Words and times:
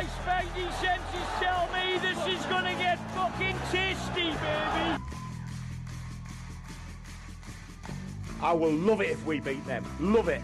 My 0.00 0.06
spidey 0.06 0.72
senses 0.80 1.28
tell 1.40 1.68
me 1.74 1.98
this 1.98 2.26
is 2.26 2.46
gonna 2.46 2.72
get 2.72 2.98
fucking 3.10 3.54
tasty, 3.70 4.30
baby. 4.30 5.02
I 8.40 8.52
will 8.54 8.72
love 8.72 9.02
it 9.02 9.10
if 9.10 9.26
we 9.26 9.40
beat 9.40 9.62
them. 9.66 9.84
Love 10.00 10.28
it. 10.28 10.40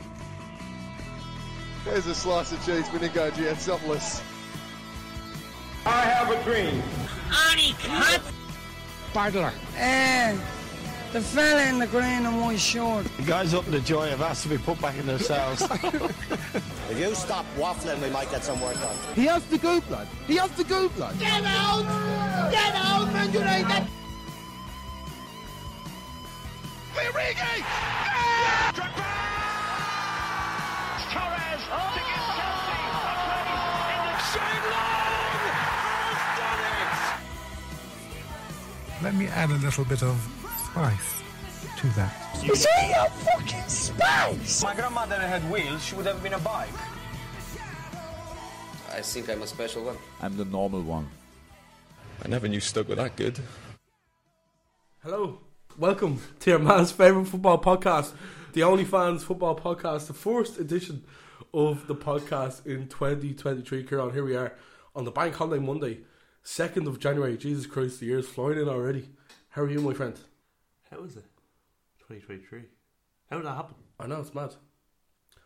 There's 1.86 2.06
a 2.06 2.14
slice 2.14 2.52
of 2.52 2.62
cheese 2.66 2.86
for 2.88 2.98
Nico 2.98 3.30
Giansopoulos. 3.30 4.20
I 5.86 6.02
have 6.02 6.30
a 6.30 6.44
dream. 6.44 6.82
Bardler. 9.14 9.52
Eh, 9.78 10.36
the 11.12 11.20
fella 11.20 11.62
in 11.64 11.78
the 11.78 11.86
green 11.86 12.26
and 12.26 12.40
white 12.40 12.60
shirt. 12.60 13.04
The 13.16 13.22
guys 13.22 13.54
up 13.54 13.66
in 13.66 13.72
the 13.72 13.80
joy 13.80 14.08
have 14.08 14.20
asked 14.22 14.42
to 14.44 14.48
be 14.48 14.58
put 14.58 14.80
back 14.80 14.96
in 14.98 15.06
their 15.06 15.18
cells. 15.18 15.62
If 16.88 17.00
you 17.00 17.14
stop 17.16 17.44
waffling, 17.58 18.00
we 18.00 18.10
might 18.10 18.30
get 18.30 18.44
some 18.44 18.60
work 18.60 18.74
done. 18.74 18.96
He 19.16 19.24
has 19.24 19.44
the 19.46 19.58
goop, 19.58 19.90
lad. 19.90 20.06
He 20.28 20.36
has 20.36 20.50
the 20.52 20.62
goop, 20.62 20.96
lad. 20.96 21.18
Get 21.18 21.42
out! 21.44 21.82
Get 22.52 22.74
out, 22.76 23.12
Man 23.12 23.32
United! 23.32 23.88
Torres 31.12 31.64
to 31.66 32.00
give 32.06 32.24
Chelsea 32.36 32.76
a 32.76 32.94
place 33.02 33.26
in 33.92 34.02
the 34.06 34.16
Shane 34.30 34.64
Long 34.70 35.36
has 36.06 36.22
done 36.38 36.62
it. 38.98 39.02
Let 39.02 39.14
me 39.14 39.26
add 39.26 39.50
a 39.50 39.54
little 39.54 39.84
bit 39.84 40.02
of 40.02 40.16
spice 40.76 41.22
to 41.78 41.86
that. 41.96 42.12
Is 42.44 42.66
he 42.66 42.90
your 42.90 43.08
fucking 43.08 43.66
spice? 43.66 44.62
My 44.62 44.74
grandmother 44.74 45.14
had 45.14 45.42
wheels, 45.50 45.82
she 45.82 45.94
would 45.94 46.04
have 46.04 46.22
been 46.22 46.34
a 46.34 46.38
bike. 46.38 46.68
I 48.92 49.00
think 49.00 49.30
I'm 49.30 49.40
a 49.40 49.46
special 49.46 49.84
one. 49.84 49.96
I'm 50.20 50.36
the 50.36 50.44
normal 50.44 50.82
one. 50.82 51.08
I 52.22 52.28
never 52.28 52.46
knew 52.46 52.60
Stoke 52.60 52.90
were 52.90 52.94
that 52.96 53.16
good. 53.16 53.40
Hello, 55.02 55.38
welcome 55.78 56.20
to 56.40 56.50
your 56.50 56.58
man's 56.58 56.92
favourite 56.92 57.26
football 57.26 57.58
podcast, 57.58 58.12
the 58.52 58.62
Only 58.62 58.84
Fans 58.84 59.24
Football 59.24 59.58
Podcast, 59.58 60.08
the 60.08 60.12
first 60.12 60.58
edition 60.60 61.04
of 61.54 61.86
the 61.86 61.94
podcast 61.94 62.66
in 62.66 62.86
2023. 62.88 63.82
Kieran, 63.84 64.12
here 64.12 64.26
we 64.26 64.36
are 64.36 64.52
on 64.94 65.06
the 65.06 65.10
Bank 65.10 65.36
Holiday 65.36 65.64
Monday, 65.64 66.00
2nd 66.44 66.86
of 66.86 67.00
January. 67.00 67.38
Jesus 67.38 67.64
Christ, 67.64 68.00
the 68.00 68.06
year's 68.06 68.28
flying 68.28 68.58
in 68.58 68.68
already. 68.68 69.08
How 69.48 69.62
are 69.62 69.70
you, 69.70 69.80
my 69.80 69.94
friend? 69.94 70.20
How 70.90 71.02
is 71.02 71.16
it? 71.16 71.24
2023. 72.08 72.62
How 73.30 73.36
did 73.38 73.46
that 73.46 73.56
happen? 73.56 73.74
I 73.98 74.06
know, 74.06 74.20
it's 74.20 74.34
mad. 74.34 74.54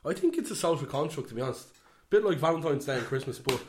I 0.04 0.12
think 0.12 0.36
it's 0.36 0.50
a 0.50 0.56
social 0.56 0.86
construct, 0.86 1.28
to 1.30 1.34
be 1.34 1.40
honest. 1.40 1.68
Bit 2.10 2.24
like 2.24 2.38
Valentine's 2.38 2.84
Day 2.84 2.98
and 2.98 3.06
Christmas, 3.06 3.38
but 3.38 3.60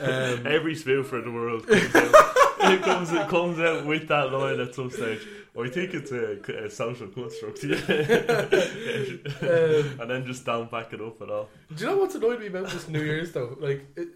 um, 0.00 0.46
Every 0.46 0.74
spoofer 0.74 1.18
in 1.18 1.24
the 1.24 1.30
world 1.30 1.66
comes 1.66 1.94
out, 1.94 2.14
it 2.72 2.82
comes 2.82 3.12
it 3.12 3.28
comes 3.28 3.58
out 3.60 3.86
with 3.86 4.08
that 4.08 4.32
line 4.32 4.60
at 4.60 4.74
some 4.74 4.90
stage. 4.90 5.20
I 5.58 5.68
think 5.68 5.94
it's 5.94 6.12
a, 6.12 6.64
a 6.64 6.70
social 6.70 7.08
construct, 7.08 7.64
yeah. 7.64 7.76
Um, 9.40 10.00
and 10.00 10.10
then 10.10 10.26
just 10.26 10.44
don't 10.44 10.70
back 10.70 10.92
it 10.92 11.00
up 11.00 11.20
at 11.22 11.30
all. 11.30 11.48
Do 11.74 11.84
you 11.84 11.90
know 11.90 11.96
what's 11.98 12.14
annoyed 12.14 12.40
me 12.40 12.46
about 12.46 12.68
this 12.70 12.88
New 12.88 13.02
Year's 13.02 13.32
though? 13.32 13.56
Like, 13.60 13.86
it, 13.96 14.08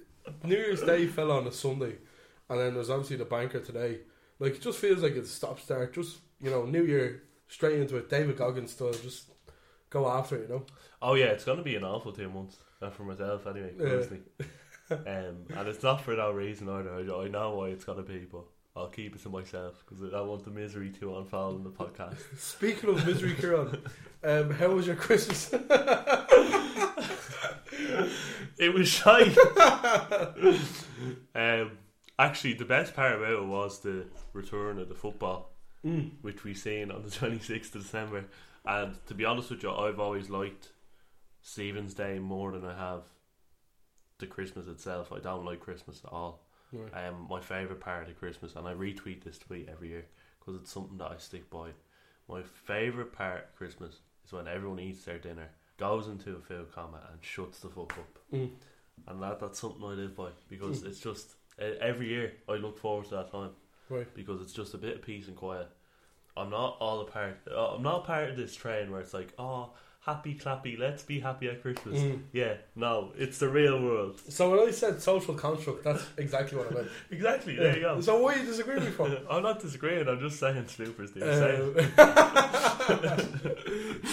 New 0.44 0.56
Year's 0.56 0.82
Day 0.82 1.06
fell 1.06 1.30
on 1.30 1.46
a 1.46 1.52
Sunday, 1.52 1.96
and 2.48 2.60
then 2.60 2.74
there's 2.74 2.90
obviously 2.90 3.16
the 3.16 3.24
banker 3.24 3.60
today. 3.60 3.98
Like, 4.42 4.56
it 4.56 4.60
just 4.60 4.78
feels 4.78 5.02
like 5.02 5.14
it's 5.14 5.30
stop 5.30 5.60
start. 5.60 5.94
Just 5.94 6.18
you 6.40 6.50
know, 6.50 6.64
New 6.64 6.84
Year 6.84 7.22
straight 7.48 7.78
into 7.78 7.96
it. 7.96 8.10
David 8.10 8.36
Goggins 8.36 8.72
style. 8.72 8.92
Just 8.92 9.30
go 9.88 10.08
after 10.10 10.36
it. 10.36 10.48
You 10.48 10.54
know. 10.54 10.66
Oh 11.00 11.14
yeah, 11.14 11.26
it's 11.26 11.44
going 11.44 11.58
to 11.58 11.64
be 11.64 11.76
an 11.76 11.84
awful 11.84 12.12
two 12.12 12.28
months. 12.28 12.56
Uh, 12.80 12.90
for 12.90 13.04
myself, 13.04 13.46
anyway, 13.46 13.72
Yeah. 13.78 14.02
um, 14.90 15.36
and 15.56 15.68
it's 15.68 15.84
not 15.84 16.00
for 16.00 16.16
that 16.16 16.34
reason 16.34 16.68
either. 16.68 16.92
I, 16.92 17.24
I 17.24 17.28
know 17.28 17.54
why 17.54 17.68
it's 17.68 17.84
going 17.84 17.98
to 17.98 18.04
be, 18.04 18.26
but 18.30 18.42
I'll 18.74 18.88
keep 18.88 19.14
it 19.14 19.22
to 19.22 19.28
myself 19.28 19.84
because 19.86 20.02
I 20.02 20.10
don't 20.10 20.26
want 20.26 20.44
the 20.44 20.50
misery 20.50 20.90
to 20.98 21.16
unfold 21.18 21.58
in 21.58 21.62
the 21.62 21.70
podcast. 21.70 22.16
Speaking 22.38 22.90
of 22.90 23.06
misery, 23.06 23.34
Kieran, 23.34 23.80
um, 24.24 24.50
how 24.50 24.70
was 24.70 24.88
your 24.88 24.96
Christmas? 24.96 25.54
It 28.58 28.72
was 28.74 28.86
shy. 28.88 29.22
um, 31.34 31.70
actually, 32.18 32.54
the 32.54 32.64
best 32.64 32.94
part 32.94 33.14
about 33.16 33.32
it 33.32 33.44
was 33.44 33.80
the 33.80 34.06
return 34.32 34.78
of 34.78 34.88
the 34.88 34.94
football, 34.94 35.50
Mm. 35.84 36.12
which 36.22 36.44
we 36.44 36.54
seen 36.54 36.90
on 36.92 37.02
the 37.02 37.08
26th 37.10 37.74
of 37.74 37.82
December. 37.82 38.24
And 38.64 38.94
to 39.06 39.14
be 39.14 39.24
honest 39.24 39.50
with 39.50 39.62
you, 39.64 39.72
I've 39.72 39.98
always 39.98 40.30
liked 40.30 40.68
Stephen's 41.40 41.94
Day 41.94 42.18
more 42.20 42.52
than 42.52 42.64
I 42.64 42.76
have 42.76 43.02
the 44.18 44.26
Christmas 44.28 44.68
itself. 44.68 45.12
I 45.12 45.18
don't 45.18 45.44
like 45.44 45.58
Christmas 45.60 46.00
at 46.04 46.12
all. 46.12 46.46
Right. 46.72 47.08
Um, 47.08 47.26
my 47.28 47.40
favourite 47.40 47.80
part 47.80 48.08
of 48.08 48.18
Christmas, 48.18 48.54
and 48.54 48.66
I 48.68 48.74
retweet 48.74 49.24
this 49.24 49.38
tweet 49.38 49.68
every 49.68 49.88
year 49.88 50.06
because 50.38 50.60
it's 50.60 50.70
something 50.70 50.98
that 50.98 51.10
I 51.10 51.16
stick 51.18 51.50
by. 51.50 51.70
My 52.28 52.42
favourite 52.42 53.12
part 53.12 53.44
of 53.50 53.56
Christmas 53.56 53.96
is 54.24 54.32
when 54.32 54.46
everyone 54.48 54.78
eats 54.78 55.04
their 55.04 55.18
dinner, 55.18 55.48
goes 55.78 56.06
into 56.06 56.36
a 56.36 56.40
food 56.40 56.72
coma, 56.72 57.00
and 57.10 57.22
shuts 57.22 57.58
the 57.58 57.68
fuck 57.68 57.92
up. 57.98 58.18
Mm. 58.32 58.50
And 59.08 59.22
that 59.22 59.40
that's 59.40 59.58
something 59.58 59.82
I 59.84 59.94
live 59.94 60.16
by 60.16 60.28
because 60.48 60.84
it's 60.84 61.00
just 61.00 61.34
every 61.80 62.08
year 62.08 62.32
I 62.48 62.54
look 62.54 62.78
forward 62.78 63.04
to 63.06 63.14
that 63.16 63.30
time 63.32 63.50
Right. 63.88 64.06
because 64.14 64.40
it's 64.40 64.52
just 64.52 64.74
a 64.74 64.78
bit 64.78 64.96
of 64.96 65.02
peace 65.02 65.28
and 65.28 65.36
quiet. 65.36 65.68
I'm 66.36 66.50
not 66.50 66.76
all 66.80 67.00
a 67.00 67.04
part. 67.04 67.38
uh, 67.50 67.74
I'm 67.74 67.82
not 67.82 68.04
part 68.06 68.30
of 68.30 68.36
this 68.36 68.54
train 68.54 68.90
where 68.90 69.00
it's 69.00 69.12
like, 69.12 69.32
oh, 69.38 69.70
happy 70.00 70.34
clappy, 70.34 70.78
let's 70.78 71.02
be 71.02 71.20
happy 71.20 71.48
at 71.48 71.60
Christmas. 71.62 72.00
Mm. 72.00 72.22
Yeah, 72.32 72.54
no, 72.74 73.12
it's 73.18 73.38
the 73.38 73.48
real 73.50 73.80
world. 73.82 74.18
So 74.30 74.50
when 74.50 74.66
I 74.66 74.70
said 74.72 75.00
social 75.02 75.34
construct, 75.34 75.84
that's 75.84 76.04
exactly 76.16 76.56
what 76.58 76.70
I 76.72 76.74
meant. 76.74 76.88
Exactly. 77.10 77.54
There 77.56 77.74
you 77.76 77.82
go. 77.82 78.00
So 78.00 78.18
why 78.22 78.34
are 78.34 78.38
you 78.38 78.46
disagreeing 78.46 78.80
with 78.80 78.88
me 78.88 78.94
for? 78.94 79.06
I'm 79.30 79.42
not 79.42 79.60
disagreeing. 79.60 80.08
I'm 80.08 80.20
just 80.20 80.40
saying 80.40 80.64
sloopers 80.64 81.12
do. 81.12 81.22
Uh, 81.22 81.38
Saying. 81.38 81.74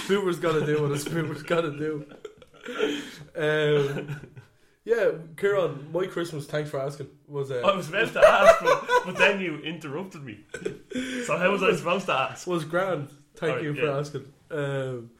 Spooper's 0.03 0.39
got 0.39 0.53
to 0.53 0.65
do 0.65 0.81
what 0.81 0.91
a 0.91 0.95
spooper's 0.99 1.43
got 1.43 1.61
to 1.61 1.71
do. 1.71 2.05
Um, 3.35 4.19
yeah, 4.89 5.11
Kieran, 5.37 5.91
my 5.93 6.07
Christmas, 6.07 6.47
thanks 6.47 6.71
for 6.71 6.79
asking, 6.79 7.09
was 7.27 7.51
uh, 7.51 7.61
I 7.63 7.75
was 7.75 7.91
meant 7.91 8.11
to 8.13 8.27
ask, 8.27 8.59
but, 8.59 8.87
but 9.05 9.15
then 9.17 9.39
you 9.39 9.59
interrupted 9.59 10.23
me. 10.23 10.39
So 11.25 11.37
how 11.37 11.51
was 11.51 11.61
I 11.61 11.75
supposed 11.75 12.07
to 12.07 12.13
ask? 12.13 12.47
was 12.47 12.65
grand. 12.65 13.09
Thank 13.35 13.61
you 13.61 13.75
for 13.75 13.85
yeah. 13.85 13.99
asking. 13.99 14.33
Um, 14.49 15.11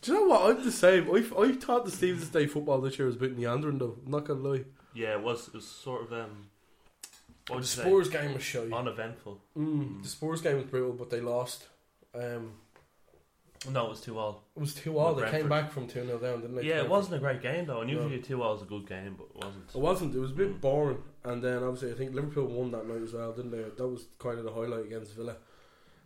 do 0.00 0.12
you 0.12 0.14
know 0.14 0.26
what? 0.26 0.48
I'm 0.48 0.64
the 0.64 0.70
same. 0.70 1.10
I, 1.10 1.24
I 1.40 1.52
thought 1.52 1.84
the 1.84 1.90
Stevens 1.90 2.28
Day 2.28 2.46
football 2.46 2.80
this 2.80 3.00
year 3.00 3.06
was 3.06 3.16
a 3.16 3.18
bit 3.18 3.36
meandering, 3.36 3.78
though. 3.78 3.96
I'm 4.04 4.12
not 4.12 4.26
gonna 4.26 4.40
lie. 4.40 4.64
Yeah, 4.94 5.14
it 5.14 5.22
was. 5.22 5.48
It 5.48 5.54
was 5.54 5.66
sort 5.66 6.02
of 6.04 6.12
um. 6.12 6.46
What 7.48 7.62
The? 7.62 7.66
Spurs 7.66 8.08
game 8.08 8.32
was 8.32 8.44
shy. 8.44 8.68
Uneventful. 8.72 9.40
Mm, 9.58 10.02
the 10.04 10.08
Spurs 10.08 10.40
game 10.40 10.56
was 10.56 10.66
brutal, 10.66 10.92
but 10.92 11.10
they 11.10 11.20
lost. 11.20 11.66
Um, 12.14 12.52
No, 13.70 13.86
it 13.86 13.90
was 13.90 14.00
two 14.00 14.18
all. 14.18 14.44
it 14.56 14.60
was 14.60 14.74
two 14.74 14.98
all. 14.98 15.14
They 15.14 15.22
With 15.22 15.30
came 15.30 15.48
back 15.48 15.70
from 15.70 15.86
two 15.86 16.04
0 16.04 16.18
down, 16.18 16.40
didn't 16.40 16.56
they? 16.56 16.62
Yeah, 16.62 16.82
it 16.82 16.88
wasn't 16.88 17.16
a 17.16 17.18
great 17.18 17.42
game 17.42 17.66
though, 17.66 17.80
and 17.80 17.90
usually 17.90 18.16
a 18.16 18.22
two 18.22 18.42
all 18.42 18.54
is 18.54 18.62
a 18.62 18.66
good 18.66 18.86
game, 18.88 19.16
but 19.18 19.28
it 19.34 19.44
wasn't. 19.44 19.64
It 19.74 19.80
wasn't. 19.80 20.14
It 20.14 20.18
was 20.18 20.30
a 20.30 20.34
bit 20.34 20.60
boring. 20.60 21.02
And 21.24 21.42
then 21.42 21.62
obviously, 21.62 21.92
I 21.92 21.94
think 21.94 22.14
Liverpool 22.14 22.46
won 22.46 22.70
that 22.70 22.86
night 22.86 23.02
as 23.02 23.12
well, 23.12 23.32
didn't 23.32 23.50
they? 23.50 23.62
That 23.62 23.88
was 23.88 24.06
kind 24.18 24.38
of 24.38 24.44
the 24.44 24.52
highlight 24.52 24.86
against 24.86 25.14
Villa. 25.14 25.36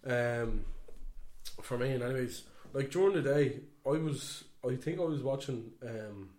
Um, 0.06 0.64
for 1.62 1.76
me, 1.76 1.90
and 1.92 2.02
anyways, 2.02 2.44
like 2.72 2.90
during 2.90 3.14
the 3.14 3.22
day, 3.22 3.60
I 3.86 3.90
was. 3.90 4.44
I 4.66 4.76
think 4.76 5.00
I 5.00 5.04
was 5.04 5.22
watching 5.22 5.70
um, 5.82 6.30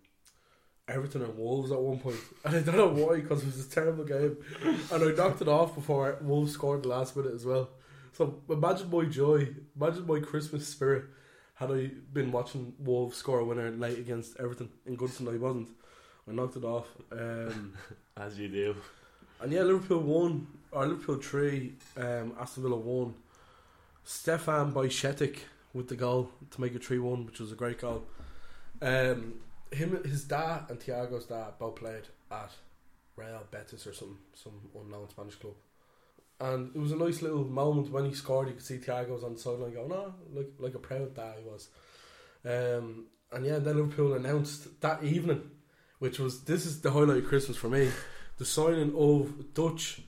Everton 0.88 1.22
and 1.22 1.36
Wolves 1.36 1.72
at 1.72 1.80
one 1.80 1.98
point, 1.98 2.16
and 2.44 2.56
I 2.56 2.60
don't 2.60 2.76
know 2.76 2.88
why 2.88 3.16
because 3.20 3.42
it 3.42 3.46
was 3.46 3.66
a 3.66 3.70
terrible 3.70 4.04
game, 4.04 4.36
and 4.64 5.02
I 5.02 5.12
knocked 5.12 5.42
it 5.42 5.48
off 5.48 5.74
before 5.74 6.18
Wolves 6.22 6.52
scored 6.52 6.82
the 6.84 6.88
last 6.88 7.16
minute 7.16 7.34
as 7.34 7.44
well. 7.44 7.70
So 8.12 8.40
imagine 8.48 8.90
my 8.90 9.04
joy, 9.04 9.48
imagine 9.74 10.06
my 10.06 10.20
Christmas 10.20 10.66
spirit 10.68 11.04
had 11.54 11.70
I 11.70 11.90
been 12.12 12.32
watching 12.32 12.74
Wolves 12.78 13.16
score 13.16 13.40
a 13.40 13.44
winner 13.44 13.70
late 13.70 13.98
against 13.98 14.38
Everton 14.38 14.70
in 14.86 14.96
Goodison. 14.96 15.32
I 15.32 15.38
wasn't. 15.38 15.68
I 16.28 16.32
knocked 16.32 16.56
it 16.56 16.64
off. 16.64 16.86
Um, 17.10 17.72
As 18.16 18.38
you 18.38 18.48
do. 18.48 18.76
and 19.40 19.50
yeah, 19.52 19.62
Liverpool 19.62 20.00
won, 20.00 20.46
or 20.70 20.86
Liverpool 20.86 21.16
three, 21.16 21.74
um, 21.96 22.34
Aston 22.40 22.62
Villa 22.64 22.76
won. 22.76 23.14
Stefan 24.04 24.72
Bajcetic 24.72 25.38
with 25.72 25.88
the 25.88 25.96
goal 25.96 26.30
to 26.50 26.60
make 26.60 26.74
it 26.74 26.84
three 26.84 26.98
one, 26.98 27.24
which 27.26 27.40
was 27.40 27.52
a 27.52 27.54
great 27.56 27.80
goal. 27.80 28.04
Um, 28.80 29.34
him, 29.70 30.02
his 30.04 30.24
dad, 30.24 30.66
and 30.68 30.78
Thiago's 30.78 31.24
dad 31.26 31.52
both 31.58 31.76
played 31.76 32.08
at 32.30 32.50
Real 33.16 33.42
Betis 33.50 33.86
or 33.86 33.94
some 33.94 34.18
some 34.34 34.52
unknown 34.78 35.08
Spanish 35.08 35.36
club. 35.36 35.54
And 36.42 36.74
it 36.74 36.78
was 36.78 36.90
a 36.90 36.96
nice 36.96 37.22
little 37.22 37.44
moment 37.44 37.92
when 37.92 38.04
he 38.04 38.14
scored. 38.14 38.48
You 38.48 38.54
could 38.54 38.64
see 38.64 38.78
Thiago 38.78 39.10
was 39.10 39.22
on 39.22 39.34
the 39.34 39.38
sideline 39.38 39.74
going, 39.74 39.92
"Oh, 39.92 40.12
like 40.32 40.50
like 40.58 40.74
a 40.74 40.80
proud 40.80 41.14
dad 41.14 41.36
he 41.38 41.48
was." 41.48 41.68
Um, 42.44 43.06
and 43.30 43.46
yeah, 43.46 43.60
then 43.60 43.76
Liverpool 43.76 44.14
announced 44.14 44.80
that 44.80 45.04
evening, 45.04 45.52
which 46.00 46.18
was 46.18 46.42
this 46.42 46.66
is 46.66 46.80
the 46.80 46.90
highlight 46.90 47.18
of 47.18 47.28
Christmas 47.28 47.56
for 47.56 47.68
me, 47.68 47.92
the 48.38 48.44
signing 48.44 48.92
of 48.96 49.54
Dutch. 49.54 50.02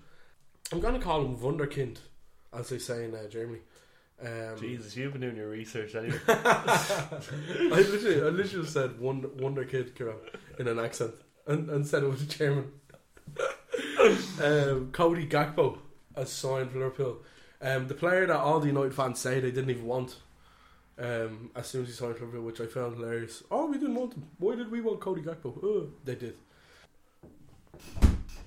I'm 0.72 0.80
gonna 0.80 0.98
call 0.98 1.24
him 1.24 1.36
Wunderkind, 1.36 1.98
as 2.52 2.68
they 2.68 2.78
say 2.78 3.04
in 3.04 3.14
uh, 3.14 3.28
Germany. 3.28 3.60
Um, 4.20 4.58
Jesus, 4.58 4.96
you've 4.96 5.12
been 5.12 5.22
doing 5.22 5.36
your 5.36 5.50
research 5.50 5.94
anyway. 5.94 6.18
I 6.28 7.20
literally, 7.70 8.22
I 8.22 8.30
literally 8.30 8.66
said 8.66 8.98
Wonder, 8.98 9.28
Wonder 9.28 9.64
Kid 9.64 9.94
Kieran, 9.94 10.16
in 10.58 10.66
an 10.66 10.80
accent 10.80 11.14
and, 11.46 11.70
and 11.70 11.86
said 11.86 12.02
it 12.02 12.10
was 12.10 12.26
German. 12.26 12.72
um, 14.42 14.90
Cody 14.92 15.28
Gakpo 15.28 15.78
has 16.16 16.30
signed 16.30 16.70
for 16.70 16.78
Liverpool. 16.78 17.18
Um, 17.60 17.88
the 17.88 17.94
player 17.94 18.26
that 18.26 18.36
all 18.36 18.60
the 18.60 18.66
United 18.66 18.94
fans 18.94 19.18
say 19.18 19.40
they 19.40 19.50
didn't 19.50 19.70
even 19.70 19.86
want. 19.86 20.16
Um, 20.96 21.50
as 21.56 21.66
soon 21.66 21.82
as 21.82 21.88
he 21.88 21.94
signed 21.94 22.16
for 22.16 22.24
Liverpool, 22.24 22.44
which 22.44 22.60
I 22.60 22.66
found 22.66 22.96
hilarious. 22.96 23.42
Oh, 23.50 23.66
we 23.66 23.78
didn't 23.78 23.96
want 23.96 24.14
him. 24.14 24.26
Why 24.38 24.54
did 24.54 24.70
we 24.70 24.80
want 24.80 25.00
Cody 25.00 25.22
Gakpo? 25.22 25.58
Oh, 25.62 25.88
they 26.04 26.14
did. 26.14 26.36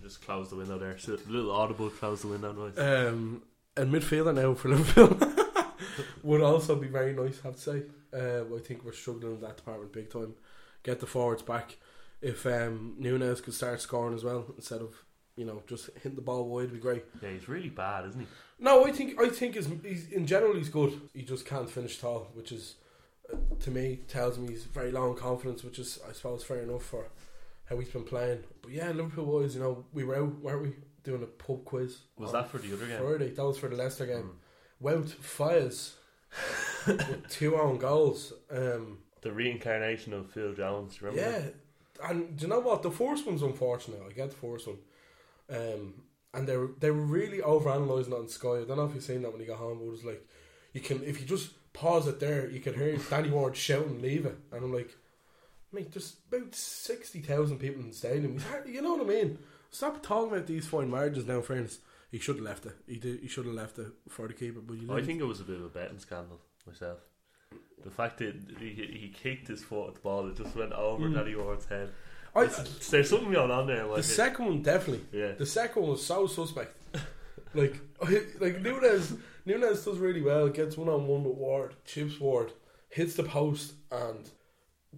Just 0.01 0.21
close 0.21 0.49
the 0.49 0.55
window 0.55 0.77
there. 0.77 0.97
So, 0.97 1.17
little 1.27 1.51
audible 1.51 1.89
close 1.89 2.21
the 2.21 2.29
window 2.29 2.53
noise. 2.53 2.77
Um, 2.77 3.41
and 3.75 3.93
midfielder 3.93 4.33
now 4.33 4.53
for 4.53 4.69
Liverpool 4.75 5.17
would 6.23 6.41
also 6.41 6.75
be 6.75 6.87
very 6.87 7.13
nice. 7.13 7.39
I 7.43 7.47
have 7.47 7.55
to 7.55 7.61
say. 7.61 7.83
Uh, 8.13 8.55
I 8.55 8.59
think 8.59 8.85
we're 8.85 8.93
struggling 8.93 9.35
in 9.35 9.41
that 9.41 9.57
department 9.57 9.91
big 9.91 10.09
time. 10.09 10.35
Get 10.83 11.01
the 11.01 11.05
forwards 11.05 11.41
back. 11.41 11.77
If 12.21 12.45
um, 12.45 12.95
Nunez 12.97 13.41
could 13.41 13.53
start 13.53 13.81
scoring 13.81 14.15
as 14.15 14.23
well 14.23 14.45
instead 14.55 14.81
of 14.81 15.03
you 15.37 15.45
know 15.45 15.61
just 15.67 15.89
hitting 15.95 16.15
the 16.15 16.21
ball 16.21 16.43
wide, 16.45 16.63
would 16.63 16.73
be 16.73 16.79
great. 16.79 17.05
Yeah, 17.21 17.29
he's 17.29 17.47
really 17.47 17.69
bad, 17.69 18.05
isn't 18.07 18.19
he? 18.19 18.27
No, 18.59 18.85
I 18.85 18.91
think 18.91 19.21
I 19.21 19.29
think 19.29 19.55
he's, 19.55 19.69
he's 19.83 20.09
in 20.11 20.25
general 20.25 20.55
he's 20.55 20.69
good. 20.69 20.99
He 21.13 21.21
just 21.21 21.45
can't 21.45 21.69
finish 21.69 21.99
tall, 21.99 22.29
which 22.33 22.51
is 22.51 22.75
uh, 23.31 23.37
to 23.61 23.71
me 23.71 23.99
tells 24.07 24.37
me 24.37 24.49
he's 24.49 24.63
very 24.65 24.91
low 24.91 25.09
in 25.11 25.15
confidence, 25.17 25.63
which 25.63 25.79
is 25.79 25.99
I 26.09 26.11
suppose 26.11 26.43
fair 26.43 26.61
enough 26.63 26.83
for 26.83 27.05
how 27.69 27.77
he's 27.77 27.89
been 27.89 28.03
playing. 28.03 28.43
But 28.61 28.71
yeah, 28.71 28.91
Liverpool 28.91 29.25
boys, 29.25 29.55
you 29.55 29.61
know, 29.61 29.85
we 29.93 30.03
were 30.03 30.15
out, 30.15 30.39
weren't 30.39 30.61
we, 30.63 30.73
doing 31.03 31.23
a 31.23 31.25
pub 31.25 31.65
quiz? 31.65 31.99
Was 32.17 32.31
that 32.31 32.49
for 32.49 32.57
the 32.57 32.73
other 32.73 32.85
game? 32.85 32.99
Friday. 32.99 33.29
That 33.31 33.45
was 33.45 33.57
for 33.57 33.69
the 33.69 33.75
Leicester 33.75 34.05
game. 34.05 34.31
Mm. 34.81 34.83
Wout 34.83 35.09
Faes 35.09 35.93
with 36.87 37.27
two 37.29 37.57
own 37.57 37.77
goals. 37.77 38.33
Um, 38.51 38.99
The 39.21 39.31
reincarnation 39.31 40.13
of 40.13 40.31
Phil 40.31 40.53
Jones. 40.53 41.01
Remember? 41.01 41.21
yeah, 41.21 42.07
and 42.09 42.37
do 42.37 42.45
you 42.45 42.49
know 42.49 42.59
what? 42.59 42.83
The 42.83 42.91
first 42.91 43.25
one's 43.25 43.41
unfortunate. 43.41 44.01
I 44.07 44.13
get 44.13 44.29
the 44.29 44.35
first 44.35 44.67
one. 44.67 44.77
Um, 45.49 45.93
and 46.33 46.47
they 46.47 46.57
were 46.57 46.71
they 46.79 46.91
were 46.91 47.01
really 47.01 47.41
over 47.41 47.69
analysing 47.69 48.13
it 48.13 48.17
on 48.19 48.27
Sky. 48.27 48.59
I 48.61 48.65
don't 48.65 48.77
know 48.77 48.85
if 48.85 48.93
you've 48.93 49.03
seen 49.03 49.21
that 49.23 49.31
when 49.31 49.41
you 49.41 49.47
got 49.47 49.57
home, 49.57 49.79
but 49.79 49.85
it 49.85 49.91
was 49.91 50.03
like 50.03 50.27
you 50.73 50.81
can 50.81 51.03
if 51.03 51.19
you 51.19 51.25
just 51.25 51.51
pause 51.73 52.07
it 52.07 52.19
there, 52.19 52.49
you 52.49 52.59
can 52.59 52.73
hear 52.73 52.97
Danny 53.09 53.29
Ward 53.29 53.55
shouting, 53.55 54.01
"Leave 54.01 54.25
it!" 54.25 54.37
And 54.51 54.63
I'm 54.63 54.73
like, 54.73 54.95
mate, 55.71 55.91
there's 55.91 56.17
about 56.31 56.53
sixty 56.53 57.19
thousand 57.21 57.59
people 57.59 57.81
in 57.81 57.89
the 57.89 57.95
stadium. 57.95 58.39
You 58.67 58.81
know 58.81 58.95
what 58.95 59.05
I 59.05 59.09
mean? 59.09 59.37
Stop 59.71 60.01
talking 60.03 60.31
about 60.31 60.47
these 60.47 60.67
fine 60.67 60.89
margins 60.89 61.27
now. 61.27 61.41
friends. 61.41 61.79
he 62.11 62.19
should 62.19 62.35
have 62.37 62.45
left 62.45 62.65
it. 62.65 62.75
He 62.87 62.97
did. 62.97 63.19
He 63.21 63.27
should 63.27 63.45
have 63.45 63.55
left 63.55 63.79
it 63.79 63.87
for 64.09 64.27
the 64.27 64.33
keeper. 64.33 64.59
But 64.59 64.77
you 64.77 64.93
I 64.93 65.01
think 65.01 65.19
it 65.21 65.25
was 65.25 65.39
a 65.39 65.43
bit 65.43 65.57
of 65.57 65.65
a 65.65 65.69
betting 65.69 65.99
scandal 65.99 66.39
myself. 66.65 66.99
The 67.83 67.91
fact 67.91 68.17
that 68.19 68.35
he, 68.59 68.69
he 68.69 69.13
kicked 69.15 69.47
his 69.47 69.63
foot 69.63 69.87
at 69.89 69.93
the 69.95 69.99
ball, 70.01 70.27
it 70.27 70.35
just 70.35 70.55
went 70.55 70.73
over 70.73 71.05
Mm. 71.07 71.13
Danny 71.15 71.35
Ward's 71.35 71.65
head. 71.65 71.89
I- 72.37 72.65
There's, 72.89 73.09
something 73.09 73.31
going 73.31 73.51
on 73.51 73.67
there. 73.67 73.83
The 73.83 73.87
Like 73.87 74.03
second 74.03 74.45
one 74.45 74.61
definitely. 74.61 75.05
Yeah. 75.17 75.33
The 75.33 75.45
second 75.45 75.81
one 75.81 75.91
was 75.91 76.05
so 76.05 76.27
suspect. 76.27 76.75
like, 77.53 77.79
like 78.39 78.61
Nunez, 78.61 79.13
Nunez 79.45 79.83
does 79.85 79.97
really 79.97 80.21
well. 80.21 80.47
Gets 80.49 80.77
one 80.77 80.89
on 80.89 81.07
one 81.07 81.23
with 81.23 81.35
Ward, 81.35 81.75
chips 81.85 82.19
Ward, 82.19 82.51
hits 82.89 83.15
the 83.15 83.23
post, 83.23 83.73
and 83.91 84.29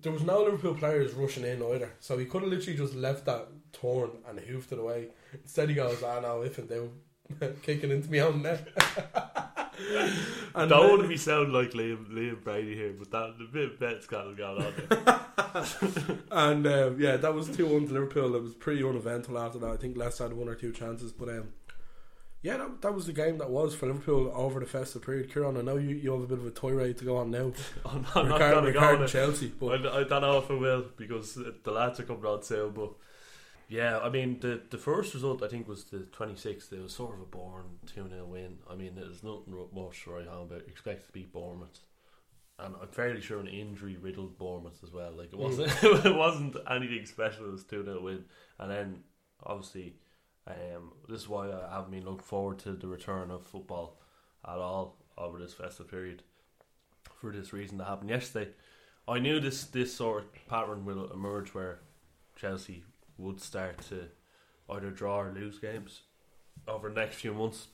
there 0.02 0.12
was 0.12 0.24
no 0.24 0.44
Liverpool 0.44 0.76
players 0.76 1.14
rushing 1.14 1.44
in 1.46 1.62
either. 1.62 1.92
So 2.00 2.18
he 2.18 2.26
could 2.26 2.42
have 2.44 2.52
literally 2.52 2.78
just 2.78 2.96
left 2.96 3.26
that 3.26 3.48
torn 3.74 4.12
and 4.28 4.40
hoofed 4.40 4.72
it 4.72 4.80
away. 4.80 5.10
Instead, 5.34 5.70
he 5.70 5.76
goes, 5.76 6.02
"Ah, 6.04 6.20
no, 6.22 6.42
if 6.42 6.58
and 6.58 6.70
down, 6.70 6.92
kicking 7.62 7.92
into 7.92 8.10
me 8.10 8.22
own 8.22 8.42
net." 8.42 8.68
and 10.56 10.70
don't 10.70 10.90
want 10.90 11.02
to 11.04 11.08
be 11.08 11.18
sound 11.18 11.54
like 11.54 11.72
Liam, 11.72 12.08
Liam 12.10 12.44
Brady 12.44 12.76
here, 12.76 12.94
but 12.98 13.12
that 13.12 13.36
the 13.38 13.46
bit 13.46 13.72
of 13.74 13.80
bet 13.80 14.04
scandal 14.04 14.36
going 14.36 14.64
on 14.64 14.74
there. 14.90 15.20
and 16.32 16.68
um, 16.68 17.00
yeah, 17.00 17.18
that 17.18 17.34
was 17.34 17.50
two 17.50 17.66
one 17.68 17.88
to 17.88 17.94
Liverpool. 17.94 18.36
It 18.36 18.44
was 18.44 18.54
pretty 18.56 18.84
uneventful 18.84 19.38
after 19.38 19.60
that. 19.60 19.70
I 19.72 19.78
think 19.78 19.98
Leicester 19.98 20.24
had 20.24 20.34
one 20.34 20.48
or 20.48 20.56
two 20.56 20.72
chances, 20.72 21.12
but 21.12 21.30
um, 21.30 21.50
yeah, 22.42 22.58
that, 22.58 22.82
that 22.82 22.94
was 22.94 23.06
the 23.06 23.14
game 23.14 23.38
that 23.40 23.50
was 23.50 23.76
for 23.76 23.88
Liverpool 23.88 24.32
over 24.34 24.60
the 24.60 24.66
festive 24.66 25.02
period. 25.02 25.32
Kieran, 25.34 25.58
I 25.58 25.62
know 25.62 25.78
you, 25.78 25.96
you 25.96 26.12
have 26.14 26.22
a 26.22 26.28
bit 26.28 26.38
of 26.40 26.46
a 26.46 26.52
tirade 26.52 26.98
to 27.00 27.06
go 27.06 27.18
on 27.18 27.32
now. 27.32 27.52
I'm 27.86 28.02
not, 28.04 28.16
I'm 28.18 28.30
not 28.30 28.34
Regard- 28.40 28.54
gonna 28.54 28.72
go 28.72 28.80
regarding 28.80 29.02
on. 29.04 29.08
Chelsea, 29.08 29.52
but 29.60 29.86
I, 29.86 30.00
I 30.00 30.04
don't 30.04 30.22
know 30.22 30.38
if 30.38 30.50
I 30.50 30.54
will 30.54 30.86
because 30.98 31.36
the 31.36 31.72
lads 31.72 32.00
are 32.00 32.04
coming 32.04 32.26
on 32.26 32.42
sale. 32.44 32.70
But 32.70 32.92
yeah, 33.70 34.00
I 34.00 34.10
mean 34.10 34.40
the 34.40 34.62
the 34.72 34.80
first 34.80 35.14
result 35.14 35.44
I 35.44 35.48
think 35.48 35.68
was 35.68 35.86
the 35.86 36.00
26th. 36.00 36.74
It 36.74 36.82
was 36.82 36.94
sort 36.94 37.14
of 37.14 37.22
a 37.22 37.26
boring 37.26 37.78
two 37.86 38.10
0 38.10 38.26
win. 38.26 38.58
I 38.70 38.76
mean, 38.76 38.96
there's 38.96 39.24
nothing 39.24 39.54
ro- 39.54 39.70
much 39.72 40.04
to 40.04 40.10
write 40.12 40.28
home 40.28 40.48
about. 40.48 40.68
Expect 40.68 41.06
to 41.06 41.12
beat 41.12 41.32
Bournemouth, 41.32 41.80
and 42.58 42.74
I'm 42.82 42.88
fairly 42.88 43.22
sure 43.22 43.40
an 43.40 43.48
injury 43.48 43.96
riddled 43.96 44.40
Bournemouth 44.40 44.84
as 44.84 44.92
well. 44.92 45.12
Like 45.12 45.32
it 45.32 45.38
wasn't 45.38 45.72
it 45.84 46.16
wasn't 46.16 46.56
anything 46.70 47.06
special. 47.06 47.46
It 47.46 47.52
was 47.52 47.64
two 47.64 47.86
0 47.86 48.02
win, 48.02 48.26
and 48.58 48.72
then 48.72 49.04
obviously. 49.44 49.96
Um, 50.48 50.94
this 51.08 51.22
is 51.22 51.30
why 51.30 51.48
I 51.52 51.76
haven't 51.76 51.92
been 51.92 52.06
looking 52.06 52.24
forward 52.24 52.58
to 52.60 52.72
the 52.72 52.88
return 52.88 53.30
of 53.30 53.46
football 53.46 54.02
at 54.44 54.58
all 54.58 54.98
over 55.16 55.38
this 55.38 55.54
festive 55.54 55.92
period. 55.92 56.24
For 57.22 57.32
this 57.32 57.54
reason 57.54 57.78
that 57.78 57.86
happened 57.86 58.10
yesterday, 58.10 58.50
I 59.08 59.20
knew 59.20 59.40
this 59.40 59.66
this 59.66 59.94
sort 59.94 60.24
of 60.24 60.48
pattern 60.48 60.86
will 60.86 61.12
emerge 61.12 61.54
where 61.54 61.82
Chelsea 62.36 62.84
would 63.20 63.42
start 63.42 63.80
to 63.90 64.06
either 64.70 64.90
draw 64.90 65.22
or 65.22 65.32
lose 65.32 65.60
games 65.60 66.02
over 66.68 66.90
the 66.90 66.96
next 66.96 67.16
few 67.16 67.34
months, 67.34 67.68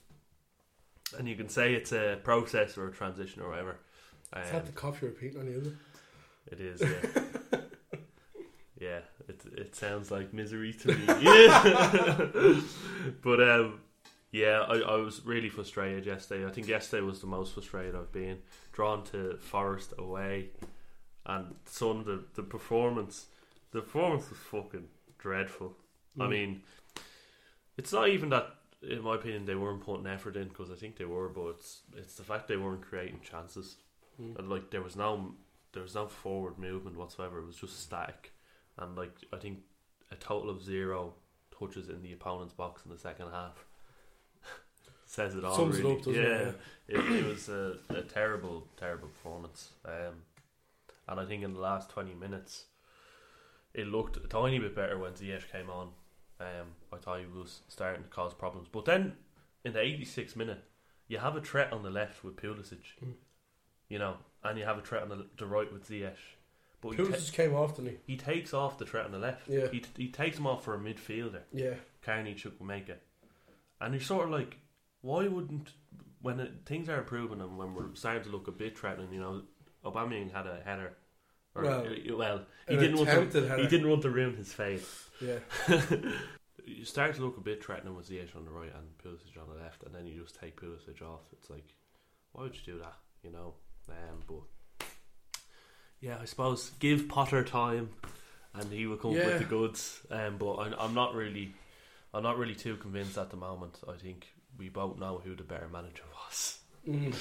and 1.17 1.27
you 1.27 1.35
can 1.35 1.49
say 1.49 1.73
it's 1.73 1.91
a 1.91 2.19
process 2.23 2.77
or 2.77 2.87
a 2.87 2.91
transition 2.91 3.41
or 3.41 3.49
whatever. 3.49 3.77
is 4.35 4.53
Um, 4.53 4.65
the 4.65 4.71
cough 4.71 5.01
you're 5.01 5.11
repeating 5.11 5.39
on 5.39 5.47
you? 5.47 5.59
Is 5.59 5.67
it? 5.67 5.73
it 6.51 6.59
is, 6.61 6.81
yeah. 6.81 7.59
yeah, 8.79 8.99
it 9.27 9.41
it 9.55 9.75
sounds 9.75 10.11
like 10.11 10.33
misery 10.33 10.73
to 10.73 10.87
me. 10.89 11.05
Yeah. 11.21 12.61
but 13.21 13.41
um, 13.41 13.81
yeah, 14.31 14.65
I, 14.67 14.79
I 14.79 14.95
was 14.97 15.25
really 15.25 15.49
frustrated 15.49 16.05
yesterday. 16.05 16.45
I 16.45 16.51
think 16.51 16.67
yesterday 16.67 17.01
was 17.01 17.21
the 17.21 17.27
most 17.27 17.53
frustrated 17.53 17.95
I've 17.95 18.11
been. 18.11 18.39
Drawn 18.73 19.03
to 19.05 19.37
Forest 19.37 19.93
away, 19.97 20.49
and 21.25 21.55
son, 21.65 22.03
the 22.03 22.23
the 22.35 22.43
performance, 22.43 23.27
the 23.71 23.81
performance 23.81 24.29
was 24.29 24.39
fucking 24.39 24.87
dreadful. 25.25 25.75
I 26.19 26.23
Mm. 26.25 26.29
mean, 26.29 26.63
it's 27.77 27.91
not 27.91 28.09
even 28.09 28.29
that. 28.29 28.47
In 28.81 29.01
my 29.01 29.15
opinion, 29.15 29.45
they 29.45 29.55
weren't 29.55 29.81
putting 29.81 30.05
effort 30.05 30.35
in 30.37 30.47
because 30.49 30.69
I 30.69 30.75
think 30.75 30.97
they 30.97 31.05
were, 31.05 31.29
but 31.29 31.47
it's 31.55 31.81
it's 32.01 32.15
the 32.15 32.23
fact 32.23 32.47
they 32.47 32.57
weren't 32.57 32.83
creating 32.89 33.21
chances. 33.31 33.77
Mm. 34.21 34.37
And, 34.37 34.49
like 34.49 34.69
there 34.69 34.83
was 34.83 34.95
no 34.95 35.35
there 35.73 35.81
was 35.83 35.95
no 35.95 36.07
forward 36.07 36.57
movement 36.59 36.95
whatsoever. 36.95 37.39
It 37.39 37.47
was 37.47 37.57
just 37.57 37.79
static, 37.79 38.31
and 38.77 38.95
like 38.95 39.15
I 39.33 39.37
think 39.37 39.57
a 40.11 40.15
total 40.15 40.49
of 40.51 40.61
zero 40.61 41.15
touches 41.57 41.89
in 41.89 42.01
the 42.03 42.13
opponent's 42.13 42.53
box 42.53 42.85
in 42.85 42.91
the 42.91 42.97
second 43.09 43.31
half 43.31 43.65
says 45.05 45.35
it 45.35 45.43
all. 45.43 45.55
Sums 45.55 45.79
it 45.79 45.83
really. 45.83 45.95
up, 45.97 46.03
doesn't 46.05 46.23
yeah, 46.23 46.49
it? 46.49 46.55
It, 46.87 47.11
it 47.19 47.25
was 47.25 47.49
a, 47.49 47.77
a 47.89 48.01
terrible, 48.03 48.67
terrible 48.77 49.07
performance. 49.07 49.71
Um, 49.85 50.15
and 51.07 51.19
I 51.19 51.25
think 51.25 51.43
in 51.43 51.53
the 51.53 51.59
last 51.71 51.89
twenty 51.89 52.13
minutes, 52.13 52.65
it 53.75 53.87
looked 53.87 54.17
a 54.17 54.27
tiny 54.27 54.59
bit 54.59 54.75
better 54.75 54.97
when 54.97 55.11
Ziyech 55.13 55.51
came 55.51 55.69
on. 55.69 55.89
Um, 56.39 56.67
I 56.91 56.97
thought 56.97 57.19
he 57.19 57.25
was 57.25 57.61
starting 57.67 58.03
to 58.03 58.09
cause 58.09 58.33
problems, 58.33 58.67
but 58.71 58.85
then 58.85 59.13
in 59.63 59.73
the 59.73 59.79
86th 59.79 60.35
minute, 60.35 60.63
you 61.07 61.17
have 61.19 61.35
a 61.35 61.41
threat 61.41 61.71
on 61.71 61.83
the 61.83 61.89
left 61.89 62.23
with 62.23 62.35
Pulisic, 62.35 62.79
Mm. 63.03 63.13
you 63.89 63.99
know, 63.99 64.17
and 64.43 64.57
you 64.59 64.65
have 64.65 64.77
a 64.77 64.81
threat 64.81 65.03
on 65.03 65.09
the, 65.09 65.25
the 65.37 65.45
right 65.45 65.71
with 65.71 65.87
Ziyech. 65.87 66.15
But 66.81 66.91
he, 66.91 66.97
Pulisic 66.97 67.31
ta- 67.31 67.35
came 67.43 67.53
off, 67.55 67.75
didn't 67.77 67.91
he? 68.05 68.13
he 68.13 68.17
takes 68.17 68.53
off 68.53 68.77
the 68.77 68.85
threat 68.85 69.05
on 69.05 69.11
the 69.11 69.19
left. 69.19 69.47
Yeah. 69.47 69.67
He, 69.71 69.83
he 69.97 70.07
takes 70.09 70.37
him 70.37 70.45
off 70.47 70.63
for 70.63 70.75
a 70.75 70.77
midfielder. 70.79 71.41
Yeah. 71.53 71.75
Carney 72.03 72.35
Chukwuemeka. 72.35 72.95
And 73.81 73.93
you're 73.93 74.01
sort 74.01 74.25
of 74.25 74.31
like, 74.31 74.57
why 75.01 75.27
wouldn't, 75.27 75.71
when 76.21 76.39
it, 76.39 76.51
things 76.65 76.89
are 76.89 76.97
improving 76.99 77.39
and 77.41 77.57
when 77.57 77.73
we're 77.75 77.93
starting 77.95 78.23
to 78.23 78.29
look 78.29 78.47
a 78.47 78.51
bit 78.51 78.77
threatening, 78.77 79.13
you 79.13 79.19
know, 79.19 79.41
Aubameyang 79.85 80.33
had 80.33 80.47
a 80.47 80.59
header. 80.65 80.93
Or, 81.55 81.63
Well, 81.63 81.87
uh, 81.87 82.15
well, 82.17 82.41
he 82.67 82.75
didn't 82.75 82.97
want 82.97 83.31
to, 83.31 83.55
he 83.57 83.67
didn't 83.67 83.89
want 83.89 84.01
to 84.03 84.09
ruin 84.09 84.35
his 84.35 84.51
face. 84.53 85.05
Yeah. 85.21 85.39
you 86.65 86.83
start 86.83 87.15
to 87.15 87.21
look 87.21 87.37
a 87.37 87.41
bit 87.41 87.63
threatening 87.63 87.95
with 87.95 88.09
Ziyech 88.09 88.35
on 88.35 88.43
the 88.45 88.51
right 88.51 88.71
and 88.75 88.97
Pulisic 89.03 89.39
on 89.41 89.47
the 89.55 89.61
left, 89.63 89.83
and 89.83 89.93
then 89.95 90.05
you 90.05 90.21
just 90.21 90.39
take 90.39 90.59
Pulisic 90.59 91.01
off. 91.01 91.21
It's 91.31 91.49
like, 91.49 91.67
why 92.33 92.43
would 92.43 92.55
you 92.55 92.73
do 92.73 92.79
that? 92.79 92.95
You 93.23 93.31
know, 93.31 93.53
um, 93.89 94.23
but 94.27 94.87
yeah, 96.01 96.17
I 96.21 96.25
suppose 96.25 96.71
give 96.79 97.07
Potter 97.07 97.43
time, 97.43 97.89
and 98.53 98.71
he 98.71 98.85
will 98.85 98.97
come 98.97 99.11
Yeah. 99.11 99.27
with 99.27 99.39
the 99.39 99.45
goods. 99.45 100.01
Um, 100.11 100.37
but 100.37 100.55
I'm, 100.57 100.75
I'm 100.77 100.93
not 100.93 101.15
really, 101.15 101.53
I'm 102.13 102.23
not 102.23 102.37
really 102.37 102.55
too 102.55 102.75
convinced 102.77 103.17
at 103.17 103.29
the 103.29 103.37
moment. 103.37 103.79
I 103.87 103.97
think 103.97 104.27
we 104.57 104.69
both 104.69 104.97
know 104.99 105.21
who 105.23 105.35
the 105.35 105.43
better 105.43 105.67
manager 105.71 106.03
was. 106.27 106.59
Mm. 106.87 107.15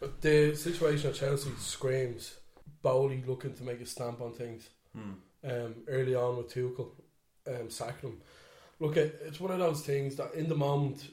But 0.00 0.20
the 0.20 0.54
situation 0.54 1.10
at 1.10 1.16
Chelsea 1.16 1.50
screams 1.58 2.36
Boehly 2.82 3.24
looking 3.26 3.54
to 3.54 3.64
make 3.64 3.80
a 3.80 3.86
stamp 3.86 4.20
on 4.20 4.32
things. 4.32 4.68
Hmm. 4.96 5.12
Um, 5.44 5.74
early 5.86 6.14
on 6.14 6.36
with 6.36 6.52
Tuchel, 6.52 6.88
um, 7.46 7.70
sacking 7.70 8.10
him. 8.10 8.20
Look, 8.80 8.96
it, 8.96 9.20
it's 9.24 9.40
one 9.40 9.52
of 9.52 9.58
those 9.58 9.82
things 9.82 10.16
that 10.16 10.34
in 10.34 10.48
the 10.48 10.56
moment, 10.56 11.08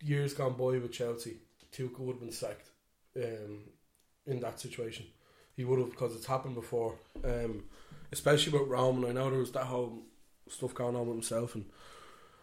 years 0.00 0.32
gone 0.32 0.52
by 0.52 0.78
with 0.78 0.92
Chelsea, 0.92 1.36
Tuchel 1.72 2.00
would 2.00 2.14
have 2.14 2.20
been 2.20 2.32
sacked. 2.32 2.70
Um, 3.16 3.64
in 4.26 4.40
that 4.40 4.60
situation, 4.60 5.06
he 5.54 5.64
would 5.64 5.78
have 5.78 5.90
because 5.90 6.14
it's 6.14 6.26
happened 6.26 6.54
before. 6.54 6.94
Um, 7.24 7.64
especially 8.12 8.58
with 8.58 8.68
Rome, 8.68 9.04
and 9.04 9.18
I 9.18 9.22
know 9.22 9.30
there 9.30 9.40
was 9.40 9.52
that 9.52 9.64
whole 9.64 10.02
stuff 10.48 10.74
going 10.74 10.94
on 10.96 11.06
with 11.06 11.16
himself 11.16 11.54
and 11.54 11.64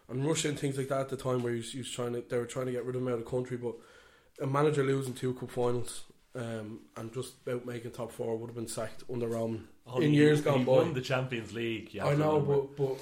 and 0.08 0.26
Russia 0.26 0.48
and 0.48 0.58
things 0.58 0.76
like 0.76 0.88
that 0.88 1.02
at 1.02 1.08
the 1.08 1.16
time 1.16 1.42
where 1.42 1.52
he 1.52 1.58
was, 1.58 1.72
he 1.72 1.78
was 1.78 1.90
trying 1.90 2.12
to 2.12 2.24
they 2.28 2.36
were 2.36 2.46
trying 2.46 2.66
to 2.66 2.72
get 2.72 2.84
rid 2.84 2.96
of 2.96 3.02
him 3.02 3.08
out 3.08 3.14
of 3.14 3.20
the 3.20 3.30
country, 3.30 3.56
but 3.56 3.74
a 4.42 4.46
manager 4.46 4.82
losing 4.82 5.14
two 5.14 5.34
cup 5.34 5.50
finals 5.50 6.04
um, 6.34 6.80
and 6.96 7.12
just 7.12 7.34
about 7.46 7.66
making 7.66 7.90
top 7.92 8.12
four 8.12 8.36
would 8.36 8.46
have 8.48 8.56
been 8.56 8.68
sacked 8.68 9.02
under 9.12 9.28
Roman 9.28 9.66
Only 9.86 10.06
in 10.06 10.12
he- 10.12 10.18
years 10.18 10.40
gone 10.40 10.64
by. 10.64 10.72
won 10.72 10.94
the 10.94 11.00
Champions 11.00 11.52
League. 11.52 11.94
you 11.94 12.00
I 12.02 12.14
know, 12.14 12.38
remember. 12.38 12.68
but 12.76 12.76
but 12.76 13.00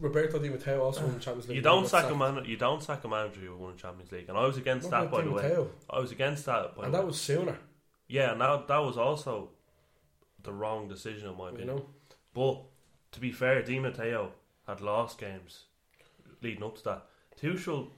Roberto 0.00 0.38
Di 0.38 0.50
Matteo 0.50 0.82
also 0.82 1.02
won 1.02 1.14
the 1.14 1.20
Champions 1.20 1.48
League. 1.48 1.56
You 1.56 1.62
don't 1.62 1.86
sack 1.88 2.10
a 2.10 2.14
man. 2.14 2.44
You 2.44 2.56
don't 2.58 2.82
sack 2.82 3.04
a 3.04 3.08
manager 3.08 3.40
who 3.40 3.56
won 3.56 3.72
a 3.72 3.76
Champions 3.76 4.12
League, 4.12 4.28
and 4.28 4.36
I 4.36 4.44
was 4.46 4.56
against 4.58 4.90
What 4.90 5.00
that. 5.00 5.10
By 5.10 5.18
Di 5.22 5.24
the 5.24 5.32
way? 5.32 5.66
I 5.88 5.98
was 5.98 6.12
against 6.12 6.44
that. 6.46 6.76
By 6.76 6.84
and 6.84 6.92
the 6.94 6.98
that 6.98 7.06
was 7.06 7.18
sooner. 7.20 7.58
yeah, 8.06 8.32
and 8.32 8.40
that 8.40 8.68
that 8.68 8.78
was 8.78 8.98
also 8.98 9.50
the 10.42 10.52
wrong 10.52 10.88
decision 10.88 11.30
in 11.30 11.36
my 11.38 11.48
You 11.48 11.54
opinion. 11.54 11.76
know, 11.76 11.86
But 12.34 12.62
to 13.12 13.20
be 13.20 13.32
fair, 13.32 13.62
Di 13.62 13.78
Matteo 13.78 14.32
had 14.66 14.80
lost 14.82 15.18
games 15.18 15.64
leading 16.42 16.62
up 16.62 16.76
to 16.76 16.84
that. 16.84 17.06
Tuchel, 17.40 17.88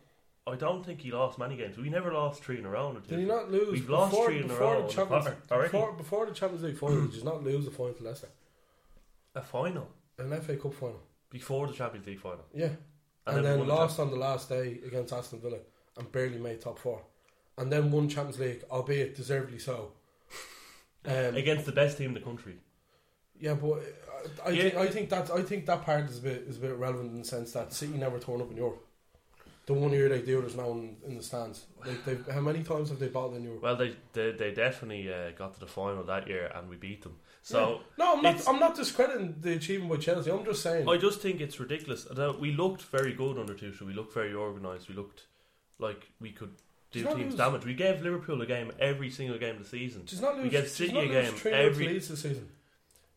I 0.51 0.57
don't 0.57 0.85
think 0.85 1.01
he 1.01 1.11
lost 1.13 1.39
many 1.39 1.57
games. 1.57 1.77
We 1.79 1.89
never 1.91 2.13
lost 2.13 2.43
three 2.43 2.59
in 2.59 2.65
a 2.67 2.71
row. 2.71 2.93
did 3.07 3.19
he 3.19 3.25
not 3.25 3.51
lose? 3.51 3.71
We've 3.73 3.89
lost 3.89 4.11
before, 4.13 4.27
three 4.27 4.41
in 4.43 4.51
a 4.51 4.55
row. 4.55 4.71
The 4.71 4.77
under 4.83 4.93
Champions, 4.93 5.25
Potter 5.25 5.37
already. 5.51 5.71
before, 5.73 5.93
before 5.93 6.27
the 6.27 6.33
Champions 6.33 6.65
League 6.65 6.79
final, 6.79 7.07
did 7.07 7.15
you 7.15 7.25
not 7.25 7.43
lose 7.45 7.65
the 7.65 7.71
final 7.71 7.95
to 7.95 8.03
Leicester? 8.05 8.29
a 9.35 9.43
final 9.43 9.89
An 10.19 10.41
FA 10.41 10.57
Cup 10.57 10.75
final. 10.75 11.01
before 11.31 11.67
the 11.69 11.73
Champions 11.73 12.07
League 12.07 12.21
final. 12.21 12.45
Yeah. 12.53 12.67
And 12.67 12.77
And, 13.27 13.37
then 13.37 13.43
then, 13.45 13.59
won 13.61 13.69
the 13.69 13.75
lost 13.75 14.01
on 14.01 14.11
the 14.11 14.17
last 14.17 14.49
day 14.49 14.81
against 14.87 15.13
Aston 15.13 15.41
Villa 15.41 15.59
and 15.97 16.11
barely 16.11 16.39
made 16.39 16.61
top 16.61 16.79
four. 16.79 17.03
And 17.59 17.71
then 17.71 17.91
won 17.93 18.09
Champions 18.09 18.39
League, 18.41 18.65
albeit 18.71 19.15
deservedly 19.15 19.59
so. 19.59 19.93
Um, 21.05 21.35
Against 21.37 21.65
the 21.67 21.73
best 21.73 21.97
team 21.99 22.09
in 22.09 22.15
the 22.15 22.21
country. 22.21 22.57
yeah, 23.39 23.55
but 23.55 23.81
I, 24.45 24.49
I, 24.49 24.51
Yeah. 24.51 24.63
think, 24.63 24.75
I 24.77 24.87
think 24.89 25.09
that 25.11 25.31
I 25.31 25.43
think 25.43 25.65
that 25.67 25.83
part 25.83 26.05
is 26.11 26.19
a 26.19 26.23
bit 26.23 26.43
is 26.47 26.59
a 26.59 26.61
bit 26.61 26.75
relevant 26.77 27.13
in 27.13 27.19
the 27.21 27.25
sense 27.25 27.53
that 27.53 27.73
City 27.73 27.95
never 27.97 28.19
turn 28.19 28.41
up 28.43 28.51
in 28.51 28.57
Europe. 28.59 28.85
The 29.67 29.75
one 29.75 29.93
year 29.93 30.09
they 30.09 30.23
do, 30.23 30.41
there's 30.41 30.57
no 30.57 30.69
one 30.69 30.97
in 31.07 31.17
the 31.17 31.23
stands. 31.23 31.67
Like 31.87 32.29
how 32.29 32.41
many 32.41 32.63
times 32.65 32.89
have 32.89 32.99
they 32.99 33.07
battled 33.09 33.37
in 33.37 33.45
Europe? 33.45 33.63
Well, 33.63 33.77
they 33.77 33.95
they, 34.13 34.33
they 34.33 34.53
definitely 34.53 35.13
uh, 35.13 35.31
got 35.39 35.55
to 35.55 35.61
the 35.61 35.67
final 35.67 36.03
that 36.05 36.27
year, 36.27 36.51
and 36.55 36.69
we 36.69 36.77
beat 36.77 37.03
them. 37.03 37.17
So 37.43 37.59
Yeah. 37.59 37.77
no, 37.99 38.17
I'm 38.17 38.23
not. 38.23 38.49
I'm 38.49 38.59
not 38.59 38.75
discrediting 38.75 39.37
the 39.41 39.53
achievement 39.53 39.91
by 39.93 39.97
Chelsea. 39.99 40.31
I'm 40.31 40.45
just 40.45 40.63
saying. 40.63 40.89
I 40.89 40.97
just 40.97 41.21
think 41.21 41.41
it's 41.41 41.61
ridiculous. 41.61 42.07
Now, 42.17 42.37
we 42.37 42.53
looked 42.53 42.83
very 42.83 43.13
good 43.15 43.39
under 43.39 43.55
Tuchel. 43.55 43.83
We 43.87 43.93
looked 43.95 44.13
very 44.13 44.35
organised. 44.35 44.89
We 44.89 44.95
looked 44.95 45.27
like 45.79 46.11
we 46.21 46.33
could 46.33 46.51
do 46.91 47.05
teams 47.05 47.17
lose- 47.17 47.35
damage. 47.37 47.65
We 47.65 47.75
gave 47.75 48.03
Liverpool 48.03 48.43
a 48.43 48.47
game 48.47 48.73
every 48.81 49.11
single 49.11 49.39
game 49.39 49.57
of 49.57 49.63
the 49.63 49.69
season. 49.69 50.03
Does 50.05 50.21
not 50.21 50.35
lose. 50.37 50.45
we 50.45 50.51
gave 50.51 50.69
City 50.69 50.99
a 50.99 51.07
game 51.07 51.33
3-0 51.33 51.43
to 51.43 51.55
every. 51.55 52.01
Season. 52.01 52.49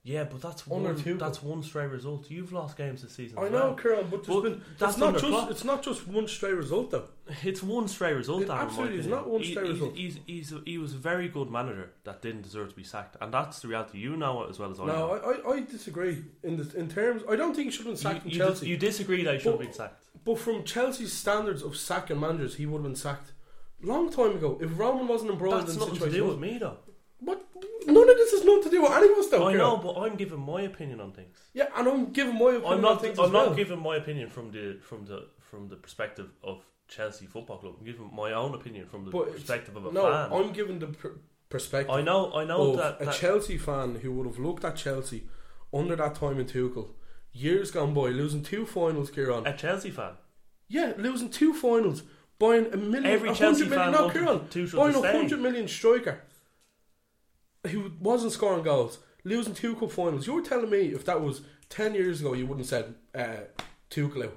Yeah, 0.06 0.26
but 0.26 0.42
that's 0.42 0.64
Under 0.70 0.90
one. 0.94 0.96
Tuchel. 1.02 1.18
That's 1.18 1.42
one 1.42 1.64
stray 1.64 1.86
result. 1.86 2.30
You've 2.30 2.52
lost 2.52 2.76
games 2.76 3.04
this 3.04 3.14
season. 3.14 3.40
I 3.40 3.44
know, 3.48 3.68
well. 3.68 3.74
Kieran, 3.76 4.08
but, 4.12 4.28
But 4.28 4.42
been, 4.42 4.62
that's 4.78 4.94
it's 4.96 5.00
not 5.00 5.14
just 5.14 5.26
Klopp. 5.26 5.50
it's 5.52 5.64
not 5.64 5.82
just 5.82 6.06
one 6.10 6.28
stray 6.28 6.52
result 6.52 6.92
though. 6.92 7.06
It's 7.42 7.64
one 7.64 7.88
stray 7.88 8.12
result. 8.12 8.42
It 8.42 8.50
absolutely 8.50 9.00
opinion. 9.00 9.10
not 9.18 9.30
one 9.30 9.42
He- 9.42 9.52
stray 9.52 9.64
he's, 9.64 9.72
result. 9.72 9.96
He's, 9.96 10.20
he's, 10.28 10.54
he 10.66 10.78
was 10.78 10.94
a 10.94 10.98
very 10.98 11.30
good 11.30 11.50
manager 11.50 11.92
that 12.04 12.22
didn't 12.22 12.42
deserve 12.42 12.72
to 12.72 12.76
be 12.76 12.84
sacked, 12.84 13.16
and 13.22 13.34
that's 13.34 13.62
the 13.62 13.70
reality. 13.70 13.98
You 14.00 14.18
know 14.18 14.44
it 14.44 14.50
as 14.50 14.60
well 14.60 14.72
as 14.72 14.80
I 14.82 14.88
No, 14.88 14.94
know. 14.94 15.42
I, 15.48 15.52
I, 15.52 15.54
I 15.56 15.60
disagree 15.62 16.18
in 16.44 16.58
the, 16.58 16.70
in 16.78 16.90
terms. 16.90 17.24
I 17.30 17.38
don't 17.38 17.56
think 17.56 17.68
he 17.68 17.72
should 17.72 17.86
have 17.86 17.94
been 17.96 18.02
sacked 18.02 18.26
you, 18.26 18.32
you, 18.34 18.38
Chelsea. 18.40 18.60
dis- 18.60 18.68
you 18.70 18.78
disagree 18.78 19.24
that 19.24 19.36
he 19.36 19.40
should 19.40 19.52
have 19.54 19.62
been 19.62 19.72
sacked. 19.72 20.04
but 20.26 20.38
from 20.38 20.66
Chelsea's 20.66 21.14
standards 21.14 21.64
of 21.64 21.78
sacking 21.78 22.20
managers, 22.20 22.56
he 22.56 22.66
would 22.66 22.80
have 22.80 22.84
been 22.84 22.96
sacked 22.98 23.32
long 23.82 24.12
time 24.12 24.36
ago. 24.36 24.58
If 24.62 24.78
Roman 24.78 25.08
wasn't 25.08 25.32
embroiled 25.32 25.62
That's 25.62 25.76
in 25.76 25.80
the 25.80 25.86
nothing 25.86 26.00
to 26.02 26.10
do 26.12 26.26
with 26.26 26.40
me, 26.40 26.58
though. 26.58 26.78
What? 27.26 27.42
None 27.86 28.10
of 28.10 28.18
this 28.18 28.32
has 28.32 28.44
nothing 28.46 28.64
to 28.64 28.70
do 28.70 28.82
with 28.82 28.92
any 28.92 29.10
of 29.20 29.32
though. 29.32 29.48
I 29.48 29.54
know, 29.54 29.78
but 29.78 29.96
I'm 30.02 30.16
giving 30.16 30.40
my 30.40 30.62
opinion 30.62 31.00
on 31.00 31.12
things. 31.12 31.38
Yeah, 31.54 31.68
and 31.76 31.88
I'm 31.88 32.12
giving 32.12 32.34
my 32.36 32.52
opinion 32.52 32.66
I'm 32.66 32.74
on 32.78 32.82
not. 32.82 33.02
things 33.02 33.20
I'm 33.20 33.26
as 33.26 33.32
not 33.32 33.48
well. 33.48 33.56
giving 33.56 33.80
my 33.80 33.96
opinion 33.98 34.30
from 34.30 34.52
the 34.52 34.80
from 34.82 35.06
the 35.06 35.28
from 35.40 35.68
the 35.68 35.76
perspective 35.76 36.30
of 36.44 36.64
Chelsea 36.88 37.26
Football 37.26 37.58
Club. 37.60 37.76
I'm 37.80 37.86
giving 37.86 38.10
my 38.14 38.34
own 38.34 38.54
opinion 38.56 38.88
from 38.88 39.06
the 39.06 39.12
But 39.12 39.22
it's- 39.24 39.36
perspective 39.36 39.76
of 39.76 39.86
a 39.86 39.92
no, 39.92 40.04
fan. 40.12 40.32
I'm 40.34 40.52
giving 40.54 40.80
the 40.80 40.88
per- 40.88 41.18
perspective. 41.50 41.94
I 41.94 42.02
know. 42.02 42.34
I 42.34 42.46
know 42.46 42.72
of 42.72 42.78
that, 42.78 43.02
a 43.02 43.06
that 43.06 43.16
Chelsea 43.16 43.58
fan 43.58 43.96
who 44.02 44.12
would 44.14 44.28
have 44.28 44.40
looked 44.40 44.64
at 44.66 44.76
Chelsea 44.76 45.24
under 45.74 45.96
that 45.96 46.16
time 46.16 46.40
in 46.40 46.46
Tuchel, 46.46 46.90
years 47.32 47.72
gone 47.72 47.94
by, 47.94 48.08
losing 48.10 48.44
two 48.44 48.66
finals, 48.66 49.10
Kieran. 49.12 49.46
a 49.48 49.56
Chelsea 49.56 49.92
fan. 49.92 50.14
Yeah, 50.68 50.94
losing 50.98 51.30
two 51.30 51.54
finals, 51.54 52.04
buying 52.40 52.68
a 52.74 52.78
million, 52.78 53.06
Every 53.06 53.30
a 53.30 53.36
Chelsea 53.36 53.64
hundred 53.66 53.70
million, 53.78 53.84
fan 53.86 53.92
not 53.92 54.02
wanted 54.16 54.50
Kieran, 54.54 54.68
Tuchel 54.68 54.78
buying 54.78 54.96
a 54.96 55.00
stay. 55.00 55.12
hundred 55.18 55.40
million 55.42 55.68
striker 55.68 56.22
who 57.70 57.92
wasn't 58.00 58.32
scoring 58.34 58.64
goals, 58.64 59.00
losing 59.24 59.54
two 59.54 59.76
cup 59.76 59.92
finals. 59.92 60.28
You 60.28 60.34
were 60.34 60.42
telling 60.42 60.70
me 60.70 60.88
if 60.88 61.06
that 61.06 61.22
was 61.22 61.42
ten 61.70 61.94
years 61.96 62.22
ago, 62.22 62.34
you 62.34 62.46
wouldn't 62.46 62.70
have 62.70 62.86
said 62.86 62.96
uh, 63.16 63.44
Tuchel? 63.90 64.32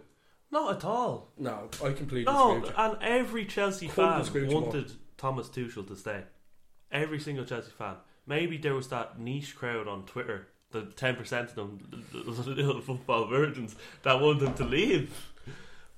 Not 0.50 0.76
at 0.76 0.84
all. 0.84 1.32
No, 1.38 1.68
I 1.84 1.92
completely 1.92 2.24
No, 2.32 2.60
disagree. 2.60 2.60
with 2.60 2.70
you. 2.70 2.76
and 2.84 2.96
every 3.02 3.44
Chelsea 3.46 3.88
fan 3.88 4.24
you 4.34 4.46
more. 4.46 4.62
wanted 4.62 4.92
Thomas 5.16 5.48
Tuchel 5.48 5.86
to 5.88 5.96
stay. 5.96 6.22
Every 6.92 7.18
single 7.18 7.44
Chelsea 7.44 7.72
fan. 7.76 7.96
Maybe 8.26 8.56
there 8.58 8.74
was 8.74 8.88
that 8.88 9.18
niche 9.18 9.56
crowd 9.56 9.88
on 9.88 10.04
Twitter, 10.04 10.48
the 10.70 10.82
ten 10.96 11.16
percent 11.16 11.50
of 11.50 11.54
them, 11.56 12.06
the 12.12 12.18
the 12.18 12.50
little 12.50 12.80
football 12.80 13.26
virgins 13.26 13.74
that 14.02 14.20
wanted 14.20 14.48
him 14.48 14.54
to 14.54 14.64
leave. 14.64 15.32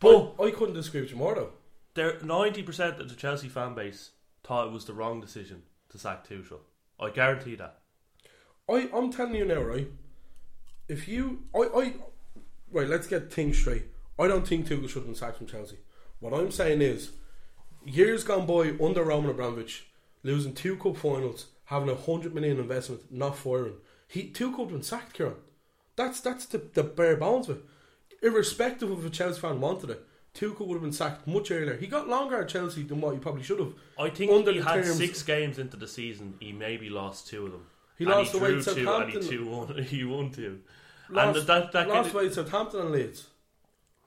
But 0.01 0.35
I, 0.41 0.45
I 0.45 0.51
couldn't 0.51 0.75
disagree 0.75 1.03
with 1.03 1.11
you 1.11 1.17
more 1.17 1.35
though. 1.35 1.51
there, 1.95 2.19
ninety 2.23 2.63
percent 2.63 3.01
of 3.01 3.09
the 3.09 3.15
Chelsea 3.17 3.49
fan 3.49 3.75
base 3.75 4.11
thought 4.45 4.67
it 4.69 4.73
was 4.73 4.87
the 4.87 4.95
wrong 4.95 5.21
decision 5.21 5.63
to 5.91 5.99
sack 5.99 6.27
Tuchel. 6.27 6.61
I 7.01 7.11
guarantee 7.11 7.55
that. 7.57 7.79
I, 8.69 8.89
I'm 8.95 9.13
telling 9.13 9.35
you 9.35 9.45
now, 9.45 9.63
right? 9.63 9.89
If 10.89 11.09
you, 11.09 11.45
I, 11.55 11.59
I, 11.59 11.95
right, 12.73 12.89
let's 12.89 13.07
get 13.07 13.33
things 13.33 13.59
straight. 13.59 13.85
I 14.19 14.27
don't 14.27 14.47
think 14.47 14.67
Tuchel 14.67 14.89
should 14.89 15.01
have 15.01 15.07
been 15.07 15.15
sacked 15.15 15.39
from 15.39 15.47
Chelsea. 15.47 15.77
What 16.21 16.35
I'm 16.35 16.51
saying 16.51 16.83
is, 16.83 17.13
years 17.85 18.25
gone 18.25 18.47
by 18.47 18.75
under 18.85 19.05
Roman 19.05 19.31
Abramovich, 19.31 19.87
losing 20.23 20.55
two 20.55 20.77
cup 20.77 20.97
finals, 20.97 21.47
having 21.67 21.89
a 21.89 21.95
hundred 21.95 22.35
million 22.35 22.59
investment, 22.59 23.13
not 23.13 23.37
firing. 23.37 23.75
He 24.09 24.31
Tuchel 24.31 24.59
have 24.61 24.69
been 24.71 24.83
sacked, 24.83 25.15
Kieran. 25.15 25.37
That's 25.97 26.21
that's 26.21 26.47
the, 26.47 26.59
the 26.59 26.83
bare 26.83 27.17
bones 27.17 27.49
of 27.49 27.59
it. 27.59 27.65
Irrespective 28.23 28.91
of 28.91 29.05
if 29.05 29.07
a 29.07 29.11
Chelsea 29.11 29.41
fan 29.41 29.61
wanted 29.61 29.91
it, 29.91 30.05
Tuchel 30.39 30.67
would 30.67 30.75
have 30.75 30.83
been 30.83 30.93
sacked 30.93 31.27
much 31.27 31.51
earlier. 31.51 31.77
He 31.77 31.87
got 31.89 32.09
longer 32.09 32.41
at 32.43 32.49
Chelsea 32.49 32.83
than 32.85 33.01
what 33.01 33.13
he 33.15 33.19
probably 33.21 33.43
should 33.43 33.59
have. 33.59 33.75
I 33.99 34.09
think 34.11 34.31
Under 34.31 34.53
he 34.53 34.59
the 34.61 34.65
had 34.65 34.85
terms- 34.85 34.97
six 34.99 35.23
games 35.23 35.59
into 35.59 35.77
the 35.77 35.89
season. 35.89 36.35
He 36.41 36.53
maybe 36.53 36.89
lost 36.91 37.27
two 37.29 37.47
of 37.47 37.53
them. 37.53 37.67
He 37.97 38.05
And 38.05 38.13
lost 38.13 38.33
he 38.33 38.39
away 38.39 38.49
to 38.55 38.63
two, 38.63 38.71
and 38.71 38.79
he 38.79 38.85
Southampton. 38.85 39.23
two 39.29 39.47
won. 39.49 39.83
He 39.85 40.05
won 40.05 40.31
two. 40.31 40.61
Lost, 41.11 41.39
and 41.39 41.47
that 41.49 41.73
that 41.73 41.89
lost 41.89 42.13
away 42.15 42.29
to 42.29 42.35
Southampton 42.35 42.81
and 42.81 42.91
Leeds. 42.93 43.27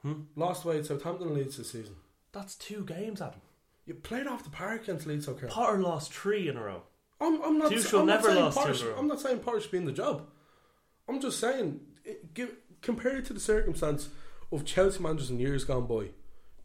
Hmm? 0.04 0.14
Lost 0.36 0.64
away 0.66 0.78
to 0.78 0.84
Southampton 0.86 1.28
and 1.28 1.38
Leeds 1.38 1.58
this 1.58 1.72
season. 1.72 1.96
that's 2.32 2.56
two 2.56 2.86
games, 2.86 3.22
Adam. 3.22 3.42
You 3.86 3.96
played 3.96 4.28
off 4.28 4.44
the 4.44 4.50
park 4.52 4.84
against 4.84 5.08
Leeds, 5.08 5.28
okay? 5.28 5.48
Potter 5.48 5.80
lost 5.80 6.14
three 6.14 6.48
in 6.48 6.56
a 6.56 6.64
row. 6.64 6.84
I'm, 7.20 7.42
I'm 7.44 7.58
not. 7.58 7.72
Tuchel 7.72 8.02
I'm 8.02 8.06
not 8.06 8.16
never 8.22 8.30
saying 8.30 8.44
lost 8.44 8.58
Potter 8.58 8.74
two 8.74 8.80
in 8.80 8.88
a 8.88 8.92
row. 8.94 9.00
I'm 9.00 9.08
not 9.08 9.20
saying 9.20 9.40
Potter 9.40 9.60
should 9.60 9.72
be 9.72 9.78
in 9.80 9.86
the 9.86 9.92
job. 9.92 10.28
I'm 11.10 11.20
just 11.20 11.40
saying, 11.40 11.82
it, 12.06 12.34
give, 12.34 12.56
compared 12.82 13.26
to 13.26 13.34
the 13.34 13.40
circumstance 13.40 14.10
of 14.52 14.64
Chelsea 14.64 15.02
managers 15.02 15.30
in 15.30 15.40
years 15.40 15.64
gone 15.66 15.88
by, 15.88 16.10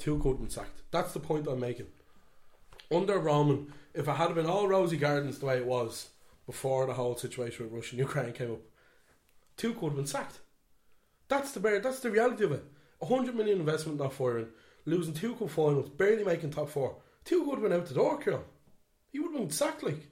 Have 0.04 0.22
been 0.22 0.50
sacked. 0.50 0.82
That's 0.90 1.12
the 1.12 1.20
point 1.20 1.48
I'm 1.48 1.58
making. 1.58 1.86
Under 2.92 3.18
Roman, 3.18 3.72
if 3.92 4.06
it 4.06 4.12
had 4.12 4.34
been 4.34 4.46
all 4.46 4.68
rosy 4.68 4.96
gardens 4.96 5.38
the 5.38 5.46
way 5.46 5.56
it 5.56 5.66
was 5.66 6.10
before 6.46 6.86
the 6.86 6.94
whole 6.94 7.16
situation 7.16 7.64
with 7.64 7.74
Russia 7.74 7.90
and 7.92 7.98
Ukraine 7.98 8.32
came 8.32 8.52
up, 8.52 8.60
two 9.56 9.72
would 9.72 9.88
have 9.88 9.96
been 9.96 10.06
sacked. 10.06 10.38
That's 11.28 11.52
the 11.52 11.60
bare, 11.60 11.80
that's 11.80 12.00
the 12.00 12.10
reality 12.10 12.44
of 12.44 12.52
it. 12.52 12.64
A 13.02 13.06
hundred 13.06 13.34
million 13.34 13.58
investment 13.58 13.98
not 13.98 14.12
firing, 14.12 14.46
losing 14.84 15.14
two 15.14 15.34
cup 15.34 15.50
finals, 15.50 15.88
barely 15.88 16.24
making 16.24 16.50
top 16.50 16.68
four. 16.68 16.96
Two 17.24 17.42
would 17.42 17.58
have 17.58 17.62
been 17.62 17.72
out 17.72 17.86
the 17.86 17.94
door, 17.94 18.18
Kieran. 18.18 18.42
He 19.10 19.18
would 19.18 19.32
have 19.32 19.40
been 19.40 19.50
sacked 19.50 19.82
like 19.82 20.08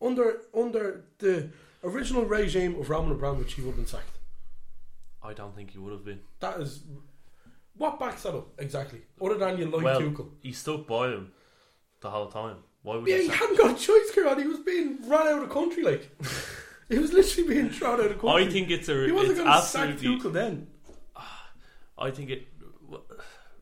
under 0.00 0.42
under 0.56 1.06
the 1.18 1.50
original 1.82 2.24
regime 2.24 2.78
of 2.78 2.88
Roman 2.88 3.12
Abramovich. 3.12 3.54
He 3.54 3.62
would 3.62 3.70
have 3.70 3.76
been 3.76 3.86
sacked. 3.86 4.18
I 5.22 5.32
don't 5.32 5.56
think 5.56 5.70
he 5.70 5.78
would 5.78 5.92
have 5.92 6.04
been. 6.04 6.20
That 6.40 6.60
is 6.60 6.82
what 7.76 7.98
backs 7.98 8.22
that 8.22 8.34
up 8.34 8.48
exactly. 8.58 9.00
Other 9.20 9.38
than 9.38 9.58
you 9.58 9.66
like 9.66 9.84
well, 9.84 10.00
Tuchel. 10.00 10.28
he 10.40 10.52
stuck 10.52 10.86
by 10.86 11.08
him 11.08 11.32
the 12.00 12.10
whole 12.10 12.28
time. 12.28 12.58
Why 12.82 12.96
would 12.96 13.08
Yeah, 13.08 13.18
he 13.18 13.28
hadn't 13.28 13.58
got 13.58 13.76
a 13.76 13.78
choice, 13.80 14.10
Kieran. 14.12 14.40
He 14.40 14.46
was 14.46 14.58
being 14.60 14.98
run 15.08 15.26
out 15.26 15.42
of 15.42 15.48
the 15.48 15.54
country 15.54 15.82
like. 15.82 16.10
he 16.88 16.98
was 16.98 17.12
literally 17.12 17.48
being 17.48 17.70
thrown 17.70 17.94
out 17.94 18.06
of 18.06 18.08
the 18.10 18.14
country. 18.20 18.46
I 18.46 18.50
think 18.50 18.70
it's 18.70 18.88
a. 18.88 19.06
he 19.06 19.12
wasn't 19.12 19.38
going 19.38 19.52
to 19.52 19.62
sack. 19.62 19.88
Tuchel 19.96 20.32
then. 20.32 20.68
Ah, 21.16 21.50
I 21.98 22.10
think 22.10 22.30
it. 22.30 22.48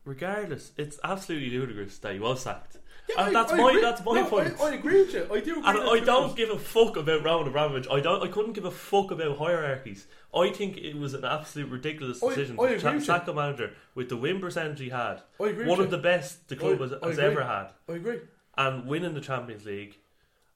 Regardless, 0.05 0.73
it's 0.77 0.99
absolutely 1.03 1.57
ludicrous 1.57 1.97
that 1.99 2.13
he 2.13 2.19
was 2.19 2.41
sacked. 2.41 2.77
Yeah, 3.09 3.25
and 3.27 3.35
I- 3.37 3.41
that's 3.41 3.51
I 3.53 3.57
my 3.57 3.69
agree. 3.69 3.81
that's 3.81 4.05
my 4.05 4.13
No, 4.21 4.25
point. 4.29 4.55
I, 4.59 4.63
I 4.63 4.73
agree 4.75 5.01
with 5.01 5.13
you. 5.13 5.23
I 5.25 5.39
do. 5.41 5.59
Agree 5.59 5.63
and 5.65 5.77
I 5.79 5.99
don't 5.99 6.23
was- 6.27 6.33
give 6.35 6.49
a 6.49 6.57
fuck 6.57 6.95
about 6.95 7.23
Roman 7.23 7.47
Abramovich. 7.49 7.87
I 7.91 7.99
don't. 7.99 8.23
I 8.23 8.27
couldn't 8.27 8.53
give 8.53 8.65
a 8.65 8.71
fuck 8.71 9.11
about 9.11 9.37
hierarchies. 9.37 10.07
I 10.33 10.49
think 10.51 10.77
it 10.77 10.95
was 10.97 11.13
an 11.13 11.25
absolute 11.25 11.69
ridiculous 11.69 12.19
decision 12.21 12.57
I 12.59 12.67
to 12.67 12.73
with 12.75 12.83
you. 12.85 12.99
sack 13.01 13.27
a 13.27 13.33
manager 13.33 13.73
with 13.93 14.09
the 14.09 14.17
win 14.17 14.39
percentage 14.39 14.79
he 14.79 14.89
had. 14.89 15.21
I 15.39 15.47
agree 15.47 15.67
One 15.67 15.79
of 15.79 15.85
you. 15.87 15.91
the 15.91 15.97
best 15.97 16.47
the 16.47 16.55
club 16.55 16.79
I- 16.81 16.83
has, 16.83 16.93
has 17.03 17.19
ever 17.19 17.43
had, 17.43 17.67
I 17.89 17.93
agree. 17.93 18.21
and 18.57 18.87
winning 18.87 19.13
the 19.13 19.21
Champions 19.21 19.65
League, 19.65 19.97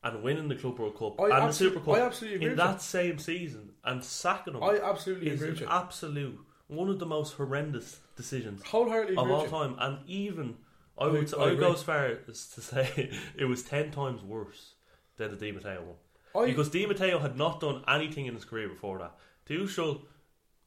and 0.04 0.24
winning 0.24 0.48
the 0.48 0.56
Club 0.56 0.80
World 0.80 0.98
Cup 0.98 1.20
I 1.22 1.38
and 1.40 1.50
the 1.50 1.54
Super 1.54 1.80
Cup 1.82 1.96
I 1.96 2.00
absolutely 2.02 2.38
agree 2.38 2.50
in 2.52 2.56
that 2.58 2.76
you. 2.76 2.80
same 2.80 3.20
season, 3.20 3.72
and 3.84 4.02
sacking 4.04 4.54
him. 4.56 4.64
I 4.64 4.80
absolutely 4.82 5.30
is 5.32 5.42
agree 5.42 5.64
an 5.66 5.70
absolute 5.70 6.40
one 6.68 6.90
of 6.90 7.00
the 7.00 7.06
most 7.06 7.34
horrendous 7.34 8.00
decisions 8.16 8.62
Wholeheartedly 8.64 9.18
of 9.18 9.24
agree 9.24 9.36
all 9.36 9.48
time, 9.48 9.76
and 9.80 10.00
even 10.10 10.56
I 11.00 11.08
would 11.08 11.34
I 11.34 11.38
I 11.38 11.46
would 11.48 11.60
go 11.60 11.74
as 11.74 11.84
far 11.84 12.18
as 12.28 12.48
to 12.50 12.62
say 12.72 13.10
it 13.38 13.46
was 13.46 13.64
ten 13.64 13.92
times 13.92 14.22
worse 14.24 14.74
than 15.18 15.32
the 15.32 15.38
Di 15.38 15.52
Matteo 15.52 15.82
one. 15.84 16.44
I- 16.44 16.48
because 16.48 16.70
Di 16.70 16.86
Matteo 16.86 17.20
had 17.20 17.38
not 17.38 17.60
done 17.60 17.84
anything 17.88 18.26
in 18.26 18.36
his 18.36 18.46
career 18.46 18.70
before 18.70 19.00
that. 19.00 19.16
Tuchel, 19.48 20.02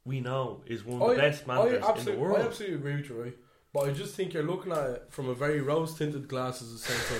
we 0.05 0.19
know, 0.19 0.63
is 0.65 0.83
one 0.83 1.01
of 1.01 1.09
the 1.09 1.15
I- 1.15 1.29
best 1.29 1.47
managers 1.47 1.83
in 1.99 2.05
the 2.05 2.19
world. 2.19 2.39
I 2.39 2.45
absolutely 2.45 2.77
agree 2.77 2.95
with 2.95 3.09
you, 3.09 3.23
right? 3.23 3.37
But 3.73 3.87
I 3.87 3.91
just 3.91 4.15
think 4.15 4.33
you're 4.33 4.43
looking 4.43 4.73
at 4.73 4.89
it 4.89 5.05
from 5.09 5.29
a 5.29 5.33
very 5.33 5.61
rose 5.61 5.97
tinted 5.97 6.27
glasses 6.27 6.73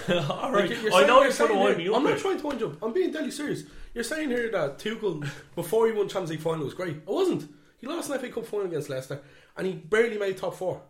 of. 0.10 0.30
All 0.30 0.52
right. 0.52 0.70
you're 0.70 0.94
I 0.94 1.06
know 1.08 1.24
you're 1.24 1.32
trying 1.32 1.50
to 1.50 1.56
wind 1.56 1.78
me 1.78 1.88
up 1.88 1.96
I'm 1.96 2.04
not 2.04 2.18
trying 2.18 2.40
to 2.40 2.46
wind 2.48 2.60
you 2.60 2.68
up. 2.68 2.84
I'm 2.84 2.92
being 2.92 3.12
deadly 3.12 3.32
serious. 3.32 3.64
You're 3.94 4.04
saying 4.04 4.30
here 4.30 4.52
that 4.52 4.78
Tuchel, 4.78 5.26
before 5.56 5.88
he 5.88 5.94
won 5.94 6.10
Champions 6.10 6.32
League 6.32 6.42
final, 6.42 6.66
was 6.66 6.74
great. 6.74 6.98
It 6.98 7.08
wasn't. 7.08 7.50
He 7.78 7.88
lost 7.88 8.10
an 8.10 8.20
FA 8.20 8.30
Cup 8.30 8.46
final 8.46 8.68
against 8.68 8.90
Leicester, 8.90 9.22
and 9.56 9.66
he 9.66 9.74
barely 9.74 10.18
made 10.18 10.38
top 10.38 10.56
four. 10.56 10.82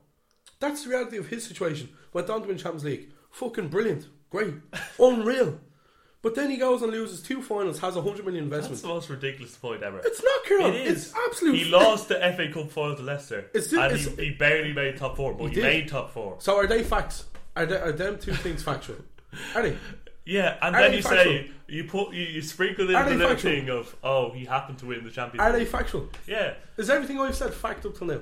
That's 0.62 0.84
the 0.86 0.92
reality 0.92 1.18
of 1.18 1.28
his 1.28 1.44
situation. 1.46 1.90
Went 2.14 2.30
on 2.30 2.42
to 2.44 2.48
win 2.48 2.58
Champions 2.58 2.86
League. 2.86 3.10
Fucking 3.32 3.68
brilliant. 3.68 4.08
Great. 4.30 4.54
Unreal. 5.00 5.60
But 6.22 6.36
then 6.36 6.52
he 6.52 6.58
goes 6.58 6.84
and 6.84 6.92
loses 6.92 7.22
two 7.22 7.42
finals, 7.42 7.80
has 7.80 7.96
a 7.96 8.02
hundred 8.02 8.26
million 8.26 8.48
That's 8.48 8.68
investment. 8.68 8.82
the 8.84 8.88
most 8.90 9.10
ridiculous 9.10 9.56
point 9.56 9.82
ever. 9.82 10.00
It's 10.06 10.24
not, 10.24 10.44
Kieran. 10.46 10.74
It 10.76 10.86
is. 10.86 11.08
It's 11.08 11.14
absolute. 11.28 11.56
He 11.58 11.66
lost 11.66 12.10
the 12.10 12.16
FA 12.20 12.48
Cup 12.54 12.70
final 12.70 12.96
to 12.96 13.02
Leicester, 13.02 13.40
It's- 13.56 13.74
and 13.74 13.92
it's- 13.92 14.06
he, 14.18 14.26
he 14.26 14.30
barely 14.32 14.72
made 14.72 14.98
top 14.98 15.18
four, 15.18 15.34
but 15.34 15.48
He 15.50 15.56
he, 15.56 15.62
made 15.62 15.88
top 15.88 16.12
four. 16.14 16.36
So 16.40 16.56
are 16.58 16.68
they 16.68 16.84
facts? 16.84 17.26
Are, 17.56 17.66
they, 17.66 17.76
are 17.76 17.92
them 17.92 18.20
two 18.20 18.34
things 18.36 18.62
factual? 18.62 18.98
Are 19.56 19.64
they? 19.64 19.76
Yeah, 20.24 20.58
and 20.62 20.76
Are 20.76 20.82
then 20.84 20.94
you 20.94 21.02
factual? 21.02 21.24
say 21.24 21.52
you 21.68 21.86
put 21.86 22.14
you, 22.14 22.22
you 22.24 22.42
sprinkle 22.44 22.88
in 22.88 22.96
Are 22.96 23.10
the 23.10 23.16
little 23.16 23.36
thing 23.36 23.70
of 23.70 23.94
oh 24.04 24.30
he 24.32 24.46
happened 24.46 24.78
to 24.80 24.86
win 24.86 25.04
the 25.04 25.10
Champions 25.10 25.42
Are 25.42 25.52
they 25.52 25.66
factual? 25.66 26.08
Yeah, 26.28 26.54
Is 26.78 26.92
everything 26.92 27.20
I've 27.20 27.36
said 27.36 27.52
fact 27.54 27.84
up 27.88 27.98
till 27.98 28.06
now? 28.08 28.20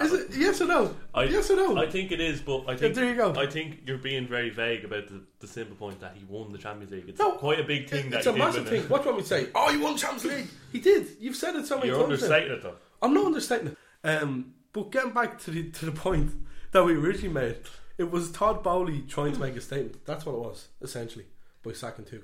Is 0.00 0.12
it 0.12 0.28
yes 0.36 0.60
or 0.60 0.66
no? 0.66 0.94
I, 1.14 1.24
yes 1.24 1.50
or 1.50 1.56
no? 1.56 1.76
I 1.76 1.88
think 1.90 2.12
it 2.12 2.20
is, 2.20 2.40
but 2.40 2.68
I 2.68 2.76
think 2.76 2.94
there 2.94 3.04
you 3.08 3.16
go. 3.16 3.34
I 3.34 3.46
think 3.46 3.80
you're 3.86 3.98
being 3.98 4.26
very 4.28 4.50
vague 4.50 4.84
about 4.84 5.08
the, 5.08 5.22
the 5.40 5.46
simple 5.46 5.74
point 5.76 6.00
that 6.00 6.14
he 6.16 6.24
won 6.24 6.52
the 6.52 6.58
Champions 6.58 6.92
League. 6.92 7.08
It's 7.08 7.18
No, 7.18 7.32
quite 7.32 7.58
a 7.60 7.64
big 7.64 7.88
thing 7.88 8.10
that 8.10 8.18
it's 8.18 8.26
a 8.26 8.32
massive 8.32 8.68
thing. 8.68 8.82
it. 8.84 8.90
What 8.90 9.02
do 9.02 9.08
you 9.08 9.14
want 9.14 9.24
me 9.24 9.28
to 9.28 9.44
say? 9.44 9.50
Oh, 9.54 9.72
he 9.72 9.78
won 9.78 9.96
Champions 9.96 10.24
League. 10.24 10.46
He 10.72 10.80
did. 10.80 11.06
You've 11.18 11.36
said 11.36 11.56
it 11.56 11.66
so 11.66 11.76
many 11.76 11.88
You're 11.88 11.96
times. 11.96 12.08
now. 12.20 12.26
understating 12.26 12.52
it 12.52 12.62
though. 12.62 12.74
I'm 13.02 13.14
not 13.14 13.26
understating 13.26 13.68
it. 13.68 13.76
Um, 14.04 14.54
but 14.72 14.90
getting 14.92 15.10
back 15.12 15.38
to 15.40 15.50
the 15.50 15.70
to 15.70 15.86
the 15.86 15.92
point 15.92 16.32
that 16.72 16.84
we 16.84 16.94
originally 16.94 17.32
made, 17.34 17.56
it 17.96 18.10
was 18.10 18.30
Todd 18.30 18.62
Boehly 18.62 19.02
trying 19.08 19.32
to 19.32 19.40
make 19.40 19.56
a 19.56 19.60
statement. 19.60 20.04
That's 20.06 20.24
what 20.26 20.34
it 20.34 20.38
was 20.38 20.68
essentially 20.80 21.24
by 21.64 21.72
sacking 21.72 22.04
Tuchel. 22.04 22.22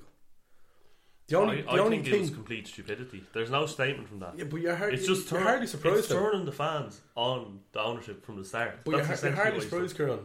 The 1.26 1.38
only, 1.38 1.60
I, 1.60 1.62
the 1.62 1.70
I 1.70 1.78
only 1.78 1.96
think 1.98 2.08
thing, 2.08 2.14
it 2.16 2.20
was 2.20 2.30
complete 2.30 2.66
stupidity. 2.68 3.24
There's 3.32 3.50
no 3.50 3.64
statement 3.66 4.08
from 4.08 4.18
that. 4.20 4.34
yeah, 4.36 4.44
but 4.44 4.60
you're, 4.60 4.74
hard, 4.76 4.92
It's 4.94 5.06
just 5.06 5.30
you're 5.30 5.40
turn, 5.40 5.48
hardly 5.48 5.66
surprised. 5.66 5.98
It's 6.00 6.08
though. 6.08 6.20
turning 6.30 6.44
the 6.44 6.52
fans 6.52 7.00
on 7.14 7.60
the 7.72 7.80
ownership 7.80 8.24
from 8.26 8.36
the 8.36 8.44
start. 8.44 8.80
But 8.84 8.90
you're, 8.90 9.00
you're 9.00 9.32
hardly 9.32 9.32
what 9.32 9.54
he's 9.54 9.62
done. 9.62 9.70
surprised, 9.70 9.96
Kieran. 9.96 10.18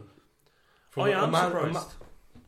From 0.90 1.02
I 1.04 1.08
a 1.10 1.22
am 1.24 1.30
man- 1.30 1.44
a 1.44 1.46
surprised. 1.48 1.72
ma- 1.74 1.84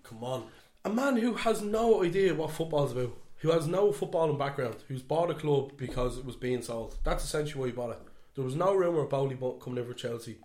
come 0.03 0.25
on, 0.25 0.45
a 0.85 0.91
man 0.91 1.17
who 1.17 1.35
has 1.35 1.63
no 1.63 2.03
idea 2.05 2.35
what 2.35 2.51
football's 2.51 2.93
about, 2.93 3.17
who 3.39 3.51
has 3.53 3.67
no 3.67 3.91
footballing 3.91 4.39
background, 4.39 4.77
who's 4.89 5.03
bought 5.03 5.31
a 5.31 5.35
club 5.35 5.73
because 5.79 6.19
it 6.19 6.25
was 6.27 6.37
being 6.37 6.61
sold. 6.61 6.99
That's 7.05 7.25
essentially 7.25 7.59
why 7.61 7.67
he 7.69 7.73
bought 7.73 7.91
it. 7.93 7.99
There 8.35 8.45
was 8.45 8.55
no 8.57 8.75
rumor 8.75 9.01
of 9.03 9.09
Boehly 9.11 9.35
bu- 9.35 9.59
coming 9.61 9.79
over 9.79 9.95
Chelsea 9.95 10.37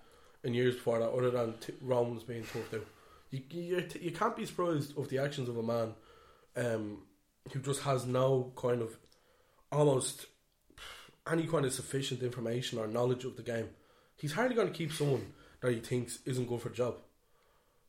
in 0.43 0.53
years 0.53 0.75
before 0.75 0.99
that, 0.99 1.09
other 1.09 1.31
than 1.31 1.55
t- 1.59 1.73
Rome 1.81 2.13
was 2.13 2.23
being 2.23 2.43
talked 2.43 2.73
out. 2.73 2.85
You, 3.31 3.41
you 3.49 3.87
you 3.99 4.11
can't 4.11 4.35
be 4.37 4.45
surprised 4.45 4.97
of 4.97 5.09
the 5.09 5.17
actions 5.17 5.49
of 5.49 5.57
a 5.57 5.63
man 5.63 5.93
um, 6.55 6.99
who 7.51 7.60
just 7.60 7.82
has 7.82 8.06
no 8.06 8.51
kind 8.56 8.82
of 8.82 8.98
almost 9.72 10.25
any 11.30 11.46
kind 11.46 11.66
of 11.66 11.74
sufficient 11.74 12.22
information 12.22 12.80
or 12.80 12.88
knowledge 12.88 13.25
of 13.25 13.36
the 13.36 13.44
game. 13.44 13.70
He's 14.16 14.34
hardly 14.34 14.56
going 14.56 14.68
to 14.68 14.74
keep 14.74 14.92
someone 14.92 15.33
that 15.62 15.74
he 15.74 15.79
thinks 15.79 16.20
isn't 16.25 16.48
good 16.48 16.62
for 16.62 16.70
the 16.70 16.75
job. 16.75 16.96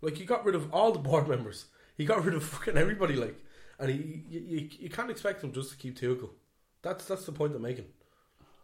Like 0.01 0.17
he 0.17 0.25
got 0.25 0.45
rid 0.45 0.55
of 0.55 0.73
all 0.73 0.93
the 0.93 0.99
board 0.99 1.29
members. 1.35 1.67
He 1.97 2.05
got 2.05 2.25
rid 2.25 2.35
of 2.35 2.45
fucking 2.45 2.77
everybody. 2.77 3.15
Like, 3.15 3.37
and 3.79 3.91
he 3.91 4.25
you, 4.29 4.41
you, 4.41 4.69
you 4.79 4.91
can't 4.91 5.11
expect 5.11 5.43
him 5.43 5.53
just 5.53 5.71
to 5.71 5.77
keep 5.77 5.99
Tuchel. 5.99 6.31
That's 6.83 7.05
that's 7.05 7.27
the 7.27 7.33
point 7.33 7.55
I'm 7.55 7.63
making. 7.63 7.87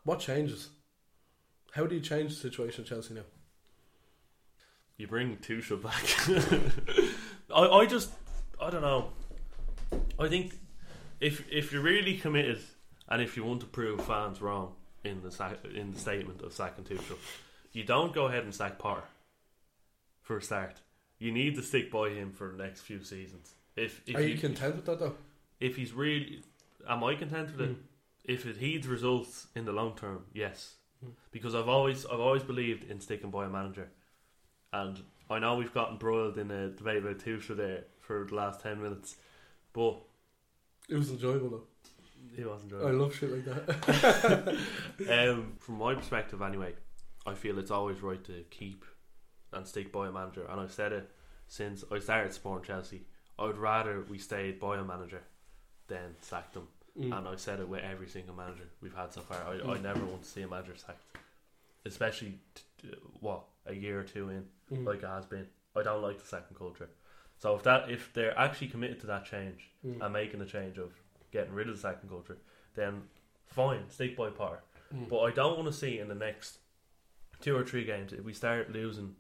What 0.05 0.21
changes? 0.21 0.71
How 1.73 1.87
do 1.87 1.95
you 1.95 2.01
change 2.01 2.35
the 2.35 2.41
situation 2.41 2.85
at 2.85 2.89
Chelsea 2.89 3.15
now? 3.15 3.23
You 4.97 5.09
bring 5.09 5.37
Tuchel 5.39 5.83
back. 5.83 6.05
I, 7.55 7.67
I 7.67 7.87
just, 7.87 8.13
I 8.61 8.71
don't 8.71 8.83
know. 8.83 9.09
I 10.19 10.29
think 10.29 10.55
if 11.25 11.51
if 11.51 11.73
you're 11.73 11.83
really 11.83 12.17
committed 12.19 12.61
and 13.09 13.23
if 13.23 13.37
you 13.37 13.45
want 13.45 13.61
to 13.61 13.67
prove 13.67 14.05
fans 14.05 14.43
wrong 14.43 14.75
in 15.05 15.23
the 15.23 15.31
sack, 15.31 15.59
in 15.75 15.93
the 15.93 15.99
statement 15.99 16.43
of 16.43 16.53
sacking 16.53 16.85
Tuchel, 16.85 17.17
you 17.73 17.83
don't 17.83 18.13
go 18.13 18.27
ahead 18.27 18.45
and 18.45 18.55
sack 18.55 18.79
Potter 18.79 19.05
for 20.23 20.37
a 20.37 20.43
start. 20.43 20.81
You 21.19 21.33
need 21.33 21.55
to 21.55 21.63
stick 21.63 21.91
by 21.91 22.11
him 22.11 22.31
for 22.33 22.55
the 22.55 22.63
next 22.63 22.83
few 22.83 23.03
seasons. 23.03 23.55
If, 23.77 24.03
if 24.07 24.17
Are 24.17 24.23
you 24.23 24.37
content 24.37 24.77
with 24.77 24.85
that 24.87 24.99
though? 24.99 25.15
if 25.61 25.77
he's 25.77 25.93
really, 25.93 26.43
am 26.89 27.03
I 27.03 27.15
content 27.15 27.53
with 27.53 27.61
it? 27.61 27.75
Hmm. 27.75 27.81
If 28.25 28.47
it 28.47 28.57
heeds 28.57 28.87
results 28.87 29.47
in 29.55 29.65
the 29.65 29.73
long 29.73 29.97
term, 29.97 30.25
yes, 30.33 30.75
hmm. 31.03 31.11
because 31.31 31.55
I've 31.55 31.69
always 31.69 32.05
I've 32.05 32.21
always 32.21 32.43
believed 32.43 32.91
in 32.91 33.01
sticking 33.01 33.31
by 33.31 33.47
a 33.47 33.51
manager, 33.51 33.89
and 34.73 35.01
I 35.31 35.39
know 35.39 35.57
we've 35.57 35.75
gotten 35.75 35.97
broiled 35.97 36.37
in 36.37 36.51
a 36.51 36.69
debate 36.69 36.99
about 36.99 37.19
Tuchel 37.19 37.57
there 37.57 37.85
for 38.01 38.27
the 38.29 38.35
last 38.35 38.61
ten 38.61 38.83
minutes, 38.83 39.17
but 39.73 40.01
It 40.89 40.97
was 40.97 41.11
enjoyable 41.11 41.49
though. 41.51 41.63
he 42.37 42.45
wasn't 42.45 42.73
I 42.75 42.91
love 42.91 43.15
shit 43.15 43.31
like 43.33 43.45
that. 43.45 44.57
um, 45.31 45.55
from 45.59 45.79
my 45.79 45.95
perspective, 45.95 46.43
anyway, 46.43 46.75
I 47.27 47.35
feel 47.35 47.59
it's 47.59 47.71
always 47.71 48.03
right 48.03 48.23
to 48.25 48.45
keep 48.51 48.85
and 49.53 49.67
stick 49.67 49.93
by 49.93 50.09
a 50.09 50.13
manager, 50.13 50.47
and 50.51 50.61
I've 50.61 50.73
said 50.73 50.93
it 50.93 51.11
since 51.47 51.85
I 51.93 51.99
started 52.01 52.33
supporting 52.33 52.67
Chelsea. 52.67 53.03
I 53.39 53.45
would 53.47 53.59
rather 53.59 54.05
we 54.09 54.19
stayed 54.19 54.61
by 54.61 54.77
a 54.79 54.85
manager 54.85 55.23
than 55.89 56.17
sack 56.21 56.53
them. 56.53 56.69
Mm. 56.99 57.19
And 57.19 57.29
I've 57.29 57.41
said 57.41 57.59
it 57.59 57.69
with 57.69 57.83
every 57.83 58.07
single 58.07 58.37
manager 58.37 58.69
we've 58.81 58.95
had 58.95 59.13
so 59.13 59.21
far. 59.21 59.39
I, 59.49 59.73
I 59.73 59.79
never 59.81 60.05
want 60.05 60.23
to 60.23 60.29
see 60.29 60.43
a 60.43 60.49
manager 60.49 60.75
sacked, 60.77 61.03
especially 61.85 62.39
t- 62.55 62.63
t- 62.83 62.95
what 63.19 63.43
a 63.67 63.75
year 63.75 63.99
or 63.99 64.05
two 64.05 64.29
in, 64.29 64.45
Mm. 64.73 64.87
like 64.87 65.03
it 65.03 65.07
has 65.09 65.27
been. 65.27 65.47
I 65.77 65.83
don't 65.83 66.03
like 66.03 66.19
the 66.21 66.27
second 66.27 66.57
culture. 66.57 66.89
So 67.45 67.55
if 67.57 67.63
that 67.65 67.91
if 67.91 68.11
they're 68.15 68.37
actually 68.39 68.69
committed 68.69 69.01
to 69.03 69.07
that 69.09 69.27
change 69.27 69.69
Mm. 69.85 70.01
and 70.03 70.13
making 70.15 70.41
the 70.41 70.47
change 70.47 70.79
of 70.79 70.95
getting 71.31 71.53
rid 71.53 71.69
of 71.69 71.75
the 71.75 71.81
second 71.83 72.09
culture, 72.09 72.39
then 72.75 73.07
fine, 73.45 73.91
stick 73.91 74.17
by 74.17 74.31
Potter. 74.31 74.63
Mm. 74.95 75.11
But 75.11 75.21
I 75.21 75.31
don't 75.31 75.59
want 75.59 75.67
to 75.71 75.79
see 75.79 75.99
in 75.99 76.09
the 76.09 76.15
next 76.15 76.57
two 77.43 77.55
or 77.55 77.63
three 77.63 77.85
games 77.85 78.15
if 78.15 78.25
we 78.25 78.33
start 78.33 78.71
losing 78.73 79.17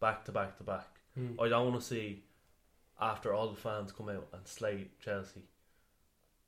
back 0.00 0.22
to 0.26 0.32
back 0.32 0.58
to 0.58 0.62
back. 0.64 1.00
Mm. 1.18 1.40
I 1.40 1.48
don't 1.48 1.70
want 1.70 1.80
to 1.80 1.86
see 1.86 2.24
after 3.00 3.32
all 3.32 3.48
the 3.48 3.56
fans 3.58 3.90
come 3.90 4.10
out 4.10 4.28
and 4.34 4.46
slay 4.46 4.88
Chelsea 5.00 5.40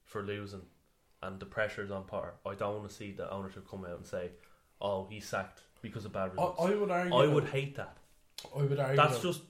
for 0.04 0.22
losing 0.22 0.66
and 1.22 1.40
the 1.40 1.46
pressures 1.46 1.90
on 1.90 2.04
Potter. 2.04 2.34
I 2.44 2.54
don't 2.54 2.76
want 2.76 2.90
to 2.90 2.94
see 2.94 3.12
the 3.12 3.32
ownership 3.32 3.66
come 3.66 3.86
out 3.86 3.96
and 3.96 4.06
say, 4.06 4.32
"Oh, 4.78 5.06
he's 5.06 5.26
sacked 5.26 5.62
because 5.80 6.04
of 6.04 6.12
bad 6.12 6.32
results." 6.32 6.60
I 6.60 6.74
would 6.74 6.90
argue. 6.90 7.14
I 7.16 7.26
would 7.28 7.44
hate 7.46 7.76
that. 7.76 7.96
I 8.54 8.62
would 8.62 8.78
argue. 8.78 8.96
That's 8.96 9.14
that- 9.14 9.22
just 9.22 9.42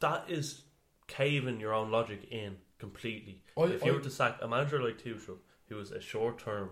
that 0.00 0.28
is 0.28 0.64
caving 1.10 1.60
your 1.60 1.74
own 1.74 1.90
logic 1.90 2.24
in 2.30 2.56
completely. 2.78 3.42
I- 3.58 3.64
if 3.64 3.84
you 3.84 3.92
I- 3.92 3.94
were 3.96 4.00
to 4.02 4.10
sack 4.10 4.38
a 4.40 4.48
manager 4.48 4.82
like 4.82 4.98
Tuchel, 4.98 5.38
who 5.68 5.78
is 5.78 5.90
a 5.90 6.00
short-term 6.00 6.70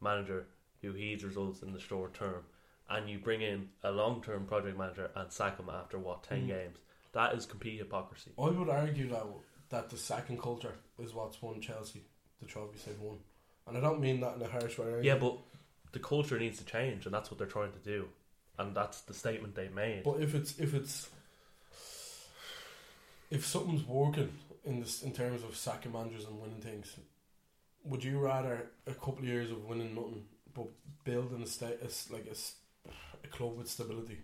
manager 0.00 0.46
who 0.80 0.92
heeds 0.92 1.24
results 1.24 1.60
in 1.62 1.72
the 1.72 1.80
short 1.80 2.14
term, 2.14 2.44
and 2.88 3.10
you 3.10 3.18
bring 3.18 3.42
in 3.42 3.68
a 3.82 3.90
long-term 3.92 4.46
project 4.46 4.78
manager 4.78 5.10
and 5.14 5.30
sack 5.32 5.58
him 5.58 5.68
after 5.68 5.98
what 5.98 6.22
ten 6.22 6.44
Mm. 6.44 6.48
games, 6.48 6.78
that 7.12 7.34
is 7.34 7.44
complete 7.46 7.78
hypocrisy. 7.78 8.32
I 8.38 8.48
would 8.50 8.68
argue 8.70 9.08
that 9.10 9.26
that 9.68 9.88
the 9.88 9.96
sacking 9.96 10.36
culture 10.38 10.74
is 10.98 11.14
what's 11.14 11.40
won 11.40 11.60
Chelsea 11.60 12.04
the 12.40 12.46
trophies 12.46 12.84
they've 12.86 12.98
won, 13.00 13.18
and 13.66 13.76
I 13.76 13.80
don't 13.80 14.00
mean 14.00 14.18
that 14.20 14.34
in 14.36 14.42
a 14.42 14.48
harsh 14.48 14.78
way. 14.78 15.00
Yeah, 15.02 15.16
but 15.18 15.36
the 15.92 16.00
culture 16.00 16.38
needs 16.38 16.58
to 16.58 16.64
change, 16.64 17.04
and 17.06 17.14
that's 17.14 17.30
what 17.30 17.38
they're 17.38 17.46
trying 17.46 17.72
to 17.72 17.78
do, 17.78 18.08
and 18.58 18.74
that's 18.74 19.02
the 19.02 19.14
statement 19.14 19.54
they 19.54 19.68
made. 19.68 20.02
But 20.04 20.20
if 20.22 20.34
it's 20.34 20.58
if 20.58 20.74
it's 20.74 21.10
if 23.30 23.46
something's 23.46 23.84
working 23.84 24.30
in 24.64 24.80
this 24.80 25.02
in 25.02 25.12
terms 25.12 25.42
of 25.42 25.56
sacking 25.56 25.92
managers 25.92 26.24
and 26.26 26.40
winning 26.40 26.60
things, 26.60 26.94
would 27.84 28.02
you 28.04 28.18
rather 28.18 28.70
a 28.86 28.92
couple 28.94 29.18
of 29.20 29.24
years 29.24 29.50
of 29.50 29.64
winning 29.64 29.94
nothing 29.94 30.24
but 30.54 30.66
building 31.04 31.42
a 31.42 31.46
state 31.46 31.78
a 31.82 31.86
s 31.86 32.08
like 32.10 32.26
a, 32.26 32.36
a 33.24 33.28
club 33.28 33.56
with 33.56 33.68
stability 33.68 34.18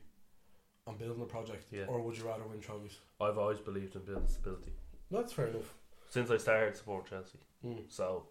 and 0.87 0.99
building 0.99 1.23
a 1.23 1.27
project, 1.27 1.65
Yeah. 1.73 1.85
or 1.89 2.01
would 2.01 2.17
you 2.19 2.25
rather 2.25 2.45
win 2.45 2.61
trophies? 2.61 2.99
I've 3.21 3.39
always 3.39 3.59
believed 3.61 3.97
in 3.97 4.03
building 4.03 4.29
stability 4.29 4.73
That's 5.11 5.33
fair 5.33 5.47
enough. 5.49 5.73
since 6.11 6.31
I 6.31 6.37
started 6.37 6.77
support 6.77 7.09
Chelsea. 7.09 7.39
Mm. 7.65 7.85
So 7.89 8.25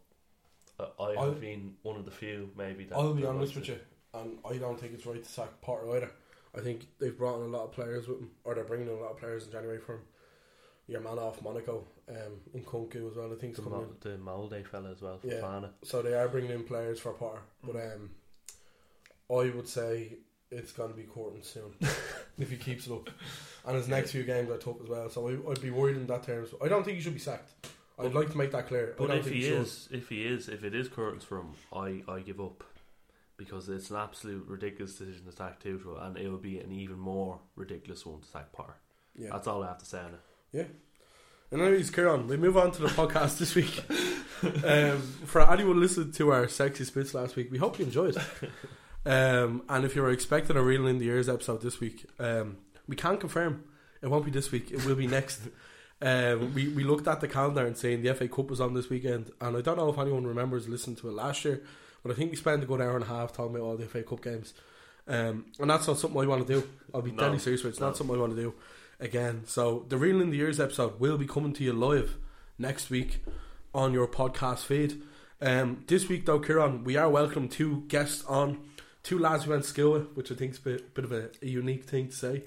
uh, 0.80 0.88
I 1.00 1.10
have 1.12 1.18
I'll- 1.20 1.32
been 1.34 1.76
one 1.84 1.98
of 1.98 2.06
the 2.06 2.12
few, 2.12 2.50
maybe. 2.58 2.86
That 2.86 2.96
I'll 2.98 3.14
be 3.14 3.26
honest 3.26 3.56
with 3.56 3.70
it. 3.70 3.70
you, 3.70 3.80
and 4.20 4.38
I 4.50 4.58
don't 4.58 4.80
think 4.80 4.94
it's 4.94 5.06
right 5.06 5.24
to 5.24 5.30
sack 5.30 5.50
Potter 5.62 5.90
either. 5.98 6.12
I 6.58 6.62
think 6.62 6.88
they've 7.00 7.18
brought 7.18 7.40
in 7.40 7.46
a 7.48 7.58
lot 7.58 7.64
of 7.66 7.72
players 7.74 8.08
with 8.08 8.20
them, 8.20 8.32
or 8.46 8.56
they're 8.56 8.64
bringing 8.64 8.88
in 8.88 8.94
a 8.94 9.00
lot 9.00 9.12
of 9.12 9.18
players 9.18 9.46
in 9.46 9.52
January 9.52 9.80
for 9.80 9.96
him. 9.96 10.02
Your 10.88 11.02
man 11.02 11.18
off 11.18 11.42
Monaco, 11.42 11.84
um, 12.10 12.16
Nkunku 12.56 13.10
as 13.10 13.18
well. 13.18 13.32
I 13.32 13.36
think 13.36 13.56
The, 13.56 13.64
Mo- 13.64 13.88
the 14.02 14.18
Molde 14.18 14.64
fella 14.68 14.92
as 14.92 15.02
well, 15.02 15.20
Yeah. 15.24 15.36
Fofana. 15.36 15.64
in. 15.64 15.70
So 15.84 16.02
they 16.04 16.14
are 16.14 16.28
bringing 16.28 16.52
in 16.52 16.64
players 16.64 17.00
for 17.00 17.12
Potter, 17.14 17.40
but 17.64 17.76
um, 17.76 18.12
I 19.32 19.50
would 19.50 19.68
say 19.68 20.18
it's 20.52 20.72
going 20.72 20.92
to 20.92 20.96
be 20.96 21.04
Courton 21.04 21.42
soon 21.44 21.74
if 22.38 22.52
he 22.52 22.58
keeps 22.58 22.86
it 22.88 22.94
up. 22.94 23.10
And 23.66 23.76
his 23.76 23.88
next 23.88 24.12
few 24.12 24.24
games 24.24 24.52
are 24.52 24.58
tough 24.58 24.80
as 24.84 24.88
well. 24.88 25.10
So 25.10 25.28
I, 25.28 25.52
I'd 25.52 25.62
be 25.62 25.72
worried 25.72 25.98
in 25.98 26.06
that 26.08 26.24
terms. 26.24 26.50
I 26.64 26.68
don't 26.68 26.84
think 26.84 26.98
he 26.98 27.04
should 27.04 27.16
be 27.16 27.20
sacked. 27.20 27.52
I'd 27.98 28.14
like 28.14 28.30
to 28.32 28.38
make 28.38 28.52
that 28.52 28.68
clear. 28.68 28.94
But 28.98 29.10
if 29.10 29.24
think 29.24 29.38
he 29.38 29.46
is, 29.48 29.88
if 29.92 30.10
he 30.10 30.24
is, 30.26 30.50
if 30.50 30.64
it 30.64 30.76
is 30.76 30.88
Curtin's 30.90 31.24
from, 31.24 31.54
I, 31.74 32.04
I 32.08 32.20
give 32.20 32.40
up 32.40 32.64
because 33.38 33.68
it's 33.70 33.90
an 33.90 33.96
absolute 33.98 34.46
ridiculous 34.48 34.96
decision 34.96 35.26
to 35.26 35.32
sack 35.32 35.62
Tuchel, 35.64 36.06
and 36.06 36.16
it 36.18 36.30
would 36.30 36.42
be 36.42 36.60
an 36.60 36.72
even 36.72 37.00
more 37.00 37.40
ridiculous 37.56 38.06
one 38.06 38.22
to 38.22 38.28
sack 38.28 38.52
Potter. 38.52 38.76
Yeah. 39.16 39.30
That's 39.32 39.48
all 39.48 39.64
I 39.64 39.68
have 39.68 39.80
to 39.80 39.86
say 39.86 40.00
on 40.00 40.14
it. 40.14 40.20
Yeah. 40.56 40.64
And 41.52 41.62
anyways, 41.62 41.90
Kieran, 41.92 42.28
we 42.28 42.38
move 42.38 42.56
on 42.58 42.72
to 42.72 42.82
the 42.82 42.88
podcast 42.88 43.38
this 43.40 43.56
week. 43.56 43.84
Um, 44.44 45.02
for 45.26 45.50
anyone 45.50 45.80
listening 45.80 46.12
to 46.12 46.32
our 46.32 46.48
sexy 46.50 46.84
spits 46.84 47.14
last 47.16 47.36
week, 47.38 47.50
we 47.52 47.58
hope 47.58 47.80
you 47.80 47.86
enjoyed. 47.86 48.16
Um, 49.06 49.64
and 49.70 49.86
if 49.86 49.96
you 49.96 50.02
were 50.02 50.12
expecting 50.12 50.58
a 50.58 50.62
real 50.62 50.86
in 50.88 51.00
the 51.00 51.08
ears 51.08 51.30
episode 51.30 51.62
this 51.62 51.80
week, 51.80 52.06
um, 52.20 52.58
we 52.88 52.96
can 52.96 53.18
confirm 53.18 53.64
it 54.02 54.08
won't 54.08 54.26
be 54.26 54.32
this 54.32 54.52
week. 54.52 54.72
It 54.72 54.86
will 54.86 54.96
be 54.96 55.08
next. 55.08 55.42
Um, 56.02 56.54
we 56.54 56.68
we 56.68 56.84
looked 56.84 57.08
at 57.08 57.22
the 57.22 57.28
calendar 57.30 57.66
and 57.66 57.78
saying 57.78 58.04
the 58.04 58.14
FA 58.14 58.28
Cup 58.28 58.50
was 58.50 58.60
on 58.62 58.74
this 58.74 58.90
weekend, 58.90 59.32
and 59.42 59.56
I 59.58 59.62
don't 59.62 59.78
know 59.78 59.90
if 59.90 59.98
anyone 59.98 60.28
remembers 60.28 60.68
listening 60.68 60.98
to 60.98 61.08
it 61.08 61.14
last 61.14 61.46
year, 61.46 61.64
but 62.04 62.12
I 62.12 62.16
think 62.16 62.30
we 62.30 62.36
spent 62.38 62.62
a 62.62 62.66
good 62.68 62.82
hour 62.82 62.96
and 62.96 63.06
a 63.06 63.08
half 63.08 63.32
talking 63.32 63.56
about 63.56 63.66
all 63.66 63.78
the 63.78 63.86
FA 63.86 64.04
Cup 64.04 64.22
games. 64.22 64.54
Um, 65.08 65.46
and 65.60 65.70
that's 65.70 65.88
not 65.88 65.98
something 65.98 66.20
I 66.22 66.26
want 66.26 66.46
to 66.46 66.54
do. 66.62 66.68
I'll 66.94 67.02
be 67.02 67.12
No. 67.12 67.24
deadly 67.24 67.40
serious 67.40 67.64
with. 67.64 67.72
It's 67.74 67.80
No. 67.80 67.88
not 67.88 67.98
something 67.98 68.16
I 68.16 68.20
want 68.20 68.36
to 68.36 68.42
do 68.42 68.54
again. 69.00 69.44
So 69.46 69.86
the 69.90 69.98
Real 69.98 70.22
in 70.22 70.30
the 70.30 70.38
Years 70.38 70.60
episode 70.60 71.00
will 71.00 71.18
be 71.18 71.28
coming 71.28 71.54
to 71.54 71.64
you 71.64 71.74
live 71.74 72.18
next 72.58 72.90
week 72.90 73.24
on 73.74 73.94
your 73.94 74.08
podcast 74.08 74.60
feed. 74.60 75.02
Um, 75.42 75.84
this 75.88 76.08
week 76.08 76.26
though, 76.26 76.40
Kieran, 76.40 76.84
we 76.84 76.96
are 76.96 77.10
welcome 77.10 77.50
two 77.50 77.84
guests 77.88 78.24
on, 78.26 78.70
two 79.04 79.20
lads 79.20 79.46
we 79.46 79.52
went 79.52 79.64
to 79.64 79.70
school 79.70 79.94
with, 79.94 80.16
which 80.16 80.32
I 80.32 80.36
think 80.36 80.54
is 80.54 80.60
a 80.60 80.62
bit, 80.62 80.94
bit 80.94 81.06
of 81.06 81.12
a, 81.12 81.30
a 81.42 81.48
unique 81.48 81.84
thing 81.84 82.10
to 82.10 82.16
say. 82.16 82.44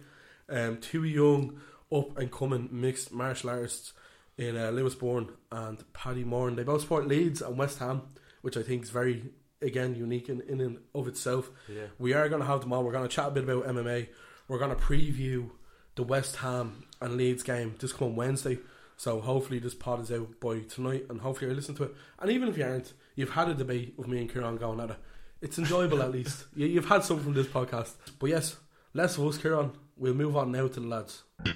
Um, 0.48 0.78
two 0.78 1.04
young, 1.04 1.60
up 1.92 2.18
and 2.18 2.30
coming 2.30 2.68
mixed 2.70 3.12
martial 3.12 3.50
artists 3.50 3.92
in 4.36 4.56
uh, 4.56 4.70
Lewis 4.70 4.94
Byrne 4.94 5.30
and 5.50 5.84
Paddy 5.92 6.24
Moran. 6.24 6.56
They 6.56 6.62
both 6.62 6.82
support 6.82 7.06
Leeds 7.06 7.42
and 7.42 7.58
West 7.58 7.78
Ham, 7.78 8.02
which 8.42 8.56
I 8.56 8.62
think 8.62 8.84
is 8.84 8.90
very 8.90 9.30
again 9.60 9.94
unique 9.94 10.28
in, 10.28 10.40
in 10.42 10.60
and 10.60 10.78
of 10.94 11.08
itself. 11.08 11.50
Yeah. 11.68 11.86
We 11.98 12.12
are 12.14 12.28
going 12.28 12.40
to 12.40 12.46
have 12.46 12.60
them 12.60 12.72
on. 12.72 12.84
We're 12.84 12.92
going 12.92 13.08
to 13.08 13.14
chat 13.14 13.28
a 13.28 13.30
bit 13.30 13.44
about 13.44 13.66
MMA. 13.66 14.08
We're 14.46 14.58
going 14.58 14.74
to 14.74 14.82
preview 14.82 15.50
the 15.98 16.04
West 16.04 16.36
Ham 16.36 16.84
and 17.00 17.16
Leeds 17.16 17.42
game 17.42 17.74
this 17.80 17.92
coming 17.92 18.14
Wednesday. 18.14 18.56
So 18.96 19.20
hopefully 19.20 19.58
this 19.58 19.74
pod 19.74 20.00
is 20.00 20.12
out 20.12 20.38
by 20.38 20.60
tonight, 20.60 21.06
and 21.10 21.20
hopefully 21.20 21.50
you 21.50 21.56
listen 21.56 21.74
to 21.74 21.82
it. 21.84 21.94
And 22.20 22.30
even 22.30 22.48
if 22.48 22.56
you 22.56 22.62
aren't, 22.64 22.92
you've 23.16 23.30
had 23.30 23.48
a 23.48 23.54
debate 23.54 23.94
with 23.96 24.06
me 24.06 24.20
and 24.20 24.32
Kieran 24.32 24.58
going 24.58 24.78
at 24.78 24.90
it. 24.90 24.96
It's 25.42 25.58
enjoyable 25.58 26.00
at 26.00 26.12
least. 26.12 26.46
You, 26.54 26.68
you've 26.68 26.86
had 26.86 27.02
some 27.02 27.18
from 27.18 27.34
this 27.34 27.48
podcast. 27.48 27.94
But 28.20 28.30
yes, 28.30 28.58
less 28.94 29.18
of 29.18 29.26
us, 29.26 29.38
Kieran. 29.38 29.72
We'll 29.96 30.14
move 30.14 30.36
on 30.36 30.52
now 30.52 30.68
to 30.68 30.78
the 30.78 30.86
lads. 30.86 31.24
So 31.44 31.52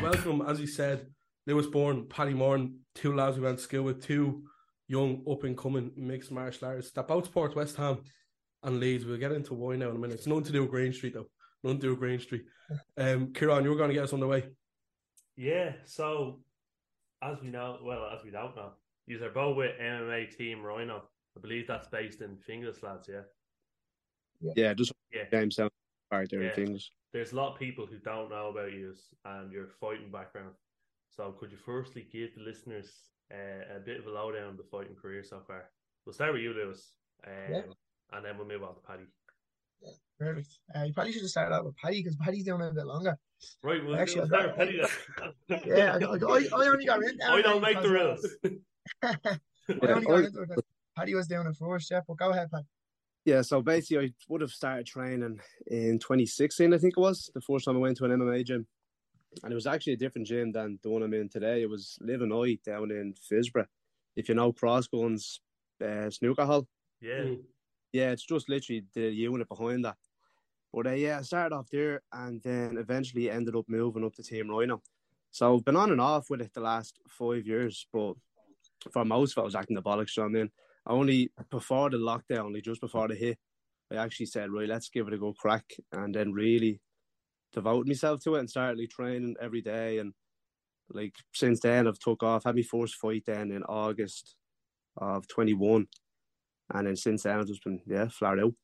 welcome, 0.00 0.40
as 0.46 0.60
he 0.60 0.66
said, 0.68 1.08
Lewis 1.44 1.66
Byrne, 1.66 2.06
Paddy 2.06 2.34
Moran, 2.34 2.78
two 2.94 3.16
lads 3.16 3.36
we 3.36 3.42
went 3.42 3.58
to 3.58 3.64
school 3.64 3.82
with, 3.82 4.04
two 4.04 4.44
young 4.86 5.24
up 5.28 5.42
and 5.42 5.58
coming 5.58 5.90
mixed 5.96 6.30
martial 6.30 6.68
artists 6.68 6.92
that 6.92 7.08
both 7.08 7.24
support 7.24 7.56
West 7.56 7.74
Ham 7.78 7.98
and 8.62 8.78
Leeds. 8.78 9.04
We'll 9.04 9.16
get 9.18 9.32
into 9.32 9.54
why 9.54 9.74
now 9.74 9.90
in 9.90 9.96
a 9.96 9.98
minute. 9.98 10.18
It's 10.18 10.28
nothing 10.28 10.44
to 10.44 10.52
do 10.52 10.62
with 10.62 10.70
Green 10.70 10.92
Street 10.92 11.14
though. 11.14 11.26
Nothing 11.62 11.78
to 11.80 11.86
do 11.86 11.90
with 11.90 11.98
Green 12.00 12.20
Street. 12.20 12.44
Um, 12.96 13.32
Kieran, 13.32 13.64
you 13.64 13.70
were 13.70 13.76
going 13.76 13.88
to 13.88 13.94
get 13.94 14.04
us 14.04 14.12
on 14.12 14.20
the 14.20 14.26
way. 14.26 14.44
Yeah, 15.36 15.72
so 15.84 16.40
as 17.22 17.40
we 17.40 17.48
know, 17.48 17.78
well, 17.82 18.08
as 18.16 18.24
we 18.24 18.30
don't 18.30 18.54
know, 18.54 18.72
you 19.06 19.22
are 19.24 19.30
both 19.30 19.56
with 19.56 19.78
MMA 19.80 20.36
Team 20.36 20.58
Ryano. 20.58 21.02
I 21.36 21.40
believe 21.40 21.66
that's 21.66 21.88
based 21.88 22.20
in 22.20 22.36
Finglas, 22.48 22.82
lads, 22.82 23.08
yeah? 23.08 23.22
Yeah, 24.54 24.74
just 24.74 24.92
Yeah. 25.12 25.24
James 25.30 25.56
down 25.56 25.70
part 26.10 26.30
there 26.30 26.42
Yeah. 26.42 26.46
and 26.48 26.54
things. 26.56 26.90
There's 27.12 27.32
a 27.32 27.36
lot 27.36 27.52
of 27.52 27.58
people 27.58 27.86
who 27.86 27.98
don't 27.98 28.30
know 28.30 28.48
about 28.48 28.72
you 28.72 28.94
and 29.24 29.50
your 29.52 29.68
fighting 29.80 30.10
background. 30.10 30.54
So 31.10 31.32
could 31.32 31.50
you 31.50 31.56
firstly 31.56 32.02
give 32.12 32.34
the 32.34 32.42
listeners 32.42 33.10
uh, 33.32 33.76
a 33.76 33.80
bit 33.80 33.98
of 33.98 34.06
a 34.06 34.10
lowdown 34.10 34.48
on 34.48 34.56
the 34.56 34.62
fighting 34.64 34.94
career 34.94 35.22
so 35.24 35.40
far? 35.40 35.70
We'll 36.04 36.12
start 36.12 36.32
with 36.32 36.42
you, 36.42 36.52
Lewis, 36.52 36.92
um, 37.26 37.32
Yeah. 37.50 37.62
and 38.12 38.24
then 38.24 38.36
we'll 38.38 38.46
move 38.46 38.62
on 38.62 38.74
to 38.74 38.80
Paddy. 38.80 39.04
Perfect. 40.18 40.48
Uh, 40.74 40.82
you 40.82 40.92
probably 40.92 41.12
should 41.12 41.22
have 41.22 41.30
started 41.30 41.54
out 41.54 41.64
with 41.64 41.76
Paddy 41.76 42.02
because 42.02 42.16
Paddy's 42.16 42.44
doing 42.44 42.60
it 42.60 42.70
a 42.70 42.74
bit 42.74 42.86
longer. 42.86 43.16
Right, 43.62 43.84
we'll, 43.84 43.96
Actually, 43.96 44.22
we'll 44.22 44.34
I 44.34 44.40
start 44.40 44.56
got- 44.56 44.58
with 44.58 44.68
Paddy 44.68 44.80
then. 45.48 45.62
Yeah, 45.66 45.92
I, 45.94 45.98
I, 45.98 46.62
I 46.64 46.68
only 46.68 46.84
got 46.86 47.02
in. 47.04 47.18
I 47.22 47.40
don't 47.42 47.62
make 47.62 47.80
the 47.80 47.88
because, 47.88 48.36
rules. 48.42 48.60
I 49.82 49.86
only 49.92 50.06
got 50.06 50.24
into 50.24 50.42
it 50.42 50.48
because 50.48 50.64
Paddy 50.96 51.14
was 51.14 51.28
doing 51.28 51.46
it 51.46 51.56
first, 51.56 51.90
yeah. 51.90 52.00
But 52.06 52.16
go 52.18 52.30
ahead, 52.30 52.50
Paddy. 52.50 52.66
Yeah, 53.24 53.42
so 53.42 53.62
basically, 53.62 54.06
I 54.06 54.10
would 54.28 54.40
have 54.40 54.50
started 54.50 54.86
training 54.86 55.38
in 55.66 55.98
2016, 55.98 56.72
I 56.72 56.78
think 56.78 56.94
it 56.96 57.00
was, 57.00 57.30
the 57.34 57.40
first 57.42 57.66
time 57.66 57.76
I 57.76 57.80
went 57.80 57.96
to 57.98 58.04
an 58.06 58.12
MMA 58.12 58.44
gym. 58.44 58.66
And 59.42 59.52
it 59.52 59.54
was 59.54 59.66
actually 59.66 59.92
a 59.92 59.98
different 59.98 60.26
gym 60.26 60.50
than 60.52 60.78
the 60.82 60.88
one 60.88 61.02
I'm 61.02 61.12
in 61.12 61.28
today. 61.28 61.62
It 61.62 61.68
was 61.68 61.98
Live 62.00 62.22
and 62.22 62.32
I 62.32 62.58
down 62.64 62.90
in 62.90 63.12
Phibsborough. 63.30 63.66
If 64.16 64.28
you 64.28 64.34
know 64.34 64.52
Crossguns 64.52 65.40
uh, 65.84 66.08
Snooker 66.10 66.46
Hall. 66.46 66.66
Yeah. 67.00 67.34
Yeah, 67.92 68.10
it's 68.10 68.26
just 68.26 68.48
literally 68.48 68.84
the 68.94 69.10
unit 69.10 69.48
behind 69.48 69.84
that. 69.84 69.96
But 70.72 70.86
uh, 70.86 70.92
yeah, 70.92 71.18
I 71.18 71.22
started 71.22 71.54
off 71.54 71.68
there 71.70 72.02
and 72.12 72.42
then 72.42 72.76
eventually 72.78 73.30
ended 73.30 73.56
up 73.56 73.64
moving 73.68 74.04
up 74.04 74.14
to 74.14 74.22
Team 74.22 74.48
Ryano. 74.48 74.80
So 75.30 75.54
I've 75.54 75.64
been 75.64 75.76
on 75.76 75.90
and 75.90 76.00
off 76.00 76.26
with 76.30 76.40
it 76.40 76.52
the 76.54 76.60
last 76.60 76.98
five 77.08 77.46
years, 77.46 77.86
but 77.92 78.14
for 78.92 79.04
most 79.04 79.32
of 79.32 79.38
it, 79.38 79.42
I 79.42 79.44
was 79.44 79.54
acting 79.54 79.76
the 79.76 79.82
bollocks. 79.82 80.10
So 80.10 80.24
I 80.24 80.28
mean, 80.28 80.50
I 80.86 80.92
only 80.92 81.30
before 81.50 81.90
the 81.90 81.96
lockdown, 81.96 82.46
only 82.46 82.60
just 82.60 82.80
before 82.80 83.08
the 83.08 83.14
hit, 83.14 83.38
I 83.90 83.96
actually 83.96 84.26
said, 84.26 84.50
right, 84.50 84.68
let's 84.68 84.90
give 84.90 85.08
it 85.08 85.14
a 85.14 85.18
go 85.18 85.32
crack, 85.32 85.64
and 85.92 86.14
then 86.14 86.32
really 86.32 86.80
devoted 87.52 87.88
myself 87.88 88.20
to 88.24 88.34
it 88.34 88.40
and 88.40 88.50
started 88.50 88.78
like, 88.78 88.90
training 88.90 89.36
every 89.40 89.62
day. 89.62 89.98
And 89.98 90.12
like 90.90 91.14
since 91.34 91.60
then, 91.60 91.86
I've 91.86 91.98
took 91.98 92.22
off. 92.22 92.44
Had 92.44 92.56
my 92.56 92.62
first 92.62 92.96
fight 92.96 93.24
then 93.26 93.50
in 93.50 93.62
August 93.64 94.36
of 94.96 95.26
twenty 95.28 95.54
one, 95.54 95.86
and 96.74 96.86
then 96.86 96.96
since 96.96 97.22
then 97.22 97.38
I've 97.38 97.46
just 97.46 97.64
been 97.64 97.80
yeah 97.86 98.08
flat 98.08 98.38
out. 98.38 98.54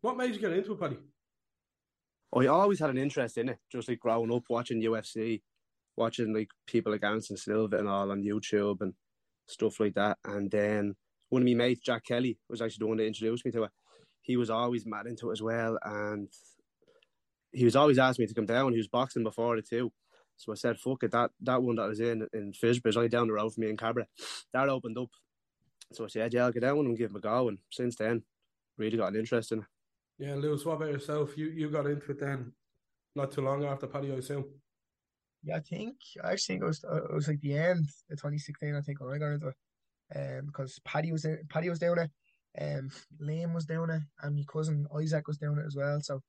What 0.00 0.16
made 0.16 0.34
you 0.34 0.40
get 0.40 0.52
into 0.52 0.72
it, 0.72 0.80
Paddy? 0.80 0.98
I 2.34 2.46
always 2.46 2.80
had 2.80 2.90
an 2.90 2.98
interest 2.98 3.38
in 3.38 3.48
it, 3.48 3.58
just 3.72 3.88
like 3.88 4.00
growing 4.00 4.32
up 4.32 4.44
watching 4.48 4.82
UFC, 4.82 5.42
watching 5.96 6.34
like 6.34 6.48
people 6.66 6.92
like 6.92 7.04
Anderson 7.04 7.36
Silva 7.36 7.78
and 7.78 7.88
all 7.88 8.10
on 8.10 8.22
YouTube 8.22 8.80
and 8.80 8.94
stuff 9.46 9.80
like 9.80 9.94
that. 9.94 10.18
And 10.24 10.50
then 10.50 10.94
one 11.28 11.42
of 11.42 11.48
my 11.48 11.54
mates, 11.54 11.80
Jack 11.80 12.04
Kelly, 12.04 12.38
was 12.48 12.60
actually 12.60 12.84
the 12.84 12.86
one 12.86 12.96
that 12.98 13.06
introduced 13.06 13.44
me 13.44 13.52
to 13.52 13.64
it. 13.64 13.70
He 14.20 14.36
was 14.36 14.50
always 14.50 14.84
mad 14.86 15.06
into 15.06 15.30
it 15.30 15.34
as 15.34 15.42
well, 15.42 15.78
and 15.84 16.28
he 17.52 17.64
was 17.64 17.76
always 17.76 17.98
asking 17.98 18.24
me 18.24 18.26
to 18.28 18.34
come 18.34 18.46
down. 18.46 18.72
He 18.72 18.78
was 18.78 18.88
boxing 18.88 19.22
before 19.22 19.56
it 19.56 19.68
too, 19.68 19.92
so 20.36 20.52
I 20.52 20.56
said, 20.56 20.78
"Fuck 20.78 21.04
it." 21.04 21.12
That 21.12 21.30
that 21.42 21.62
one 21.62 21.76
that 21.76 21.82
I 21.82 21.88
was 21.88 22.00
in 22.00 22.26
in 22.32 22.52
is 22.62 22.96
only 22.96 23.08
down 23.08 23.28
the 23.28 23.34
road 23.34 23.54
from 23.54 23.62
me 23.62 23.70
in 23.70 23.76
Cabra. 23.76 24.06
That 24.52 24.68
opened 24.68 24.98
up, 24.98 25.10
so 25.92 26.04
I 26.04 26.08
said, 26.08 26.34
"Yeah, 26.34 26.44
I'll 26.46 26.52
get 26.52 26.60
down 26.60 26.78
and 26.78 26.96
give 26.96 27.10
him 27.10 27.16
a 27.16 27.20
go." 27.20 27.48
And 27.48 27.58
since 27.70 27.96
then, 27.96 28.22
really 28.78 28.96
got 28.96 29.12
an 29.12 29.18
interest 29.18 29.52
in 29.52 29.60
it. 29.60 29.64
Yeah, 30.18 30.34
Lewis, 30.34 30.64
what 30.64 30.74
about 30.74 30.90
yourself? 30.90 31.36
You 31.36 31.46
you 31.46 31.70
got 31.70 31.86
into 31.86 32.10
it 32.12 32.20
then 32.20 32.52
not 33.16 33.32
too 33.32 33.40
long 33.40 33.64
after 33.64 33.86
Paddy, 33.86 34.12
I 34.12 34.16
assume. 34.16 34.44
Yeah, 35.42 35.56
I 35.56 35.60
think 35.60 35.96
I 36.22 36.32
actually 36.32 36.54
think 36.54 36.62
it 36.64 36.66
was 36.66 36.84
uh, 36.84 37.04
it 37.04 37.14
was 37.14 37.28
like 37.28 37.40
the 37.40 37.56
end 37.56 37.88
of 38.10 38.18
2016. 38.18 38.74
I 38.74 38.80
think 38.82 39.00
when 39.00 39.14
I 39.14 39.18
got 39.18 39.32
into 39.32 39.48
it, 39.48 39.56
um, 40.14 40.46
because 40.46 40.78
Paddy 40.84 41.12
was 41.12 41.24
in, 41.24 41.38
Paddy 41.48 41.70
was 41.70 41.78
doing 41.78 41.98
it, 41.98 42.10
um, 42.60 42.90
Liam 43.20 43.54
was 43.54 43.64
doing 43.64 43.90
it, 43.90 44.02
and 44.22 44.36
my 44.36 44.44
cousin 44.52 44.86
Isaac 44.96 45.26
was 45.26 45.38
doing 45.38 45.58
it 45.58 45.66
as 45.66 45.76
well. 45.76 46.00
So 46.02 46.20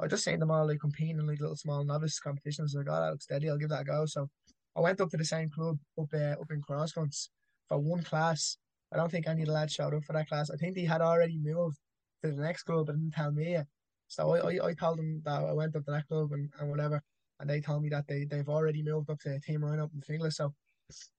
I 0.00 0.06
just 0.06 0.24
seen 0.24 0.38
them 0.38 0.50
all 0.50 0.66
like 0.66 0.80
competing 0.80 1.18
in 1.18 1.26
like 1.26 1.40
little 1.40 1.56
small 1.56 1.84
novice 1.84 2.20
competitions. 2.20 2.74
I 2.74 2.80
Like, 2.80 2.88
oh, 2.90 3.00
that 3.00 3.10
looks 3.10 3.24
steady. 3.24 3.50
I'll 3.50 3.58
give 3.58 3.70
that 3.70 3.82
a 3.82 3.84
go. 3.84 4.06
So 4.06 4.28
I 4.76 4.80
went 4.80 5.00
up 5.00 5.10
to 5.10 5.16
the 5.16 5.24
same 5.24 5.50
club 5.50 5.78
up 5.98 6.08
uh, 6.14 6.40
up 6.40 6.50
in 6.50 6.62
Crossguns 6.62 7.28
for 7.68 7.78
one 7.78 8.02
class. 8.02 8.58
I 8.92 8.96
don't 8.96 9.10
think 9.10 9.26
any 9.26 9.42
of 9.42 9.48
the 9.48 9.52
lads 9.52 9.74
showed 9.74 9.94
up 9.94 10.04
for 10.04 10.14
that 10.14 10.28
class. 10.28 10.50
I 10.50 10.56
think 10.56 10.74
they 10.74 10.84
had 10.84 11.00
already 11.00 11.38
moved 11.38 11.78
to 12.24 12.30
the 12.30 12.42
next 12.42 12.62
club, 12.64 12.86
but 12.86 12.96
didn't 12.96 13.12
tell 13.12 13.30
me. 13.32 13.52
yet. 13.52 13.66
So 14.08 14.34
I, 14.34 14.54
I, 14.54 14.66
I 14.68 14.74
told 14.74 14.98
them 14.98 15.20
that 15.24 15.44
I 15.44 15.52
went 15.52 15.76
up 15.76 15.84
to 15.84 15.90
that 15.90 16.08
club 16.08 16.32
and, 16.32 16.50
and 16.58 16.70
whatever 16.70 17.02
and 17.40 17.48
they 17.48 17.60
told 17.60 17.82
me 17.82 17.88
that 17.90 18.06
they, 18.08 18.24
they've 18.24 18.48
already 18.48 18.82
moved 18.82 19.10
up 19.10 19.20
to 19.20 19.34
a 19.34 19.40
team 19.40 19.64
run 19.64 19.80
up 19.80 19.90
in 19.94 20.00
Finglas. 20.00 20.34
So 20.34 20.54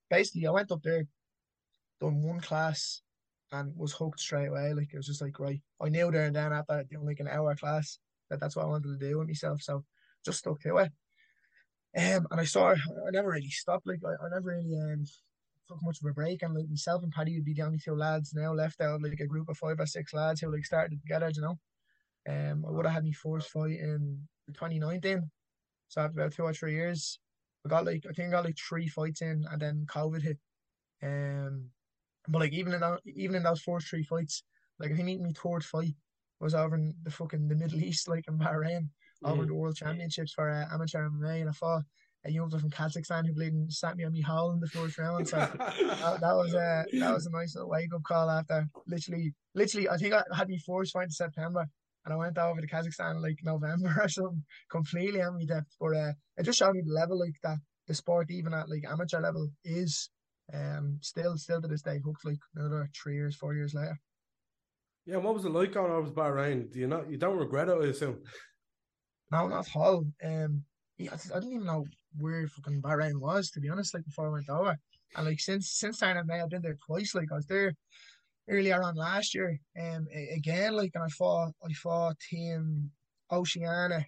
basically, 0.09 0.47
I 0.47 0.51
went 0.51 0.71
up 0.71 0.81
there, 0.83 1.05
done 2.01 2.21
one 2.21 2.41
class, 2.41 3.01
and 3.51 3.75
was 3.75 3.93
hooked 3.93 4.19
straight 4.19 4.47
away. 4.47 4.73
Like, 4.73 4.89
it 4.93 4.97
was 4.97 5.07
just 5.07 5.21
like, 5.21 5.39
right, 5.39 5.61
I 5.81 5.89
knew 5.89 6.11
there 6.11 6.25
and 6.25 6.35
then 6.35 6.51
after 6.53 6.83
doing 6.89 7.05
like 7.05 7.19
an 7.19 7.27
hour 7.27 7.55
class 7.55 7.99
that 8.29 8.39
that's 8.39 8.55
what 8.55 8.65
I 8.65 8.69
wanted 8.69 8.99
to 8.99 9.07
do 9.07 9.17
with 9.17 9.27
myself. 9.27 9.61
So 9.61 9.83
just 10.25 10.39
stuck 10.39 10.59
to 10.61 10.77
it. 10.77 10.91
Um, 11.97 12.27
and 12.29 12.39
I 12.39 12.43
saw, 12.43 12.71
I 12.71 13.11
never 13.11 13.29
really 13.29 13.49
stopped. 13.49 13.87
Like, 13.87 14.01
I, 14.05 14.25
I 14.25 14.29
never 14.29 14.49
really 14.49 14.77
um, 14.77 15.05
took 15.69 15.83
much 15.83 15.99
of 16.01 16.09
a 16.09 16.13
break. 16.13 16.41
And 16.41 16.53
like 16.55 16.69
myself 16.69 17.03
and 17.03 17.11
Paddy 17.11 17.35
would 17.35 17.45
be 17.45 17.53
the 17.53 17.61
only 17.61 17.79
two 17.79 17.95
lads 17.95 18.33
now 18.33 18.53
left 18.53 18.81
out, 18.81 19.01
like 19.01 19.19
a 19.19 19.27
group 19.27 19.49
of 19.49 19.57
five 19.57 19.79
or 19.79 19.85
six 19.85 20.13
lads 20.13 20.41
who 20.41 20.51
like 20.51 20.65
started 20.65 20.99
together, 21.01 21.31
you 21.33 21.41
know. 21.41 21.59
Um, 22.27 22.65
I 22.67 22.71
would 22.71 22.85
have 22.85 22.95
had 22.95 23.05
my 23.05 23.11
first 23.11 23.49
fight 23.49 23.79
in 23.79 24.27
2019. 24.47 25.29
So 25.87 26.01
after 26.01 26.19
about 26.19 26.33
two 26.33 26.43
or 26.43 26.53
three 26.53 26.73
years, 26.73 27.19
I 27.65 27.69
got 27.69 27.85
like 27.85 28.03
I 28.09 28.13
think 28.13 28.29
I 28.29 28.31
got 28.31 28.45
like 28.45 28.57
three 28.57 28.87
fights 28.87 29.21
in, 29.21 29.45
and 29.49 29.61
then 29.61 29.85
COVID 29.87 30.21
hit. 30.21 30.37
Um, 31.01 31.65
but 32.27 32.39
like 32.39 32.53
even 32.53 32.73
in 32.73 32.81
that, 32.81 32.99
even 33.05 33.35
in 33.35 33.43
those 33.43 33.61
first 33.61 33.87
three 33.87 34.03
fights, 34.03 34.43
like 34.79 34.91
I 34.91 34.95
think 34.95 35.21
my 35.21 35.31
third 35.31 35.63
fight 35.63 35.95
was 36.39 36.53
over 36.53 36.75
in 36.75 36.93
the 37.03 37.11
fucking 37.11 37.47
the 37.47 37.55
Middle 37.55 37.81
East, 37.81 38.07
like 38.07 38.25
in 38.27 38.37
Bahrain, 38.37 38.89
over 39.23 39.43
Mm. 39.43 39.47
the 39.47 39.53
World 39.55 39.75
Championships 39.75 40.33
for 40.33 40.49
uh, 40.49 40.65
amateur 40.73 41.09
MMA, 41.09 41.41
and 41.41 41.49
I 41.49 41.53
fought 41.53 41.83
a 42.25 42.31
young 42.31 42.49
from 42.49 42.69
Kazakhstan 42.69 43.25
who 43.25 43.33
played 43.33 43.53
and 43.53 43.71
sat 43.71 43.95
me 43.95 44.03
on 44.03 44.11
me 44.11 44.21
hole 44.21 44.51
in 44.51 44.59
the 44.59 44.67
first 44.67 44.97
round. 44.97 45.27
So 45.27 45.37
that, 45.57 46.17
that 46.21 46.35
was 46.35 46.53
a 46.53 46.85
that 46.99 47.13
was 47.13 47.25
a 47.25 47.31
nice 47.31 47.55
little 47.55 47.69
wake 47.69 47.93
up 47.93 48.03
call 48.03 48.29
after 48.29 48.67
literally 48.87 49.33
literally 49.55 49.89
I 49.89 49.97
think 49.97 50.13
I 50.13 50.23
had 50.35 50.49
me 50.49 50.59
first 50.65 50.93
fight 50.93 51.05
in 51.05 51.11
September 51.11 51.65
and 52.05 52.13
I 52.13 52.17
went 52.17 52.37
over 52.37 52.59
to 52.59 52.67
Kazakhstan 52.67 53.15
in, 53.15 53.21
like 53.21 53.39
November 53.43 53.95
or 54.01 54.09
something, 54.09 54.43
completely 54.69 55.21
on 55.21 55.37
me 55.37 55.45
depth. 55.45 55.75
But 55.79 55.95
uh, 55.95 56.11
it 56.37 56.43
just 56.43 56.59
showed 56.59 56.73
me 56.73 56.81
the 56.85 56.93
level 56.93 57.19
like 57.19 57.35
that 57.43 57.57
the 57.87 57.93
sport 57.93 58.29
even 58.29 58.53
at 58.53 58.69
like 58.69 58.83
amateur 58.89 59.19
level 59.21 59.49
is 59.63 60.09
um 60.53 60.97
still 61.01 61.37
still 61.37 61.61
to 61.61 61.67
this 61.67 61.81
day, 61.81 61.99
hopefully 62.03 62.37
another 62.55 62.89
three 63.01 63.15
years, 63.15 63.35
four 63.35 63.53
years 63.53 63.73
later. 63.73 63.97
Yeah, 65.05 65.17
what 65.17 65.33
was 65.33 65.45
it 65.45 65.51
like 65.51 65.71
going 65.71 65.91
over 65.91 66.07
to 66.07 66.13
Bahrain? 66.13 66.71
Do 66.71 66.79
you 66.79 66.87
not 66.87 67.09
you 67.09 67.17
don't 67.17 67.37
regret 67.37 67.69
it, 67.69 67.77
I 67.81 67.87
assume? 67.87 68.19
No, 69.31 69.47
not 69.47 69.67
at 69.67 69.75
all. 69.75 70.05
Um, 70.23 70.63
yeah, 70.97 71.11
I 71.11 71.37
I 71.37 71.39
didn't 71.39 71.53
even 71.53 71.67
know 71.67 71.85
where 72.17 72.47
fucking 72.47 72.81
Bahrain 72.81 73.19
was 73.19 73.51
to 73.51 73.59
be 73.59 73.69
honest. 73.69 73.93
Like 73.93 74.05
before 74.05 74.27
I 74.27 74.31
went 74.31 74.49
over, 74.49 74.77
and 75.15 75.25
like 75.25 75.39
since 75.39 75.71
since 75.71 75.99
then 75.99 76.17
I 76.17 76.23
May, 76.23 76.41
I've 76.41 76.49
been 76.49 76.61
there 76.61 76.77
twice. 76.85 77.15
Like 77.15 77.31
I 77.31 77.35
was 77.35 77.47
there 77.47 77.73
earlier 78.49 78.81
on 78.81 78.95
last 78.95 79.33
year. 79.33 79.59
Um, 79.79 80.07
again, 80.33 80.73
like 80.73 80.91
and 80.95 81.03
I 81.03 81.09
fought 81.09 81.51
I 81.63 81.73
fought 81.73 82.19
Team 82.19 82.91
Oceania, 83.31 84.05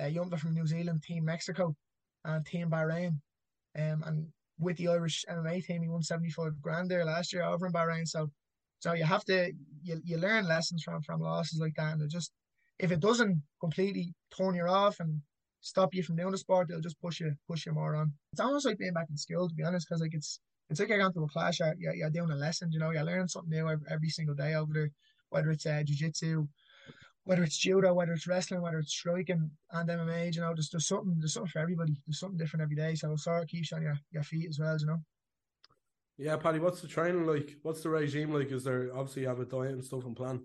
uh, 0.00 0.36
from 0.36 0.54
New 0.54 0.66
Zealand, 0.66 1.02
Team 1.02 1.24
Mexico, 1.24 1.74
and 2.24 2.44
Team 2.44 2.70
Bahrain. 2.70 3.18
Um, 3.78 4.02
and 4.06 4.26
with 4.58 4.76
the 4.78 4.88
Irish 4.88 5.24
MMA 5.30 5.64
team, 5.64 5.82
he 5.82 5.88
won 5.88 6.02
seventy 6.02 6.30
five 6.30 6.60
grand 6.60 6.90
there 6.90 7.04
last 7.04 7.32
year 7.32 7.44
over 7.44 7.66
in 7.66 7.72
Bahrain. 7.72 8.06
So, 8.06 8.30
so 8.80 8.92
you 8.92 9.04
have 9.04 9.24
to 9.26 9.52
you 9.82 10.00
you 10.04 10.18
learn 10.18 10.46
lessons 10.46 10.82
from 10.82 11.02
from 11.02 11.20
losses 11.20 11.60
like 11.60 11.74
that, 11.76 11.92
and 11.92 12.02
it 12.02 12.10
just 12.10 12.32
if 12.78 12.90
it 12.90 13.00
doesn't 13.00 13.42
completely 13.60 14.14
turn 14.36 14.54
you 14.54 14.66
off 14.66 15.00
and 15.00 15.22
stop 15.66 15.94
you 15.94 16.02
from 16.02 16.16
doing 16.16 16.30
the 16.30 16.38
sport, 16.38 16.68
they'll 16.68 16.80
just 16.80 17.00
push 17.00 17.20
you 17.20 17.34
push 17.48 17.66
you 17.66 17.72
more 17.72 17.96
on. 17.96 18.12
It's 18.32 18.40
almost 18.40 18.66
like 18.66 18.78
being 18.78 18.92
back 18.92 19.08
in 19.10 19.16
school, 19.16 19.48
to 19.48 19.54
be 19.54 19.64
honest, 19.64 19.88
because 19.88 20.00
like 20.00 20.14
it's 20.14 20.40
it's 20.70 20.80
like 20.80 20.88
you're 20.88 20.98
going 20.98 21.12
a 21.24 21.28
class, 21.28 21.60
you're, 21.60 21.74
you're, 21.78 21.94
you're 21.94 22.10
doing 22.10 22.30
a 22.30 22.34
lesson, 22.34 22.72
you 22.72 22.80
know, 22.80 22.90
you're 22.90 23.04
learning 23.04 23.28
something 23.28 23.50
new 23.50 23.68
every, 23.68 23.86
every 23.88 24.08
single 24.08 24.34
day 24.34 24.54
over 24.54 24.72
there, 24.72 24.90
whether 25.30 25.52
it's 25.52 25.64
uh, 25.64 25.80
jiu-jitsu, 25.84 26.44
whether 27.22 27.44
it's 27.44 27.56
judo, 27.56 27.94
whether 27.94 28.12
it's 28.12 28.26
wrestling, 28.26 28.62
whether 28.62 28.80
it's 28.80 28.92
striking 28.92 29.48
and 29.70 29.88
MMA, 29.88 30.34
you 30.34 30.40
know, 30.40 30.52
there's, 30.54 30.68
there's 30.70 30.88
something 30.88 31.14
there's 31.18 31.34
something 31.34 31.50
for 31.50 31.60
everybody. 31.60 32.00
There's 32.06 32.18
something 32.18 32.38
different 32.38 32.62
every 32.64 32.76
day. 32.76 32.96
So 32.96 33.12
it 33.12 33.18
sort 33.20 33.42
of 33.42 33.48
keeps 33.48 33.70
you 33.70 33.76
on 33.76 33.82
your, 33.84 33.98
your 34.10 34.24
feet 34.24 34.48
as 34.48 34.58
well, 34.58 34.76
you 34.78 34.86
know. 34.86 35.00
Yeah, 36.18 36.36
Paddy, 36.36 36.58
what's 36.58 36.80
the 36.80 36.88
training 36.88 37.26
like? 37.26 37.56
What's 37.62 37.82
the 37.82 37.90
regime 37.90 38.32
like? 38.32 38.50
Is 38.50 38.64
there 38.64 38.90
obviously 38.92 39.22
you 39.22 39.28
have 39.28 39.40
a 39.40 39.44
diet 39.44 39.72
and 39.72 39.84
stuff 39.84 40.04
and 40.04 40.16
plan? 40.16 40.42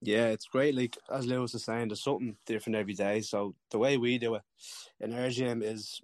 Yeah, 0.00 0.28
it's 0.28 0.46
great. 0.46 0.74
Like 0.74 0.96
as 1.12 1.26
Lewis 1.26 1.52
was 1.52 1.64
saying, 1.64 1.88
there's 1.88 2.02
something 2.02 2.36
different 2.46 2.76
every 2.76 2.94
day. 2.94 3.20
So 3.20 3.54
the 3.70 3.78
way 3.78 3.96
we 3.96 4.18
do 4.18 4.36
it 4.36 4.42
in 5.00 5.12
our 5.12 5.28
gym 5.28 5.62
is, 5.62 6.00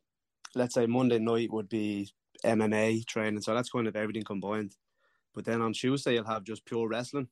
let's 0.55 0.75
say 0.75 0.87
Monday 0.87 1.19
night 1.19 1.53
would 1.53 1.69
be 1.69 2.11
MMA 2.45 3.07
training. 3.07 3.43
So 3.43 3.55
that's 3.55 3.71
kind 3.71 3.87
of 3.87 3.97
everything 3.97 4.25
combined. 4.25 4.77
But 5.35 5.45
then 5.45 5.63
on 5.63 5.73
Tuesday 5.73 6.15
you'll 6.15 6.25
have 6.25 6.45
just 6.45 6.65
pure 6.65 6.89
wrestling. 6.89 7.29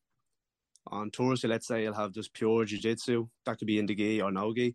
On 0.89 1.11
Thursday, 1.11 1.47
let's 1.47 1.69
say 1.69 1.83
you'll 1.83 1.95
have 1.95 2.13
just 2.13 2.35
pure 2.35 2.65
jiu-jitsu. 2.65 3.29
That 3.47 3.59
could 3.59 3.67
be 3.67 3.79
in 3.79 3.87
the 3.87 3.95
gi 3.95 4.21
or 4.21 4.33
no 4.33 4.53
gi. 4.53 4.75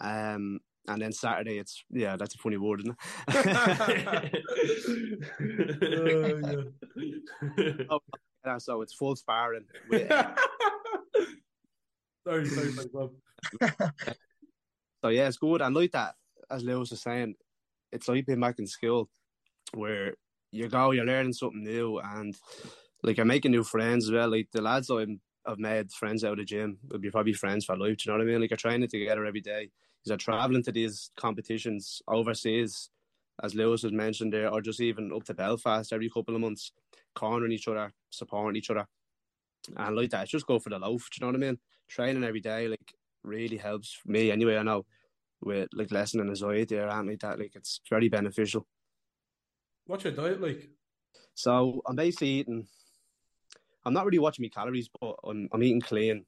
Um, 0.00 0.60
and 0.86 1.02
then 1.02 1.12
Saturday, 1.12 1.58
it's 1.58 1.84
yeah, 1.90 2.16
that's 2.16 2.36
a 2.36 2.38
funny 2.38 2.56
word, 2.56 2.80
isn't 2.80 2.96
it? 3.28 4.44
oh, 7.90 8.00
yeah, 8.44 8.58
so 8.58 8.82
it's 8.82 8.94
full 8.94 9.16
sparring. 9.16 9.64
With, 9.88 10.10
So 15.02 15.08
yeah, 15.08 15.28
it's 15.28 15.38
good. 15.38 15.62
And 15.62 15.74
like 15.74 15.92
that, 15.92 16.14
as 16.50 16.62
Lewis 16.62 16.90
was 16.90 17.00
saying, 17.00 17.34
it's 17.90 18.08
like 18.08 18.26
being 18.26 18.40
back 18.40 18.58
in 18.58 18.66
school 18.66 19.08
where 19.72 20.14
you 20.52 20.68
go, 20.68 20.90
you're 20.90 21.04
learning 21.04 21.32
something 21.32 21.62
new 21.62 21.98
and 21.98 22.36
like 23.02 23.16
you're 23.16 23.26
making 23.26 23.52
new 23.52 23.64
friends 23.64 24.06
as 24.06 24.12
well. 24.12 24.28
Like 24.28 24.48
the 24.52 24.60
lads 24.60 24.90
I'm, 24.90 25.20
I've 25.46 25.58
made 25.58 25.90
friends 25.92 26.22
out 26.22 26.32
of 26.32 26.38
the 26.38 26.44
gym 26.44 26.78
will 26.90 26.98
be 26.98 27.10
probably 27.10 27.32
friends 27.32 27.64
for 27.64 27.76
life. 27.76 27.96
Do 27.96 28.04
you 28.04 28.12
know 28.12 28.18
what 28.18 28.28
I 28.28 28.30
mean? 28.30 28.40
Like 28.40 28.50
you're 28.50 28.58
training 28.58 28.88
together 28.88 29.24
every 29.24 29.40
day. 29.40 29.70
You're 30.04 30.16
traveling 30.16 30.62
to 30.64 30.72
these 30.72 31.10
competitions 31.16 32.02
overseas, 32.08 32.90
as 33.42 33.54
Lewis 33.54 33.82
has 33.82 33.92
mentioned 33.92 34.32
there, 34.32 34.50
or 34.50 34.60
just 34.60 34.80
even 34.80 35.12
up 35.14 35.24
to 35.24 35.34
Belfast 35.34 35.92
every 35.92 36.10
couple 36.10 36.34
of 36.34 36.40
months, 36.40 36.72
cornering 37.14 37.52
each 37.52 37.68
other, 37.68 37.92
supporting 38.10 38.56
each 38.56 38.70
other. 38.70 38.86
And 39.76 39.96
like 39.96 40.10
that, 40.10 40.28
just 40.28 40.46
go 40.46 40.58
for 40.58 40.70
the 40.70 40.78
loaf. 40.78 41.08
Do 41.10 41.18
you 41.18 41.26
know 41.26 41.38
what 41.38 41.42
I 41.42 41.46
mean? 41.46 41.58
Training 41.88 42.24
every 42.24 42.40
day, 42.40 42.68
like 42.68 42.94
really 43.22 43.56
helps 43.56 44.00
me 44.06 44.30
anyway. 44.30 44.56
I 44.56 44.62
know 44.62 44.86
with 45.42 45.68
like 45.72 45.90
lessening 45.90 46.28
anxiety 46.28 46.76
or 46.78 46.88
anything 46.88 47.08
like 47.08 47.20
that, 47.20 47.38
like 47.38 47.52
it's 47.54 47.80
very 47.88 48.08
beneficial. 48.08 48.66
What's 49.86 50.04
your 50.04 50.12
diet 50.12 50.40
like? 50.40 50.68
So 51.34 51.82
I'm 51.86 51.96
basically 51.96 52.28
eating. 52.28 52.66
I'm 53.84 53.94
not 53.94 54.04
really 54.04 54.18
watching 54.18 54.44
my 54.44 54.48
calories, 54.48 54.88
but 55.00 55.16
I'm 55.24 55.48
I'm 55.52 55.62
eating 55.62 55.80
clean, 55.80 56.24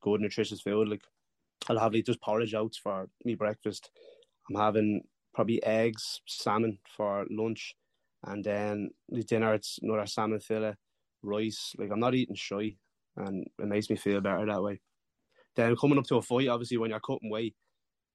good 0.00 0.20
nutritious 0.20 0.60
food. 0.60 0.88
Like 0.88 1.02
I'll 1.68 1.78
have 1.78 1.94
like 1.94 2.06
just 2.06 2.20
porridge 2.20 2.54
oats 2.54 2.78
for 2.78 3.08
me 3.24 3.34
breakfast. 3.34 3.90
I'm 4.48 4.56
having 4.56 5.02
probably 5.34 5.62
eggs, 5.62 6.20
salmon 6.26 6.78
for 6.96 7.26
lunch, 7.30 7.76
and 8.24 8.44
then 8.44 8.90
the 9.08 9.22
dinner 9.22 9.54
it's 9.54 9.78
another 9.82 10.06
salmon 10.06 10.40
fillet, 10.40 10.74
rice. 11.26 11.74
Like 11.78 11.90
I'm 11.90 12.00
not 12.00 12.14
eating 12.14 12.36
shy, 12.36 12.76
and 13.16 13.46
it 13.58 13.66
makes 13.66 13.90
me 13.90 13.96
feel 13.96 14.20
better 14.20 14.46
that 14.46 14.62
way. 14.62 14.80
Then 15.54 15.76
coming 15.76 15.98
up 15.98 16.04
to 16.06 16.16
a 16.16 16.22
fight, 16.22 16.48
obviously 16.48 16.76
when 16.76 16.90
you're 16.90 17.00
cutting 17.00 17.30
weight, 17.30 17.54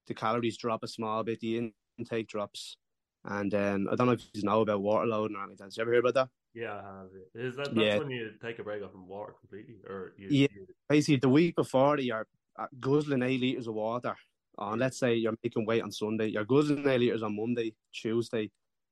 the 0.06 0.14
calories 0.14 0.56
drop 0.56 0.82
a 0.82 0.88
small 0.88 1.22
bit, 1.24 1.40
the 1.40 1.72
intake 1.98 2.28
drops, 2.28 2.76
and 3.24 3.50
then 3.50 3.86
I 3.90 3.96
don't 3.96 4.06
know 4.06 4.12
if 4.14 4.24
you 4.34 4.42
know 4.42 4.60
about 4.62 4.82
water 4.82 5.06
loading 5.06 5.36
or 5.36 5.44
anything. 5.44 5.68
Did 5.68 5.76
you 5.76 5.82
ever 5.82 5.92
hear 5.92 6.00
about 6.00 6.14
that? 6.14 6.28
Yeah, 6.54 6.74
I 6.74 6.82
have. 6.82 7.08
Is 7.34 7.56
that 7.56 7.74
that's 7.74 7.76
Yeah. 7.78 7.98
when 7.98 8.10
you 8.10 8.32
take 8.42 8.58
a 8.58 8.62
break 8.62 8.82
off 8.82 8.92
from 8.92 9.08
water 9.08 9.32
completely, 9.38 9.76
or 9.88 10.14
you? 10.18 10.28
Yeah, 10.30 10.48
you- 10.54 10.66
basically 10.88 11.16
the 11.16 11.28
week 11.28 11.56
before 11.56 11.98
you're 11.98 12.26
uh, 12.58 12.66
guzzling 12.80 13.22
eight 13.22 13.40
liters 13.40 13.66
of 13.66 13.74
water. 13.74 14.14
On 14.58 14.78
let's 14.78 14.98
say 14.98 15.14
you're 15.14 15.34
making 15.42 15.64
weight 15.64 15.82
on 15.82 15.90
Sunday, 15.90 16.26
you're 16.26 16.44
guzzling 16.44 16.86
eight 16.86 16.98
liters 17.00 17.22
on 17.22 17.34
Monday, 17.34 17.74
Tuesday, 17.90 18.50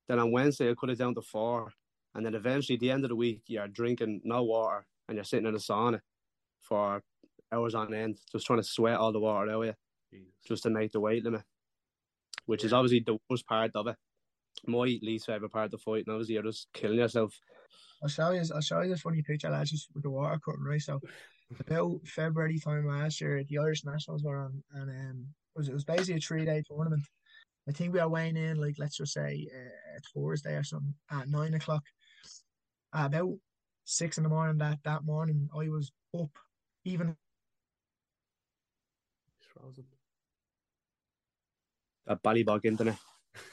then 0.08 0.18
on 0.18 0.32
Wednesday 0.32 0.68
you 0.68 0.74
cut 0.74 0.88
it 0.88 0.96
down 0.98 1.14
to 1.14 1.20
four, 1.20 1.70
and 2.14 2.24
then 2.24 2.34
eventually 2.34 2.76
at 2.76 2.80
the 2.80 2.90
end 2.90 3.04
of 3.04 3.10
the 3.10 3.16
week 3.16 3.42
you're 3.46 3.68
drinking 3.68 4.20
no 4.24 4.42
water 4.42 4.84
and 5.08 5.16
you're 5.16 5.24
sitting 5.24 5.46
in 5.46 5.54
a 5.54 5.58
sauna 5.58 6.00
for 6.60 7.02
hours 7.52 7.74
on 7.74 7.92
end, 7.92 8.18
just 8.30 8.46
trying 8.46 8.60
to 8.60 8.66
sweat 8.66 8.96
all 8.96 9.12
the 9.12 9.20
water 9.20 9.50
out 9.50 9.68
of 9.68 9.74
you, 10.12 10.22
just 10.46 10.62
to 10.62 10.70
make 10.70 10.92
the 10.92 11.00
weight 11.00 11.24
limit, 11.24 11.42
which 12.46 12.64
is 12.64 12.72
obviously 12.72 13.00
the 13.00 13.18
worst 13.28 13.46
part 13.46 13.70
of 13.74 13.86
it. 13.88 13.96
My 14.66 14.98
least 15.02 15.26
favorite 15.26 15.52
part 15.52 15.66
of 15.66 15.70
the 15.72 15.78
fight, 15.78 16.04
and 16.06 16.14
obviously 16.14 16.34
you're 16.34 16.42
just 16.42 16.68
killing 16.74 16.98
yourself. 16.98 17.38
I'll 18.02 18.08
show 18.08 18.30
you. 18.30 18.42
I'll 18.54 18.60
show 18.60 18.80
you 18.82 18.90
the 18.90 18.98
funny 18.98 19.22
picture, 19.22 19.48
lads, 19.48 19.70
just 19.70 19.88
with 19.94 20.02
the 20.02 20.10
water 20.10 20.38
cutting, 20.44 20.64
right? 20.64 20.80
So, 20.80 21.00
about 21.60 22.00
February 22.04 22.58
time 22.58 22.86
last 22.86 23.20
year, 23.20 23.42
the 23.48 23.58
Irish 23.58 23.84
Nationals 23.84 24.22
were 24.22 24.38
on, 24.38 24.62
and 24.74 24.90
um, 24.90 25.26
it 25.54 25.58
was 25.58 25.68
it 25.68 25.74
was 25.74 25.84
basically 25.84 26.16
a 26.16 26.20
three 26.20 26.44
day 26.44 26.62
tournament. 26.66 27.02
I 27.68 27.72
think 27.72 27.92
we 27.92 28.00
were 28.00 28.08
weighing 28.08 28.36
in, 28.36 28.60
like 28.60 28.76
let's 28.78 28.96
just 28.96 29.12
say 29.12 29.46
uh, 29.54 29.98
Thursday 30.14 30.56
or 30.56 30.64
something 30.64 30.94
at 31.10 31.28
nine 31.28 31.54
o'clock. 31.54 31.84
About 32.92 33.38
six 33.84 34.16
in 34.18 34.24
the 34.24 34.30
morning 34.30 34.58
that 34.58 34.78
that 34.84 35.04
morning, 35.04 35.48
I 35.54 35.68
was 35.68 35.92
up, 36.18 36.30
even 36.84 37.16
frozen. 39.40 39.84
That 42.06 42.22
ballybog 42.22 42.64
internet. 42.64 42.96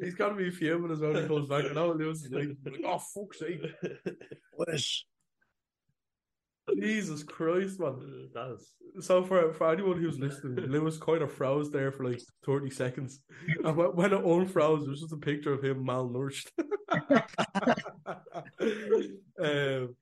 He's 0.00 0.14
got 0.14 0.30
to 0.30 0.34
be 0.34 0.50
fuming 0.50 0.92
as 0.92 1.00
well 1.00 1.12
when 1.12 1.22
he 1.22 1.28
comes 1.28 1.48
back. 1.48 1.64
I 1.66 1.72
know 1.74 1.92
Lewis 1.92 2.24
is 2.24 2.30
like, 2.30 2.48
like, 2.64 2.80
oh, 2.84 2.98
fuck's 2.98 3.38
sake. 3.38 3.62
Wish. 4.56 5.06
Jesus 6.80 7.22
Christ, 7.22 7.80
man. 7.80 8.28
That's 8.34 8.72
So 9.00 9.24
for 9.24 9.52
for 9.52 9.72
anyone 9.72 10.00
who's 10.00 10.18
listening, 10.18 10.56
Lewis 10.66 10.98
kind 10.98 11.22
of 11.22 11.32
froze 11.32 11.70
there 11.70 11.92
for 11.92 12.04
like 12.04 12.20
30 12.44 12.70
seconds. 12.70 13.20
And 13.64 13.76
when, 13.76 14.12
it 14.12 14.24
unfroze, 14.24 14.88
was 14.88 15.00
just 15.00 15.12
a 15.12 15.16
picture 15.16 15.52
of 15.52 15.64
him 15.64 15.84
malnourished. 15.84 16.48
um, 19.42 19.96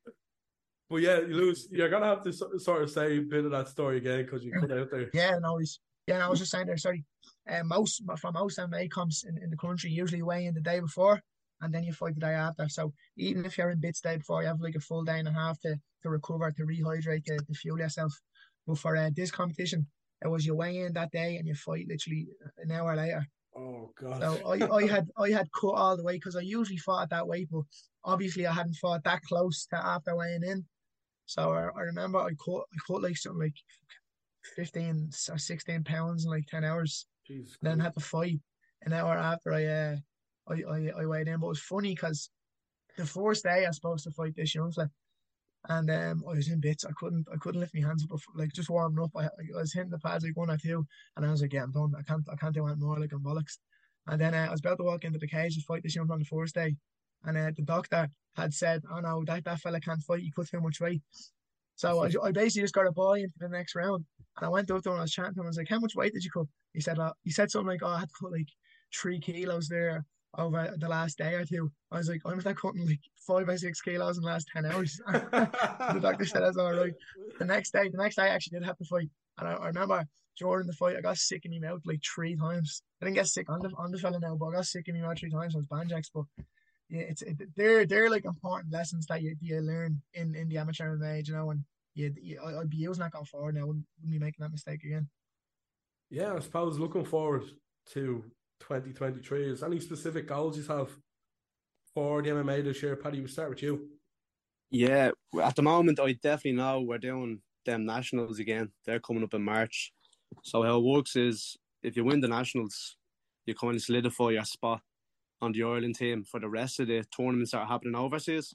but 0.90 0.96
yeah, 0.96 1.20
Lewis, 1.26 1.68
you're 1.70 1.90
to 1.90 2.04
have 2.04 2.24
to 2.24 2.32
sort 2.32 2.82
of 2.82 2.90
say 2.90 3.18
a 3.18 3.20
bit 3.20 3.44
of 3.44 3.50
that 3.50 3.68
story 3.68 3.98
again 3.98 4.24
because 4.24 4.44
you 4.44 4.52
cut 4.52 4.72
out 4.72 4.90
there. 4.90 5.10
Yeah, 5.12 5.38
no, 5.40 5.58
he's 5.58 5.80
yeah. 6.06 6.24
I 6.24 6.28
was 6.28 6.38
just 6.38 6.50
saying 6.50 6.66
there. 6.66 6.78
Sorry, 6.78 7.04
uh, 7.48 7.62
most 7.64 8.02
from 8.18 8.34
most 8.34 8.58
MMA 8.58 8.90
comps 8.90 9.24
in, 9.24 9.36
in 9.42 9.50
the 9.50 9.56
country 9.56 9.90
usually 9.90 10.22
weigh 10.22 10.46
in 10.46 10.54
the 10.54 10.60
day 10.60 10.80
before, 10.80 11.22
and 11.60 11.74
then 11.74 11.84
you 11.84 11.92
fight 11.92 12.14
the 12.14 12.20
day 12.20 12.34
after. 12.34 12.68
So 12.68 12.92
even 13.16 13.44
if 13.44 13.58
you're 13.58 13.70
in 13.70 13.80
bits 13.80 14.00
day 14.00 14.16
before, 14.16 14.42
you 14.42 14.48
have 14.48 14.60
like 14.60 14.74
a 14.76 14.80
full 14.80 15.04
day 15.04 15.18
and 15.18 15.28
a 15.28 15.32
half 15.32 15.60
to 15.60 15.76
to 16.02 16.10
recover, 16.10 16.50
to 16.52 16.62
rehydrate, 16.64 17.24
to, 17.24 17.38
to 17.38 17.54
fuel 17.54 17.78
yourself. 17.78 18.12
But 18.66 18.78
for 18.78 18.96
uh, 18.96 19.10
this 19.14 19.30
competition, 19.30 19.86
it 20.22 20.28
was 20.28 20.46
you 20.46 20.54
weigh 20.54 20.78
in 20.78 20.92
that 20.94 21.10
day 21.10 21.36
and 21.36 21.46
you 21.46 21.54
fight 21.54 21.86
literally 21.88 22.28
an 22.58 22.70
hour 22.70 22.94
later. 22.96 23.26
Oh 23.56 23.90
god. 24.00 24.20
So 24.20 24.50
I, 24.50 24.76
I 24.76 24.86
had 24.86 25.08
I 25.18 25.30
had 25.30 25.48
cut 25.52 25.74
all 25.74 25.96
the 25.96 26.04
way 26.04 26.14
because 26.14 26.36
I 26.36 26.40
usually 26.40 26.78
fought 26.78 27.04
at 27.04 27.10
that 27.10 27.26
weight, 27.26 27.48
but 27.50 27.62
obviously 28.04 28.46
I 28.46 28.52
hadn't 28.52 28.76
fought 28.76 29.04
that 29.04 29.22
close 29.22 29.66
to 29.70 29.76
after 29.76 30.16
weighing 30.16 30.44
in. 30.44 30.64
So 31.26 31.52
I, 31.52 31.68
I 31.78 31.82
remember 31.82 32.18
I 32.18 32.34
caught 32.34 32.66
I 32.72 32.76
caught 32.86 33.02
like 33.02 33.16
something 33.16 33.40
like 33.40 33.56
fifteen 34.56 35.10
or 35.30 35.38
sixteen 35.38 35.84
pounds 35.84 36.24
in 36.24 36.30
like 36.30 36.46
ten 36.46 36.64
hours. 36.64 37.06
Jesus 37.26 37.56
then 37.60 37.80
had 37.80 37.94
to 37.94 38.00
fight 38.00 38.40
an 38.82 38.92
hour 38.92 39.16
after 39.16 39.52
I 39.52 39.64
uh 39.66 39.96
I 40.48 40.62
I, 40.70 41.02
I 41.02 41.06
weighed 41.06 41.28
in. 41.28 41.40
But 41.40 41.46
it 41.46 41.50
was 41.50 41.60
funny 41.60 41.94
because 41.94 42.30
the 42.96 43.06
first 43.06 43.44
day 43.44 43.64
I 43.64 43.68
was 43.68 43.76
supposed 43.76 44.04
to 44.04 44.10
fight 44.10 44.34
this 44.36 44.54
young 44.54 44.72
fella, 44.72 44.90
and 45.68 45.90
um 45.90 46.24
I 46.28 46.34
was 46.34 46.48
in 46.48 46.60
bits. 46.60 46.84
I 46.84 46.92
couldn't 46.96 47.26
I 47.32 47.36
couldn't 47.36 47.60
lift 47.60 47.74
my 47.74 47.86
hands 47.86 48.04
up 48.04 48.10
before, 48.10 48.34
like 48.36 48.52
just 48.52 48.70
warming 48.70 49.02
up. 49.02 49.10
I, 49.16 49.24
I 49.24 49.60
was 49.60 49.72
hitting 49.72 49.90
the 49.90 49.98
pads 49.98 50.24
like 50.24 50.36
one 50.36 50.50
or 50.50 50.58
two, 50.58 50.86
and 51.16 51.26
I 51.26 51.30
was 51.30 51.42
like, 51.42 51.52
yeah, 51.52 51.62
I'm 51.62 51.72
done. 51.72 51.94
I 51.98 52.02
can't 52.02 52.28
I 52.30 52.36
can't 52.36 52.54
do 52.54 52.66
any 52.66 52.76
more. 52.76 52.98
Like 52.98 53.12
I'm 53.12 53.22
bollocks. 53.22 53.58
And 54.06 54.20
then 54.20 54.34
uh, 54.34 54.46
I 54.48 54.50
was 54.50 54.60
about 54.60 54.78
to 54.78 54.84
walk 54.84 55.04
into 55.04 55.18
the 55.18 55.28
cage 55.28 55.54
to 55.56 55.62
fight 55.62 55.82
this 55.82 55.94
young 55.94 56.10
on 56.10 56.18
the 56.18 56.24
first 56.24 56.54
day, 56.54 56.76
and 57.24 57.36
uh, 57.36 57.50
the 57.54 57.62
doctor 57.62 58.08
had 58.36 58.54
said, 58.54 58.82
"Oh 58.90 59.00
no, 59.00 59.24
that 59.26 59.44
that 59.44 59.60
fella 59.60 59.80
can't 59.80 60.02
fight. 60.02 60.20
He 60.20 60.32
cut 60.32 60.48
too 60.48 60.60
much 60.60 60.80
weight." 60.80 61.02
So 61.76 62.02
I, 62.02 62.10
I 62.24 62.32
basically 62.32 62.62
just 62.62 62.74
got 62.74 62.88
a 62.88 62.92
buy 62.92 63.18
into 63.18 63.38
the 63.38 63.48
next 63.48 63.74
round, 63.76 64.04
and 64.36 64.46
I 64.46 64.48
went 64.48 64.70
up 64.70 64.82
to 64.82 64.88
him 64.88 64.94
and 64.94 65.00
I 65.00 65.02
was 65.02 65.12
chatting 65.12 65.34
to 65.34 65.40
him. 65.40 65.46
I 65.46 65.48
was 65.48 65.58
like, 65.58 65.68
"How 65.68 65.78
much 65.78 65.94
weight 65.94 66.14
did 66.14 66.24
you 66.24 66.30
cut?" 66.30 66.46
He 66.72 66.80
said, 66.80 66.98
uh, 66.98 67.12
"He 67.22 67.30
said 67.30 67.50
something 67.50 67.68
like, 67.68 67.82
oh, 67.82 67.88
I 67.88 68.00
had 68.00 68.08
to 68.08 68.14
cut 68.20 68.32
like 68.32 68.48
three 68.94 69.20
kilos 69.20 69.68
there 69.68 70.04
over 70.38 70.74
the 70.78 70.88
last 70.88 71.18
day 71.18 71.34
or 71.34 71.44
two. 71.44 71.70
I 71.90 71.98
was 71.98 72.08
like, 72.08 72.22
oh, 72.24 72.30
I'm 72.30 72.38
like 72.38 72.56
cutting 72.56 72.86
like 72.86 73.00
five 73.26 73.48
or 73.48 73.58
six 73.58 73.80
kilos 73.82 74.16
in 74.16 74.22
the 74.22 74.28
last 74.28 74.48
ten 74.54 74.64
hours. 74.64 75.00
the 75.08 75.98
doctor 76.00 76.24
said 76.24 76.42
that's 76.42 76.56
all 76.56 76.72
right. 76.72 76.94
The 77.38 77.44
next 77.44 77.72
day, 77.72 77.88
the 77.88 77.98
next 77.98 78.16
day 78.16 78.22
I 78.22 78.28
actually 78.28 78.58
did 78.60 78.66
have 78.66 78.78
to 78.78 78.84
fight, 78.84 79.10
and 79.38 79.48
I, 79.48 79.52
I 79.52 79.66
remember 79.66 80.04
during 80.38 80.66
the 80.66 80.72
fight 80.72 80.96
I 80.96 81.00
got 81.00 81.18
sick 81.18 81.44
in 81.44 81.60
my 81.60 81.68
mouth 81.68 81.82
like 81.84 82.00
three 82.02 82.36
times. 82.36 82.82
I 83.02 83.06
didn't 83.06 83.16
get 83.16 83.26
sick 83.26 83.50
on 83.50 83.60
the 83.60 83.70
on 83.76 83.90
the 83.90 83.98
fella 83.98 84.20
now, 84.20 84.36
but 84.36 84.46
I 84.46 84.52
got 84.52 84.66
sick 84.66 84.88
in 84.88 85.00
my 85.00 85.06
mouth 85.06 85.18
three 85.18 85.30
times. 85.30 85.54
I 85.54 85.58
was 85.58 85.66
banjacks, 85.66 86.10
but 86.14 86.24
yeah, 86.88 87.02
it's 87.02 87.22
it, 87.22 87.36
they're 87.56 87.84
they're 87.84 88.10
like 88.10 88.24
important 88.24 88.72
lessons 88.72 89.06
that 89.06 89.22
you 89.22 89.36
you 89.40 89.60
learn 89.60 90.00
in 90.14 90.34
in 90.34 90.48
the 90.48 90.58
amateur 90.58 90.96
MMA, 90.96 91.26
you 91.26 91.34
know, 91.34 91.50
and 91.50 91.64
you, 91.94 92.14
you 92.22 92.40
I'd 92.42 92.70
be 92.70 92.76
using 92.76 93.02
that 93.02 93.12
going 93.12 93.24
forward 93.24 93.56
now. 93.56 93.62
I 93.62 93.64
wouldn't, 93.64 93.84
wouldn't 94.00 94.20
be 94.20 94.24
making 94.24 94.42
that 94.42 94.52
mistake 94.52 94.84
again. 94.84 95.08
Yeah, 96.10 96.34
I 96.34 96.38
suppose 96.38 96.78
looking 96.78 97.04
forward 97.04 97.44
to 97.90 98.24
2023, 98.60 99.50
is 99.50 99.62
any 99.62 99.80
specific 99.80 100.26
goals 100.26 100.56
you 100.56 100.64
have 100.64 100.90
for 101.94 102.22
the 102.22 102.30
MMA 102.30 102.64
this 102.64 102.82
year? 102.82 102.96
Paddy, 102.96 103.20
we'll 103.20 103.28
start 103.28 103.50
with 103.50 103.62
you. 103.62 103.88
Yeah, 104.70 105.10
at 105.42 105.56
the 105.56 105.62
moment, 105.62 106.00
I 106.00 106.12
definitely 106.12 106.52
know 106.52 106.82
we're 106.82 106.98
doing 106.98 107.40
them 107.64 107.86
nationals 107.86 108.38
again. 108.38 108.70
They're 108.84 109.00
coming 109.00 109.24
up 109.24 109.34
in 109.34 109.42
March. 109.42 109.92
So 110.42 110.62
how 110.62 110.78
it 110.78 110.84
works 110.84 111.16
is 111.16 111.56
if 111.82 111.96
you 111.96 112.04
win 112.04 112.20
the 112.20 112.28
nationals, 112.28 112.96
you 113.46 113.54
kind 113.54 113.76
of 113.76 113.82
solidify 113.82 114.30
your 114.30 114.44
spot 114.44 114.82
on 115.40 115.52
the 115.52 115.62
Ireland 115.62 115.94
team 115.94 116.24
for 116.24 116.40
the 116.40 116.48
rest 116.48 116.80
of 116.80 116.88
the 116.88 117.04
tournaments 117.16 117.52
that 117.52 117.58
are 117.58 117.66
happening 117.66 117.94
overseas. 117.94 118.54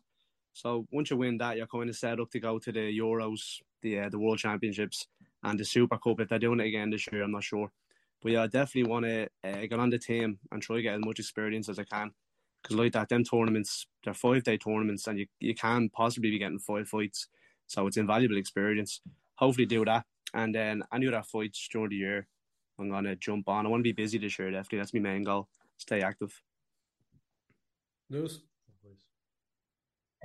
So 0.53 0.85
once 0.91 1.09
you 1.09 1.17
win 1.17 1.37
that, 1.39 1.57
you're 1.57 1.67
kind 1.67 1.89
of 1.89 1.95
set 1.95 2.19
up 2.19 2.29
to 2.31 2.39
go 2.39 2.59
to 2.59 2.71
the 2.71 2.99
Euros, 2.99 3.59
the 3.81 4.01
uh, 4.01 4.09
the 4.09 4.19
World 4.19 4.37
Championships, 4.37 5.07
and 5.43 5.59
the 5.59 5.65
Super 5.65 5.97
Cup. 5.97 6.19
If 6.19 6.29
they're 6.29 6.39
doing 6.39 6.59
it 6.59 6.67
again 6.67 6.91
this 6.91 7.07
year, 7.11 7.23
I'm 7.23 7.31
not 7.31 7.43
sure. 7.43 7.71
But 8.23 8.31
yeah, 8.31 8.43
I 8.43 8.47
definitely 8.47 8.89
want 8.89 9.05
to 9.05 9.27
uh, 9.43 9.65
get 9.65 9.79
on 9.79 9.89
the 9.89 9.99
team 9.99 10.39
and 10.51 10.61
try 10.61 10.77
to 10.77 10.81
get 10.81 10.95
as 10.95 11.01
much 11.01 11.19
experience 11.19 11.67
as 11.67 11.77
I 11.77 11.83
can. 11.83 12.11
Because 12.61 12.77
like 12.77 12.93
that, 12.93 13.09
them 13.09 13.25
tournaments, 13.25 13.85
they're 14.03 14.13
five 14.13 14.43
day 14.43 14.57
tournaments, 14.57 15.05
and 15.07 15.19
you 15.19 15.25
you 15.41 15.53
can 15.53 15.89
possibly 15.89 16.31
be 16.31 16.39
getting 16.39 16.59
five 16.59 16.87
fights. 16.87 17.27
So 17.67 17.85
it's 17.87 17.97
invaluable 17.97 18.37
experience. 18.37 19.01
Hopefully 19.35 19.65
do 19.65 19.83
that, 19.83 20.05
and 20.33 20.55
then 20.55 20.83
any 20.93 21.07
other 21.07 21.23
fights 21.23 21.67
during 21.69 21.89
the 21.89 21.97
year, 21.97 22.27
I'm 22.79 22.89
gonna 22.89 23.17
jump 23.17 23.49
on. 23.49 23.65
I 23.65 23.69
want 23.69 23.81
to 23.81 23.83
be 23.83 23.91
busy 23.91 24.17
this 24.17 24.39
year. 24.39 24.51
Definitely, 24.51 24.79
that's 24.79 24.93
my 24.93 25.01
main 25.01 25.23
goal. 25.23 25.49
Stay 25.77 26.01
active. 26.01 26.41
News. 28.09 28.41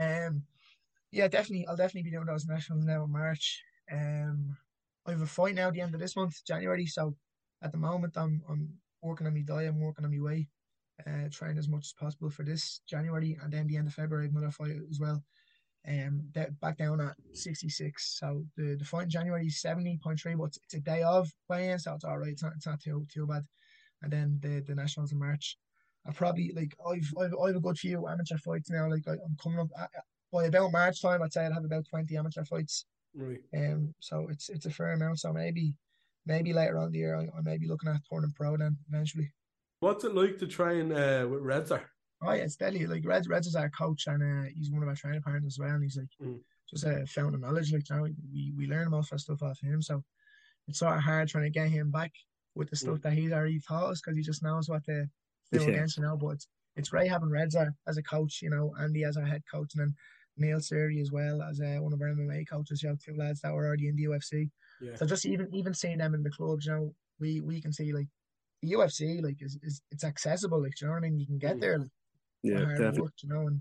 Um, 0.00 0.44
yeah, 1.10 1.26
definitely. 1.26 1.66
I'll 1.66 1.76
definitely 1.76 2.08
be 2.08 2.14
doing 2.14 2.26
those 2.26 2.46
nationals 2.46 2.84
now 2.84 3.02
in 3.02 3.10
March. 3.10 3.62
Um, 3.90 4.56
I 5.06 5.10
have 5.12 5.22
a 5.22 5.26
fight 5.26 5.56
now 5.56 5.68
at 5.68 5.74
the 5.74 5.80
end 5.80 5.94
of 5.94 6.00
this 6.00 6.14
month, 6.14 6.44
January. 6.46 6.86
So 6.86 7.16
at 7.62 7.72
the 7.72 7.78
moment, 7.78 8.16
I'm 8.16 8.42
I'm 8.48 8.68
working 9.02 9.26
on 9.26 9.34
my 9.34 9.42
diet, 9.42 9.68
I'm 9.68 9.80
working 9.80 10.04
on 10.04 10.16
my 10.16 10.22
way, 10.22 10.48
uh, 11.06 11.28
trying 11.30 11.58
as 11.58 11.68
much 11.68 11.86
as 11.86 11.92
possible 11.92 12.30
for 12.30 12.44
this 12.44 12.80
January, 12.88 13.38
and 13.42 13.52
then 13.52 13.66
the 13.66 13.76
end 13.76 13.88
of 13.88 13.94
February, 13.94 14.28
another 14.28 14.50
fight 14.50 14.76
as 14.90 15.00
well. 15.00 15.22
Um, 15.86 16.22
that 16.34 16.58
back 16.60 16.76
down 16.76 17.00
at 17.00 17.14
66. 17.32 18.18
So 18.18 18.44
the, 18.56 18.76
the 18.76 18.84
fight 18.84 19.04
in 19.04 19.10
January 19.10 19.46
is 19.46 19.62
70.3, 19.64 20.36
but 20.36 20.44
it's, 20.44 20.58
it's 20.64 20.74
a 20.74 20.80
day 20.80 21.02
of 21.02 21.30
weigh-in, 21.48 21.78
so 21.78 21.94
it's 21.94 22.04
all 22.04 22.18
right. 22.18 22.32
It's 22.32 22.42
not 22.42 22.52
it's 22.56 22.66
not 22.66 22.80
too 22.80 23.06
too 23.12 23.26
bad. 23.26 23.44
And 24.02 24.12
then 24.12 24.38
the 24.42 24.60
the 24.60 24.74
nationals 24.74 25.12
in 25.12 25.18
March. 25.18 25.56
I 26.06 26.12
probably 26.12 26.52
like 26.54 26.74
I've 26.86 27.12
I've, 27.20 27.34
I've 27.42 27.56
a 27.56 27.60
good 27.60 27.78
few 27.78 28.06
amateur 28.06 28.38
fights 28.38 28.70
now. 28.70 28.88
Like 28.88 29.06
I, 29.06 29.12
am 29.12 29.36
coming 29.42 29.60
up 29.60 29.68
by 30.32 30.44
about 30.44 30.72
March 30.72 31.00
time. 31.00 31.22
I'd 31.22 31.32
say 31.32 31.46
I'd 31.46 31.52
have 31.52 31.64
about 31.64 31.86
20 31.88 32.16
amateur 32.16 32.44
fights. 32.44 32.84
Right. 33.14 33.40
Um. 33.56 33.94
So 34.00 34.28
it's 34.30 34.48
it's 34.48 34.66
a 34.66 34.70
fair 34.70 34.92
amount. 34.92 35.20
So 35.20 35.32
maybe 35.32 35.74
maybe 36.26 36.52
later 36.52 36.78
on 36.78 36.92
the 36.92 36.98
year 36.98 37.16
I, 37.16 37.22
I 37.36 37.42
may 37.42 37.58
be 37.58 37.68
looking 37.68 37.90
at 37.90 38.00
turning 38.10 38.32
pro 38.36 38.56
then 38.56 38.76
eventually. 38.88 39.32
What's 39.80 40.04
it 40.04 40.14
like 40.14 40.38
to 40.38 40.46
train 40.46 40.92
uh, 40.92 41.26
with 41.28 41.42
Redzer? 41.42 41.82
Oh 42.22 42.32
yeah, 42.32 42.42
it's 42.42 42.56
deadly. 42.56 42.86
Like 42.86 43.06
Reds, 43.06 43.28
Reds 43.28 43.46
is 43.46 43.54
our 43.54 43.70
coach, 43.70 44.06
and 44.08 44.22
uh, 44.22 44.48
he's 44.54 44.70
one 44.70 44.82
of 44.82 44.88
our 44.88 44.96
training 44.96 45.22
partners 45.22 45.54
as 45.54 45.58
well. 45.58 45.70
And 45.74 45.82
he's 45.82 45.96
like 45.96 46.08
mm. 46.20 46.40
just 46.68 46.84
a 46.84 47.06
fountain 47.06 47.36
of 47.36 47.40
knowledge. 47.42 47.72
Like 47.72 47.88
you 47.88 47.96
know, 47.96 48.02
we 48.02 48.52
we 48.56 48.66
learn 48.66 48.90
most 48.90 49.08
of 49.08 49.14
our 49.14 49.18
stuff 49.18 49.42
off 49.42 49.60
him. 49.60 49.80
So 49.80 50.02
it's 50.66 50.80
sort 50.80 50.96
of 50.96 51.02
hard 51.02 51.28
trying 51.28 51.44
to 51.44 51.50
get 51.50 51.68
him 51.68 51.90
back 51.90 52.10
with 52.56 52.70
the 52.70 52.76
stuff 52.76 52.98
mm. 52.98 53.02
that 53.02 53.12
he's 53.12 53.32
already 53.32 53.60
taught 53.60 53.90
us 53.90 54.00
because 54.00 54.16
he 54.16 54.22
just 54.22 54.42
knows 54.42 54.68
what 54.68 54.84
to 54.84 55.06
do 55.52 55.62
yeah. 55.62 55.68
against. 55.68 55.96
You 55.96 56.02
know, 56.02 56.16
but 56.16 56.30
it's, 56.30 56.48
it's 56.74 56.88
great 56.88 57.08
having 57.08 57.30
Reds 57.30 57.56
as 57.86 57.98
a 57.98 58.02
coach. 58.02 58.40
You 58.42 58.50
know, 58.50 58.74
Andy 58.80 59.04
as 59.04 59.16
our 59.16 59.24
head 59.24 59.42
coach, 59.52 59.74
and 59.74 59.82
then 59.82 59.94
Neil 60.38 60.58
Seery 60.58 61.00
as 61.00 61.10
well 61.12 61.42
as 61.42 61.60
uh, 61.60 61.78
one 61.80 61.92
of 61.92 62.00
our 62.00 62.08
MMA 62.08 62.48
coaches. 62.48 62.82
You 62.82 62.90
have 62.90 62.98
two 62.98 63.14
lads 63.16 63.40
that 63.40 63.52
were 63.52 63.66
already 63.66 63.88
in 63.88 63.96
the 63.96 64.04
UFC. 64.04 64.50
Yeah. 64.80 64.96
So 64.96 65.06
just 65.06 65.26
even 65.26 65.48
even 65.54 65.74
seeing 65.74 65.98
them 65.98 66.14
in 66.14 66.22
the 66.22 66.30
clubs, 66.30 66.66
you 66.66 66.72
know, 66.72 66.94
we 67.20 67.40
we 67.40 67.60
can 67.60 67.72
see 67.72 67.92
like 67.92 68.08
the 68.62 68.72
UFC 68.72 69.22
like 69.22 69.36
is, 69.40 69.58
is 69.62 69.82
it's 69.90 70.04
accessible. 70.04 70.62
Like, 70.62 70.80
you 70.80 70.86
know 70.86 70.94
what 70.94 71.04
I 71.04 71.08
mean? 71.08 71.18
You 71.18 71.26
can 71.26 71.38
get 71.38 71.60
there. 71.60 71.78
Like, 71.78 71.90
yeah, 72.42 72.60
definitely. 72.60 73.00
Work, 73.02 73.12
you 73.22 73.28
know, 73.28 73.46
and 73.46 73.60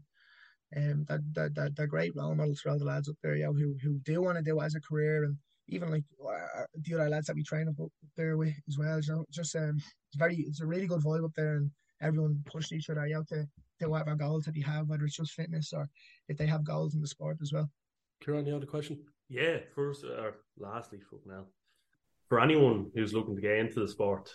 um, 0.76 1.06
that, 1.08 1.22
that, 1.34 1.56
that 1.56 1.76
they're 1.76 1.88
great 1.88 2.16
role 2.16 2.36
models 2.36 2.60
for 2.60 2.70
all 2.70 2.80
the 2.80 2.86
lads 2.86 3.08
up 3.08 3.16
there, 3.24 3.36
you 3.36 3.46
know, 3.46 3.54
who 3.54 3.76
who 3.82 4.00
do 4.00 4.22
want 4.22 4.38
to 4.38 4.44
do 4.44 4.60
it 4.60 4.66
as 4.66 4.76
a 4.76 4.82
career, 4.82 5.24
and 5.24 5.38
even 5.70 5.90
like 5.90 6.04
uh, 6.24 6.64
the 6.76 6.94
other 6.96 7.10
lads 7.10 7.28
that 7.28 7.36
we 7.36 7.44
train 7.44 7.68
up, 7.68 7.80
up 7.80 7.92
there 8.16 8.38
with 8.38 8.54
as 8.68 8.78
well. 8.78 9.00
You 9.00 9.14
know, 9.14 9.26
just 9.32 9.56
um, 9.56 9.78
it's 9.78 10.18
very, 10.18 10.36
it's 10.38 10.62
a 10.62 10.66
really 10.66 10.88
good 10.88 11.02
vibe 11.02 11.26
up 11.26 11.32
there, 11.36 11.56
and 11.56 11.72
everyone 12.02 12.44
pushed 12.46 12.74
each 12.74 12.90
other 12.90 13.08
out 13.16 13.28
to 13.30 13.48
to 13.80 13.90
whatever 13.90 14.16
goals 14.16 14.46
that 14.46 14.56
you 14.56 14.64
have, 14.64 14.88
whether 14.88 15.06
it's 15.06 15.18
just 15.18 15.34
fitness 15.34 15.74
or 15.74 15.90
if 16.28 16.38
they 16.38 16.48
have 16.48 16.64
goals 16.64 16.96
in 16.96 17.02
the 17.02 17.08
sport 17.08 17.38
as 17.42 17.54
well. 17.54 17.70
Kieran, 18.24 18.46
you 18.46 18.54
had 18.54 18.64
a 18.64 18.68
question? 18.68 19.00
Yeah, 19.30 19.58
first 19.76 20.04
or 20.04 20.38
lastly, 20.58 21.00
fuck 21.10 21.20
now. 21.26 21.46
For 22.30 22.40
anyone 22.40 22.92
who's 22.94 23.14
looking 23.14 23.36
to 23.36 23.42
get 23.42 23.58
into 23.58 23.80
the 23.80 23.88
sport, 23.88 24.34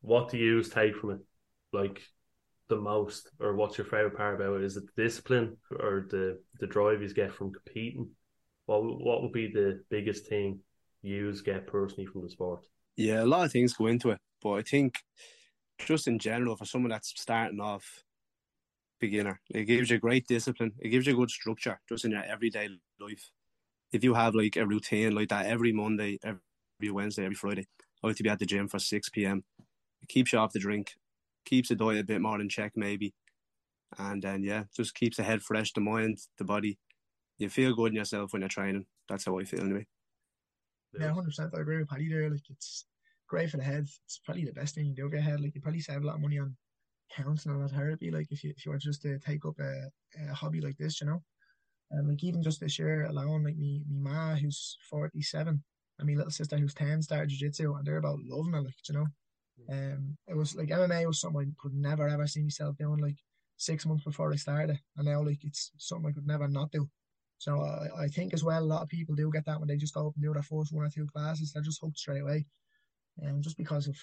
what 0.00 0.30
do 0.30 0.38
you 0.38 0.62
take 0.62 0.96
from 0.96 1.10
it? 1.10 1.18
Like 1.72 2.02
the 2.68 2.76
most, 2.76 3.30
or 3.40 3.54
what's 3.54 3.78
your 3.78 3.86
favorite 3.86 4.16
part 4.16 4.34
about 4.34 4.60
it? 4.60 4.64
Is 4.64 4.76
it 4.76 4.84
the 4.94 5.02
discipline 5.02 5.56
or 5.70 6.06
the 6.10 6.40
the 6.60 6.66
drive 6.66 7.02
you 7.02 7.12
get 7.12 7.34
from 7.34 7.52
competing? 7.52 8.10
What 8.66 8.82
what 8.82 9.22
would 9.22 9.32
be 9.32 9.50
the 9.52 9.82
biggest 9.90 10.26
thing 10.26 10.60
you 11.02 11.32
get 11.42 11.66
personally 11.66 12.06
from 12.06 12.22
the 12.22 12.30
sport? 12.30 12.64
Yeah, 12.96 13.22
a 13.22 13.26
lot 13.26 13.44
of 13.44 13.52
things 13.52 13.74
go 13.74 13.86
into 13.86 14.10
it, 14.10 14.18
but 14.42 14.52
I 14.52 14.62
think 14.62 14.98
just 15.78 16.08
in 16.08 16.18
general 16.18 16.56
for 16.56 16.64
someone 16.64 16.90
that's 16.90 17.12
starting 17.16 17.60
off 17.60 18.02
beginner, 18.98 19.40
it 19.50 19.64
gives 19.64 19.90
you 19.90 19.98
great 19.98 20.26
discipline. 20.26 20.72
It 20.78 20.88
gives 20.88 21.06
you 21.06 21.16
good 21.16 21.30
structure 21.30 21.80
just 21.88 22.04
in 22.04 22.12
your 22.12 22.22
everyday 22.22 22.68
life. 23.00 23.30
If 23.92 24.04
you 24.04 24.14
have 24.14 24.34
like 24.34 24.56
a 24.56 24.66
routine 24.66 25.14
like 25.14 25.28
that 25.28 25.46
every 25.46 25.72
Monday, 25.72 26.18
every 26.22 26.92
Wednesday, 26.92 27.24
every 27.24 27.34
Friday, 27.34 27.66
I 28.02 28.06
like 28.06 28.16
to 28.16 28.22
be 28.22 28.28
at 28.28 28.38
the 28.38 28.46
gym 28.46 28.68
for 28.68 28.78
six 28.78 29.08
p.m. 29.08 29.44
It 30.02 30.08
keeps 30.08 30.32
you 30.32 30.38
off 30.38 30.52
the 30.52 30.58
drink, 30.58 30.94
keeps 31.44 31.70
the 31.70 31.74
diet 31.74 32.00
a 32.00 32.04
bit 32.04 32.20
more 32.20 32.40
in 32.40 32.48
check, 32.48 32.72
maybe, 32.76 33.14
and 33.98 34.22
then 34.22 34.42
yeah, 34.42 34.64
just 34.76 34.94
keeps 34.94 35.16
the 35.16 35.22
head 35.22 35.42
fresh, 35.42 35.72
the 35.72 35.80
mind, 35.80 36.18
the 36.36 36.44
body. 36.44 36.78
You 37.38 37.48
feel 37.48 37.74
good 37.74 37.92
in 37.92 37.96
yourself 37.96 38.32
when 38.32 38.42
you're 38.42 38.48
training. 38.48 38.86
That's 39.08 39.24
how 39.24 39.38
I 39.38 39.44
feel 39.44 39.60
anyway. 39.60 39.86
Yeah, 40.98 41.12
hundred 41.12 41.26
percent. 41.26 41.54
I 41.56 41.60
agree 41.60 41.78
with 41.78 41.88
Paddy 41.88 42.08
there. 42.08 42.30
Like 42.30 42.48
it's 42.50 42.86
great 43.26 43.50
for 43.50 43.56
the 43.58 43.62
head. 43.62 43.86
It's 44.04 44.20
probably 44.24 44.44
the 44.44 44.52
best 44.52 44.74
thing 44.74 44.86
you 44.86 44.94
do 44.94 45.04
with 45.04 45.12
your 45.12 45.20
ahead. 45.20 45.40
Like 45.40 45.54
you 45.54 45.60
probably 45.60 45.80
save 45.80 46.02
a 46.02 46.06
lot 46.06 46.16
of 46.16 46.20
money 46.20 46.38
on 46.38 46.56
counseling 47.14 47.60
or 47.62 47.68
therapy. 47.68 48.10
Like 48.10 48.28
if 48.30 48.44
you 48.44 48.52
if 48.56 48.64
you 48.64 48.72
were 48.72 48.78
just 48.78 49.02
to 49.02 49.18
take 49.18 49.44
up 49.44 49.58
a, 49.60 49.90
a 50.30 50.34
hobby 50.34 50.60
like 50.60 50.76
this, 50.76 51.00
you 51.00 51.06
know. 51.06 51.22
And 51.90 52.08
like 52.08 52.22
even 52.22 52.42
just 52.42 52.60
this 52.60 52.78
year 52.78 53.04
alone, 53.06 53.44
like 53.44 53.56
me 53.56 53.82
me 53.88 54.00
ma 54.00 54.34
who's 54.34 54.76
forty 54.90 55.22
seven 55.22 55.62
and 55.98 56.08
my 56.08 56.14
little 56.14 56.30
sister 56.30 56.56
who's 56.58 56.74
ten 56.74 57.02
started 57.02 57.30
jiu 57.30 57.38
jitsu 57.38 57.74
and 57.74 57.86
they're 57.86 57.96
about 57.96 58.18
loving 58.24 58.54
it, 58.54 58.64
like 58.64 58.74
you 58.88 58.94
know. 58.94 59.06
Um, 59.70 60.16
it 60.26 60.36
was 60.36 60.54
like 60.54 60.68
MMA 60.68 61.06
was 61.06 61.20
something 61.20 61.40
I 61.40 61.62
could 61.62 61.74
never 61.74 62.08
ever 62.08 62.26
see 62.26 62.42
myself 62.42 62.76
doing 62.76 62.98
like 63.00 63.16
six 63.56 63.84
months 63.84 64.04
before 64.04 64.32
I 64.32 64.36
started, 64.36 64.78
and 64.96 65.06
now 65.06 65.22
like 65.22 65.44
it's 65.44 65.72
something 65.78 66.08
I 66.10 66.12
could 66.12 66.26
never 66.26 66.48
not 66.48 66.70
do. 66.70 66.88
So 67.38 67.60
I, 67.60 68.04
I 68.04 68.08
think 68.08 68.34
as 68.34 68.44
well 68.44 68.62
a 68.62 68.64
lot 68.64 68.82
of 68.82 68.88
people 68.88 69.14
do 69.14 69.30
get 69.32 69.44
that 69.46 69.58
when 69.58 69.68
they 69.68 69.76
just 69.76 69.94
go 69.94 70.08
up 70.08 70.14
and 70.14 70.24
do 70.24 70.32
their 70.32 70.42
first 70.42 70.72
one 70.72 70.86
or 70.86 70.90
two 70.90 71.06
classes, 71.06 71.52
they're 71.52 71.62
just 71.62 71.80
hooked 71.82 71.98
straight 71.98 72.22
away, 72.22 72.46
and 73.18 73.36
um, 73.36 73.42
just 73.42 73.56
because 73.56 73.88
of 73.88 73.96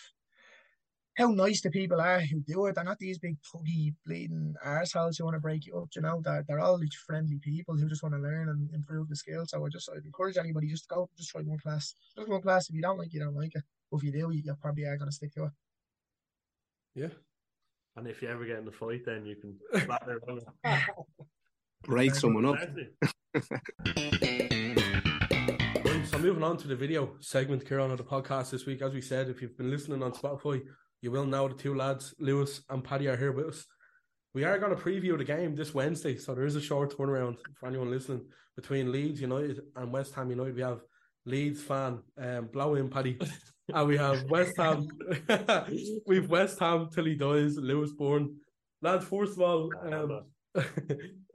how 1.16 1.28
nice 1.28 1.62
the 1.62 1.70
people 1.70 2.00
are 2.02 2.20
who 2.20 2.42
do 2.42 2.66
it. 2.66 2.76
They're 2.76 2.84
not 2.84 3.00
these 3.00 3.18
big 3.18 3.38
puggy 3.42 3.94
bleeding 4.06 4.54
arseholes 4.66 5.18
who 5.18 5.24
want 5.24 5.36
to 5.36 5.40
break 5.40 5.66
you 5.66 5.78
up. 5.78 5.90
You 5.96 6.02
know, 6.02 6.22
they're 6.24 6.44
they're 6.48 6.60
all 6.60 6.78
these 6.78 6.94
friendly 6.94 7.40
people 7.40 7.76
who 7.76 7.88
just 7.88 8.04
want 8.04 8.16
to 8.16 8.22
learn 8.22 8.50
and 8.50 8.70
improve 8.74 9.08
the 9.08 9.16
skills. 9.16 9.52
So 9.52 9.66
I 9.66 9.70
just 9.70 9.90
I'd 9.90 10.06
encourage 10.06 10.38
anybody 10.38 10.68
just 10.68 10.90
go 10.90 11.10
just 11.18 11.30
try 11.30 11.42
one 11.42 11.60
class, 11.60 11.96
just 12.18 12.28
one 12.28 12.42
class. 12.42 12.70
If 12.70 12.76
you 12.76 12.82
don't 12.82 12.98
like, 12.98 13.08
it, 13.08 13.14
you 13.14 13.22
don't 13.22 13.36
like 13.36 13.56
it. 13.56 13.64
But 13.90 13.98
if 13.98 14.04
you 14.04 14.12
do, 14.12 14.32
you, 14.32 14.42
you 14.44 14.56
probably 14.62 14.84
are 14.84 14.98
going 14.98 15.10
to 15.10 15.16
stick 15.16 15.34
to 15.36 15.46
it. 15.46 15.52
Yeah. 16.96 17.10
And 17.96 18.08
if 18.08 18.22
you 18.22 18.28
ever 18.28 18.46
get 18.46 18.60
in 18.60 18.68
a 18.68 18.72
fight, 18.72 19.06
then 19.06 19.26
you 19.26 19.36
can 19.36 19.58
batter 19.88 20.22
on. 20.28 20.42
Break 21.84 22.16
someone 22.16 22.46
up. 22.46 22.58
So 26.06 26.20
moving 26.20 26.44
on 26.44 26.58
to 26.58 26.68
the 26.68 26.76
video 26.76 27.16
segment, 27.20 27.68
Kieran, 27.68 27.92
of 27.92 27.98
the 27.98 28.04
podcast 28.04 28.52
this 28.52 28.66
week. 28.66 28.82
As 28.82 28.94
we 28.94 29.02
said, 29.02 29.30
if 29.30 29.42
you've 29.42 29.58
been 29.58 29.72
listening 29.72 30.04
on 30.04 30.12
Spotify, 30.12 30.62
you 31.06 31.12
will 31.12 31.28
know 31.28 31.48
the 31.48 31.54
two 31.54 31.76
lads, 31.76 32.16
Lewis 32.18 32.64
and 32.68 32.84
Paddy, 32.84 33.08
are 33.08 33.16
here 33.16 33.32
with 33.32 33.46
us. 33.46 33.68
We 34.34 34.44
are 34.44 34.58
going 34.58 34.76
to 34.76 34.82
preview 34.82 35.16
the 35.16 35.24
game 35.24 35.56
this 35.56 35.72
Wednesday, 35.72 36.18
so 36.18 36.34
there 36.34 36.48
is 36.48 36.56
a 36.56 36.62
short 36.62 36.98
turnaround 36.98 37.36
for 37.60 37.68
anyone 37.68 37.92
listening 37.92 38.26
between 38.56 38.92
Leeds 38.92 39.22
United 39.22 39.62
and 39.76 39.94
West 39.94 40.16
Ham 40.16 40.32
United. 40.32 40.56
We 40.56 40.64
have 40.64 40.82
Leeds 41.28 41.62
fan, 41.62 42.00
um, 42.20 42.48
blow 42.52 42.74
in 42.74 42.90
Paddy, 42.90 43.20
and 43.74 43.88
we 43.88 43.98
have 43.98 44.24
West 44.32 44.54
Ham. 44.58 44.88
we've 46.08 46.28
West 46.28 46.58
Ham 46.58 46.90
till 46.92 47.06
he 47.06 47.14
dies, 47.14 47.56
Lewis 47.56 47.92
Byrne. 47.92 48.36
Lads, 48.82 49.06
first 49.06 49.34
of 49.34 49.42
all, 49.42 49.70
um, 49.84 50.22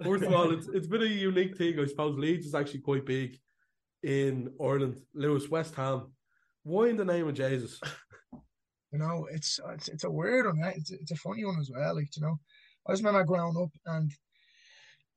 first 0.03 0.25
of 0.25 0.33
all, 0.33 0.51
it's 0.51 0.67
it's 0.67 0.89
been 0.89 1.03
a 1.03 1.07
unique 1.07 1.57
thing, 1.57 1.79
I 1.79 1.87
suppose. 1.87 2.19
Leeds 2.19 2.47
is 2.47 2.57
actually 2.57 2.81
quite 2.81 3.07
big 3.07 3.39
in 4.03 4.53
Ireland. 4.61 5.01
Lewis, 5.15 5.49
West 5.49 5.77
Ham. 5.77 6.13
Why 6.65 6.89
in 6.89 6.97
the 6.97 7.05
name 7.05 7.29
of 7.29 7.35
Jesus? 7.35 7.81
You 8.93 8.99
know, 8.99 9.27
it's 9.31 9.61
it's 9.71 9.89
it's 9.89 10.05
a 10.05 10.11
weird 10.11 10.47
one. 10.47 10.59
Right? 10.59 10.77
It's 10.77 10.91
it's 10.91 11.13
a 11.13 11.17
funny 11.17 11.45
one 11.45 11.59
as 11.61 11.71
well. 11.73 11.95
Like 11.95 12.17
you 12.17 12.23
know, 12.23 12.39
I 12.87 12.93
just 12.93 13.05
remember 13.05 13.25
growing 13.25 13.57
up 13.57 13.71
and 13.87 14.11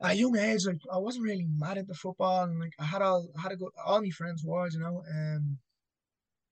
at 0.02 0.12
a 0.12 0.16
young 0.16 0.38
age, 0.38 0.66
like 0.66 0.82
I 0.92 0.98
wasn't 0.98 1.26
really 1.26 1.48
mad 1.58 1.78
at 1.78 1.88
the 1.88 1.94
football, 1.94 2.44
and 2.44 2.60
like 2.60 2.74
I 2.80 2.86
had 2.86 3.02
all 3.02 3.30
I 3.38 3.42
had 3.42 3.52
a 3.54 3.56
go 3.56 3.70
all 3.86 4.02
my 4.02 4.10
friends 4.10 4.44
was, 4.44 4.74
you 4.74 4.82
know, 4.82 5.04
um, 5.10 5.58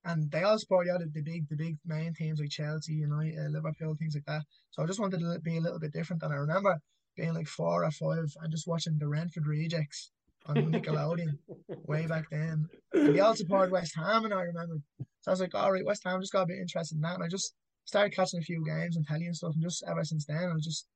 and 0.05 0.31
they 0.31 0.43
all 0.43 0.57
support 0.57 0.87
the, 0.87 1.09
the 1.13 1.21
big 1.21 1.47
the 1.49 1.55
big 1.55 1.77
main 1.85 2.13
teams 2.13 2.39
like 2.39 2.49
Chelsea, 2.49 2.93
you 2.93 3.07
know, 3.07 3.19
uh, 3.19 3.49
Liverpool, 3.49 3.95
things 3.95 4.15
like 4.15 4.25
that. 4.25 4.43
So 4.71 4.83
I 4.83 4.87
just 4.87 4.99
wanted 4.99 5.19
to 5.19 5.39
be 5.39 5.57
a 5.57 5.61
little 5.61 5.79
bit 5.79 5.93
different. 5.93 6.23
And 6.23 6.33
I 6.33 6.37
remember 6.37 6.79
being 7.15 7.33
like 7.33 7.47
four 7.47 7.83
or 7.83 7.91
five 7.91 8.31
and 8.41 8.51
just 8.51 8.67
watching 8.67 8.97
the 8.97 9.07
Renford 9.07 9.45
Rejects 9.45 10.11
on 10.45 10.55
Nickelodeon 10.55 11.37
way 11.85 12.07
back 12.07 12.25
then. 12.31 12.67
And 12.93 13.15
they 13.15 13.19
all 13.19 13.35
supported 13.35 13.71
West 13.71 13.95
Ham, 13.95 14.25
and 14.25 14.33
I 14.33 14.41
remember. 14.43 14.77
So 15.21 15.31
I 15.31 15.33
was 15.33 15.41
like, 15.41 15.55
all 15.55 15.71
right, 15.71 15.85
West 15.85 16.03
Ham 16.05 16.19
just 16.19 16.33
got 16.33 16.43
a 16.43 16.47
bit 16.47 16.59
interested 16.59 16.95
in 16.95 17.01
that, 17.01 17.15
and 17.15 17.23
I 17.23 17.27
just 17.27 17.53
started 17.85 18.15
catching 18.15 18.39
a 18.39 18.43
few 18.43 18.63
games 18.65 18.95
and 18.95 19.05
telly 19.05 19.25
and 19.25 19.35
stuff, 19.35 19.53
and 19.53 19.63
just 19.63 19.83
ever 19.87 20.03
since 20.03 20.25
then, 20.25 20.51
I 20.53 20.59
just 20.59 20.87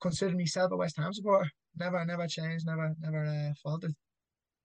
considered 0.00 0.36
myself 0.36 0.72
a 0.72 0.76
West 0.76 0.96
Ham 0.96 1.12
supporter. 1.12 1.50
Never, 1.76 2.04
never 2.04 2.26
changed, 2.26 2.66
never, 2.66 2.94
never 3.00 3.24
uh, 3.24 3.52
faltered. 3.62 3.94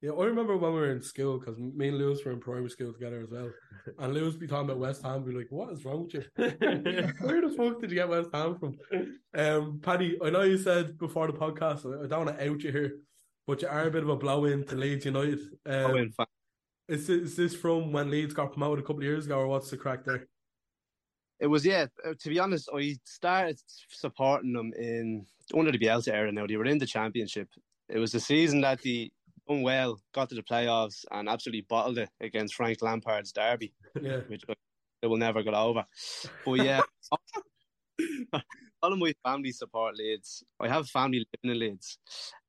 Yeah, 0.02 0.12
I 0.12 0.26
remember 0.26 0.56
when 0.58 0.74
we 0.74 0.80
were 0.80 0.92
in 0.92 1.02
school 1.02 1.40
because 1.40 1.58
me 1.58 1.88
and 1.88 1.98
Lewis 1.98 2.24
were 2.24 2.32
in 2.32 2.40
primary 2.40 2.70
school 2.70 2.94
together 2.94 3.22
as 3.22 3.32
well. 3.32 3.50
And 3.98 4.14
Lewis 4.14 4.36
be 4.36 4.46
talking 4.46 4.66
about 4.66 4.78
West 4.78 5.02
Ham, 5.02 5.24
be 5.24 5.32
like, 5.32 5.48
"What 5.50 5.74
is 5.74 5.84
wrong 5.86 6.04
with 6.04 6.14
you? 6.14 6.24
Where 6.36 7.42
the 7.42 7.54
fuck 7.58 7.82
did 7.82 7.90
you 7.90 7.96
get 7.96 8.10
West 8.10 8.30
Ham 8.32 8.60
from?" 8.60 8.78
Um, 9.34 9.80
Paddy, 9.82 10.20
I 10.24 10.30
know 10.30 10.44
you 10.44 10.60
said 10.60 11.00
before 11.00 11.26
the 11.26 11.34
podcast, 11.34 11.86
I 11.86 12.06
don't 12.06 12.26
want 12.28 12.38
to 12.38 12.48
out 12.48 12.62
you 12.62 12.72
here, 12.72 12.98
but 13.48 13.64
you 13.64 13.70
are 13.70 13.88
a 13.88 13.92
bit 13.92 14.04
of 14.04 14.10
a 14.10 14.16
blow 14.16 14.46
in 14.46 14.66
to 14.66 14.76
Leeds 14.76 15.06
United. 15.06 15.40
Um, 15.66 15.98
in 15.98 16.12
fact. 16.12 16.30
Is 16.90 17.08
this, 17.08 17.22
is 17.32 17.36
this 17.36 17.56
from 17.56 17.92
when 17.92 18.10
Leeds 18.10 18.34
got 18.34 18.54
promoted 18.54 18.84
a 18.84 18.88
couple 18.88 19.00
of 19.00 19.04
years 19.04 19.26
ago, 19.26 19.40
or 19.40 19.48
what's 19.48 19.70
the 19.70 19.78
crack 19.78 20.06
there? 20.06 20.28
It 21.40 21.48
was 21.48 21.66
yeah. 21.66 21.88
uh, 22.06 22.14
To 22.20 22.30
be 22.30 22.40
honest, 22.40 22.70
I 22.74 22.98
started 23.04 23.60
supporting 23.90 24.54
them 24.54 24.74
in 24.78 25.26
under 25.56 25.72
the 25.72 25.78
Bielsa 25.78 26.14
era. 26.14 26.32
Now 26.32 26.48
they 26.48 26.58
were 26.58 26.66
in 26.66 26.78
the 26.78 26.86
championship. 26.86 27.50
It 27.90 28.00
was 28.00 28.12
the 28.12 28.20
season 28.20 28.62
that 28.62 28.82
the 28.82 29.12
done 29.48 29.62
well, 29.62 30.00
got 30.14 30.30
to 30.30 30.36
the 30.36 30.42
playoffs, 30.42 31.06
and 31.12 31.30
absolutely 31.30 31.66
bottled 31.70 31.98
it 31.98 32.10
against 32.22 32.56
Frank 32.56 32.82
Lampard's 32.82 33.32
derby, 33.32 33.74
Yeah. 34.02 34.20
which 34.28 34.44
they 35.02 35.08
will 35.08 35.18
never 35.18 35.44
get 35.44 35.54
over. 35.54 35.86
But 36.46 36.54
yeah, 36.54 36.82
all 38.88 38.94
of 38.94 39.00
my 39.00 39.14
family 39.22 39.52
support 39.52 39.98
Leeds. 39.98 40.46
I 40.62 40.70
have 40.70 40.88
family 40.88 41.26
living 41.44 41.56
in 41.56 41.60
Leeds, 41.60 41.98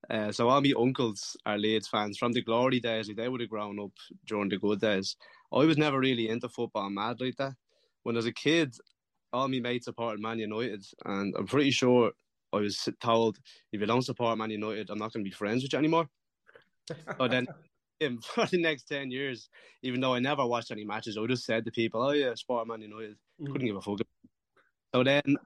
uh, 0.08 0.30
so 0.30 0.48
all 0.48 0.60
my 0.60 0.72
uncles 0.78 1.36
are 1.44 1.58
Leeds 1.58 1.88
fans 1.88 2.16
from 2.16 2.30
the 2.30 2.42
glory 2.42 2.78
days. 2.78 3.08
Like 3.08 3.16
they 3.16 3.28
would 3.28 3.40
have 3.40 3.50
grown 3.50 3.80
up 3.80 3.90
during 4.24 4.48
the 4.48 4.56
good 4.56 4.80
days. 4.80 5.16
I 5.52 5.64
was 5.64 5.76
never 5.76 5.98
really 5.98 6.28
into 6.28 6.48
football 6.48 6.90
mad 6.90 7.20
like 7.20 7.36
that. 7.38 7.54
When 8.04 8.14
I 8.14 8.18
was 8.18 8.26
a 8.26 8.32
kid, 8.32 8.76
all 9.32 9.48
my 9.48 9.58
mates 9.58 9.86
supported 9.86 10.20
Man 10.20 10.38
United, 10.38 10.84
and 11.04 11.34
I'm 11.36 11.46
pretty 11.46 11.72
sure 11.72 12.12
I 12.52 12.58
was 12.58 12.88
told 13.02 13.38
if 13.72 13.80
you 13.80 13.86
don't 13.86 14.02
support 14.02 14.38
Man 14.38 14.50
United, 14.50 14.90
I'm 14.90 14.98
not 14.98 15.12
going 15.12 15.24
to 15.24 15.28
be 15.28 15.34
friends 15.34 15.64
with 15.64 15.72
you 15.72 15.78
anymore. 15.80 16.08
so 17.18 17.26
then, 17.26 17.48
for 18.22 18.46
the 18.46 18.62
next 18.62 18.84
ten 18.84 19.10
years, 19.10 19.48
even 19.82 20.00
though 20.00 20.14
I 20.14 20.20
never 20.20 20.46
watched 20.46 20.70
any 20.70 20.84
matches, 20.84 21.18
I 21.18 21.26
just 21.26 21.44
said 21.44 21.64
to 21.64 21.72
people, 21.72 22.00
"Oh 22.00 22.12
yeah, 22.12 22.32
support 22.36 22.68
Man 22.68 22.82
United." 22.82 23.16
Mm. 23.42 23.46
Couldn't 23.50 23.66
give 23.66 23.76
a 23.76 23.80
fuck. 23.80 23.98
So 24.94 25.02
then, 25.02 25.36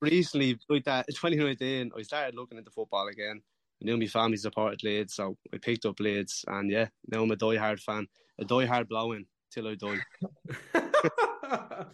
recently, 0.00 0.58
like 0.68 0.84
that, 0.84 1.06
2019, 1.08 1.90
I 1.96 2.02
started 2.02 2.34
looking 2.34 2.58
into 2.58 2.70
football 2.70 3.08
again. 3.08 3.40
I 3.82 3.84
knew 3.84 3.96
my 3.96 4.06
family 4.06 4.36
supported 4.36 4.82
Leeds, 4.82 5.14
so 5.14 5.36
I 5.52 5.58
picked 5.58 5.84
up 5.84 6.00
Leeds, 6.00 6.44
and 6.46 6.70
yeah, 6.70 6.88
now 7.08 7.22
I'm 7.22 7.30
a 7.30 7.36
die-hard 7.36 7.80
fan, 7.80 8.06
a 8.38 8.44
die-hard 8.44 8.88
blowing 8.88 9.26
till 9.50 9.68
I 9.68 9.74
die. 9.74 9.98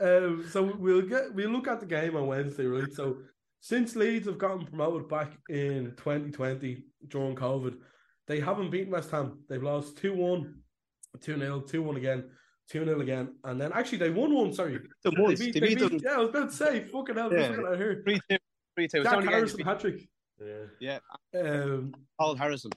um, 0.00 0.46
so 0.50 0.74
we'll 0.78 1.02
get 1.02 1.34
we'll 1.34 1.50
look 1.50 1.68
at 1.68 1.80
the 1.80 1.86
game 1.86 2.16
on 2.16 2.26
Wednesday, 2.26 2.66
right? 2.66 2.92
So 2.92 3.18
since 3.60 3.96
Leeds 3.96 4.26
have 4.26 4.38
gotten 4.38 4.66
promoted 4.66 5.08
back 5.08 5.32
in 5.48 5.94
2020 5.96 6.84
during 7.08 7.34
COVID, 7.34 7.76
they 8.26 8.40
haven't 8.40 8.70
beaten 8.70 8.92
West 8.92 9.10
Ham. 9.10 9.38
They've 9.48 9.62
lost 9.62 9.96
2 9.98 10.14
1, 10.14 10.54
2 11.20 11.38
0, 11.38 11.60
2 11.60 11.82
1 11.82 11.96
again, 11.96 12.30
2 12.70 12.84
0 12.84 13.00
again, 13.00 13.34
and 13.44 13.60
then 13.60 13.72
actually 13.72 13.98
they 13.98 14.10
won 14.10 14.32
one, 14.34 14.52
sorry. 14.52 14.78
They 15.04 15.10
beat, 15.10 15.38
They 15.38 15.50
they 15.60 15.74
beat 15.74 15.90
beat- 15.90 16.02
yeah, 16.02 16.14
I 16.14 16.18
was 16.18 16.30
about 16.30 16.50
to 16.50 16.56
say, 16.56 16.84
fucking 16.84 17.16
hell, 17.16 17.32
Yeah. 17.32 17.50
yeah. 17.52 17.68
out 17.68 17.76
here. 17.78 18.02
3 18.04 18.20
2. 18.30 18.36
3 18.76 18.88
2. 18.88 19.02
Jack 19.02 19.24
Harrison 19.24 19.60
hat 19.60 19.80
trick. 19.80 20.08
Yeah. 20.80 20.98
Um, 21.38 21.94
Paul 22.18 22.34
Harrison. 22.36 22.72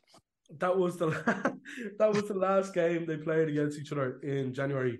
that 0.59 0.77
was 0.77 0.97
the 0.97 1.07
that 1.99 2.13
was 2.13 2.27
the 2.27 2.33
last 2.33 2.73
game 2.73 3.05
they 3.05 3.17
played 3.17 3.49
against 3.49 3.79
each 3.79 3.91
other 3.91 4.19
in 4.21 4.53
January 4.53 4.99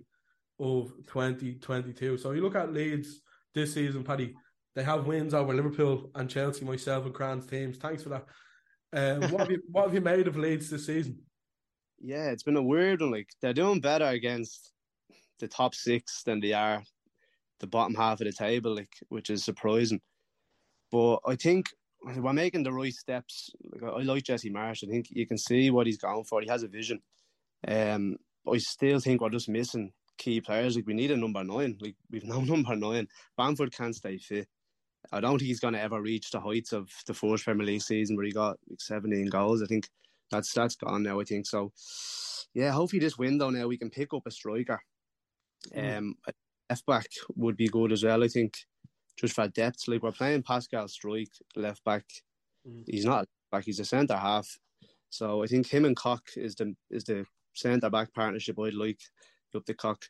of 0.60 0.92
2022. 1.08 2.18
So 2.18 2.32
you 2.32 2.42
look 2.42 2.56
at 2.56 2.74
Leeds 2.74 3.22
this 3.54 3.74
season, 3.74 4.04
Paddy. 4.04 4.34
They 4.76 4.84
have 4.84 5.08
wins 5.08 5.34
over 5.34 5.54
Liverpool 5.54 6.12
and 6.16 6.30
Chelsea, 6.30 6.64
myself 6.66 7.06
and 7.06 7.14
Cran's 7.14 7.46
teams. 7.48 7.78
Thanks 7.78 8.04
for 8.04 8.10
that. 8.10 8.26
Um, 8.94 9.32
what 9.32 9.42
have 9.42 9.52
you 9.52 9.62
what 9.72 9.86
have 9.86 9.94
you 9.94 10.02
made 10.02 10.28
of 10.28 10.38
Leeds 10.38 10.70
this 10.70 10.86
season? 10.86 11.20
Yeah, 12.00 12.30
it's 12.30 12.44
been 12.44 12.58
a 12.58 12.62
weird 12.62 13.02
one. 13.02 13.10
Like 13.10 13.28
they're 13.42 13.54
doing 13.56 13.82
better 13.82 14.06
against 14.06 14.72
the 15.40 15.48
top 15.48 15.76
six 15.76 16.24
than 16.24 16.40
they 16.40 16.54
are 16.54 16.84
the 17.60 17.68
bottom 17.68 17.96
half 17.96 18.22
of 18.22 18.28
the 18.28 18.34
table, 18.34 18.76
like 18.76 18.94
which 19.10 19.30
is 19.30 19.44
surprising. 19.44 20.02
But 20.92 21.20
I 21.26 21.36
think 21.36 21.70
we're 22.04 22.34
making 22.34 22.64
the 22.64 22.72
right 22.72 22.94
steps. 22.94 23.50
Like 23.72 23.84
I 23.84 24.02
like 24.02 24.24
Jesse 24.24 24.52
Marsch. 24.52 24.84
I 24.84 24.92
think 24.92 25.08
you 25.10 25.28
can 25.28 25.38
see 25.38 25.70
what 25.70 25.88
he's 25.88 25.98
going 25.98 26.24
for. 26.24 26.42
He 26.42 26.48
has 26.48 26.64
a 26.64 26.68
vision. 26.68 27.02
Um, 27.68 28.18
but 28.46 28.52
I 28.52 28.58
still 28.60 29.00
think 29.00 29.22
we're 29.22 29.30
just 29.30 29.50
missing 29.50 29.92
key 30.18 30.42
players. 30.42 30.76
Like 30.76 30.88
we 30.88 30.94
need 30.94 31.12
a 31.12 31.18
number 31.18 31.44
nine. 31.44 31.78
Like 31.82 31.96
we've 32.10 32.24
no 32.24 32.42
number 32.42 32.76
nine. 32.76 33.08
Bamford 33.38 33.74
can't 33.74 33.96
stay 33.96 34.18
fit. 34.18 34.48
I 35.12 35.20
don't 35.20 35.38
think 35.38 35.48
he's 35.48 35.60
going 35.60 35.74
to 35.74 35.82
ever 35.82 36.02
reach 36.02 36.32
the 36.32 36.40
heights 36.40 36.74
of 36.74 36.90
the 37.06 37.14
first 37.14 37.46
Premier 37.46 37.66
League 37.66 37.82
season 37.82 38.16
where 38.16 38.26
he 38.26 38.32
got 38.32 38.58
like 38.70 38.82
17 38.82 39.28
goals. 39.28 39.62
I 39.62 39.66
think 39.66 39.90
that's 40.32 40.54
that's 40.54 40.76
gone 40.76 41.04
now. 41.04 41.20
I 41.20 41.24
think 41.24 41.46
so. 41.46 41.72
Yeah, 42.54 42.72
hopefully 42.72 43.00
this 43.00 43.18
window 43.18 43.50
now 43.50 43.68
we 43.68 43.78
can 43.78 43.90
pick 43.90 44.14
up 44.14 44.24
a 44.26 44.32
striker. 44.32 44.82
Mm. 45.76 45.97
Um, 45.97 46.15
left 46.70 46.86
back 46.86 47.07
would 47.36 47.57
be 47.57 47.68
good 47.68 47.91
as 47.91 48.03
well. 48.03 48.24
I 48.24 48.28
think 48.28 48.57
just 49.18 49.34
for 49.34 49.47
depth. 49.47 49.88
Like 49.88 50.03
we're 50.03 50.11
playing 50.11 50.43
Pascal 50.43 50.86
Struijk 50.86 51.30
left 51.55 51.84
back. 51.84 52.05
Mm. 52.68 52.84
He's 52.88 53.05
not 53.05 53.24
a 53.24 53.28
back. 53.51 53.65
He's 53.65 53.80
a 53.80 53.86
centre 53.86 54.18
half. 54.18 54.47
So 55.09 55.43
I 55.43 55.47
think 55.47 55.68
him 55.68 55.86
and 55.86 55.95
Koch 55.95 56.36
is 56.36 56.55
the 56.55 56.76
is 56.89 57.03
the 57.03 57.26
centre 57.53 57.89
back 57.89 58.13
partnership 58.13 58.59
I'd 58.59 58.74
like 58.74 58.99
up 59.55 59.65
the 59.65 59.74
Cock. 59.74 60.03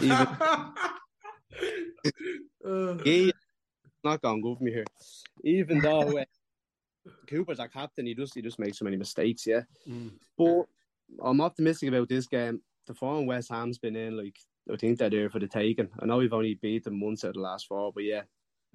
Even 0.00 0.26
he 3.04 3.32
not 4.04 4.22
going 4.22 4.40
good 4.40 4.58
for 4.58 4.64
me 4.64 4.72
here. 4.72 4.84
Even 5.44 5.80
though 5.80 6.18
uh, 6.18 6.24
Cooper's 7.28 7.60
our 7.60 7.68
captain, 7.68 8.06
he 8.06 8.14
just 8.14 8.34
he 8.34 8.42
just 8.42 8.58
makes 8.58 8.78
so 8.78 8.84
many 8.84 8.96
mistakes. 8.96 9.46
Yeah, 9.46 9.62
mm. 9.88 10.12
but 10.36 10.64
I'm 11.22 11.40
optimistic 11.40 11.88
about 11.88 12.08
this 12.08 12.26
game. 12.26 12.60
The 12.86 12.94
form 12.94 13.26
West 13.26 13.50
Ham's 13.50 13.78
been 13.78 13.96
in, 13.96 14.16
like 14.16 14.38
I 14.72 14.76
think 14.76 14.98
they're 14.98 15.10
there 15.10 15.26
uh, 15.26 15.30
for 15.30 15.38
the 15.38 15.46
taking. 15.48 15.88
I 16.00 16.06
know 16.06 16.18
we've 16.18 16.32
only 16.32 16.54
beat 16.54 16.84
them 16.84 17.00
once 17.00 17.24
out 17.24 17.28
of 17.28 17.34
the 17.34 17.40
last 17.40 17.66
four, 17.66 17.92
but 17.92 18.04
yeah, 18.04 18.22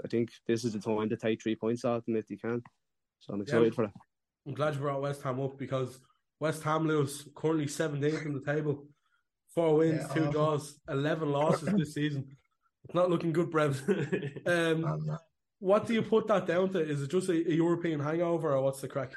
I 0.03 0.07
think 0.07 0.31
this 0.47 0.63
is 0.63 0.73
the 0.73 0.79
time 0.79 1.09
to 1.09 1.17
take 1.17 1.41
three 1.41 1.55
points 1.55 1.85
out 1.85 1.97
of 1.97 2.05
them 2.05 2.15
if 2.15 2.27
they 2.27 2.35
can. 2.35 2.61
So 3.19 3.33
I'm 3.33 3.41
excited 3.41 3.65
Yeah. 3.73 3.75
for 3.75 3.83
it. 3.85 3.91
I'm 4.47 4.53
glad 4.53 4.73
you 4.73 4.81
brought 4.81 5.01
West 5.01 5.21
Ham 5.23 5.39
up 5.39 5.57
because 5.57 5.99
West 6.39 6.63
Ham 6.63 6.87
lose 6.87 7.27
currently 7.35 7.65
17th 7.67 8.25
in 8.25 8.33
the 8.33 8.41
table. 8.41 8.87
Four 9.53 9.75
wins, 9.77 10.01
Yeah, 10.07 10.13
two 10.13 10.19
awful. 10.21 10.31
draws, 10.31 10.79
11 10.89 11.31
losses 11.31 11.69
this 11.73 11.93
season. 11.93 12.35
It's 12.85 12.93
not 12.95 13.09
looking 13.09 13.31
good, 13.31 13.49
Brev. 13.49 13.79
um, 14.47 14.83
um 14.85 15.17
what 15.59 15.85
do 15.87 15.93
you 15.93 16.01
put 16.01 16.27
that 16.27 16.45
down 16.45 16.69
to? 16.71 16.79
Is 16.79 17.03
it 17.03 17.09
just 17.11 17.29
a, 17.29 17.33
a 17.33 17.55
European 17.55 17.99
hangover, 18.01 18.51
or 18.51 18.61
what's 18.61 18.81
the 18.81 18.87
crack? 18.89 19.13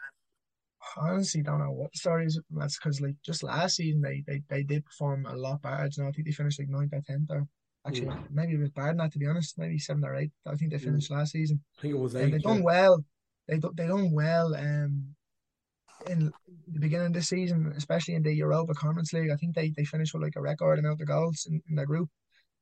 Honestly 0.96 1.42
don't 1.42 1.58
know 1.60 1.70
what 1.72 1.92
the 1.92 1.98
story 1.98 2.26
is. 2.26 2.40
That's 2.50 2.78
because 2.78 3.00
like 3.00 3.16
just 3.24 3.42
last 3.42 3.76
season 3.76 4.00
they, 4.00 4.22
they 4.26 4.42
they 4.48 4.62
did 4.62 4.84
perform 4.84 5.26
a 5.26 5.36
lot 5.36 5.62
better. 5.62 5.88
You 5.90 6.02
know, 6.02 6.08
I 6.08 6.12
think 6.12 6.26
they 6.26 6.32
finished 6.32 6.58
like 6.58 6.68
ninth 6.68 6.92
or 6.92 7.02
tenth 7.06 7.30
or 7.30 7.46
actually 7.86 8.08
Mm. 8.08 8.30
maybe 8.30 8.54
a 8.56 8.58
bit 8.58 8.74
bad. 8.74 8.98
that 8.98 9.12
to 9.12 9.18
be 9.18 9.26
honest. 9.26 9.58
Maybe 9.58 9.78
seven 9.78 10.04
or 10.04 10.16
eight. 10.16 10.32
I 10.46 10.54
think 10.56 10.72
they 10.72 10.78
finished 10.78 11.10
last 11.10 11.32
season. 11.32 11.60
I 11.78 11.82
think 11.82 11.94
it 11.94 11.98
was 11.98 12.14
And 12.14 12.26
eight. 12.26 12.32
they 12.32 12.38
done 12.38 12.62
well. 12.62 13.04
They 13.48 13.58
they 13.74 13.86
done 13.86 14.10
well 14.12 14.54
um 14.54 15.14
in 16.06 16.32
the 16.72 16.78
beginning 16.80 17.08
of 17.08 17.12
this 17.14 17.28
season, 17.28 17.72
especially 17.76 18.14
in 18.14 18.22
the 18.22 18.32
Europa 18.34 18.74
Conference 18.74 19.12
League. 19.12 19.30
I 19.30 19.36
think 19.36 19.54
they, 19.54 19.70
they 19.76 19.84
finished 19.84 20.14
with 20.14 20.22
like 20.22 20.36
a 20.36 20.40
record 20.40 20.78
amount 20.78 21.00
of 21.00 21.08
goals 21.08 21.46
in, 21.50 21.60
in 21.68 21.74
their 21.74 21.86
group. 21.86 22.08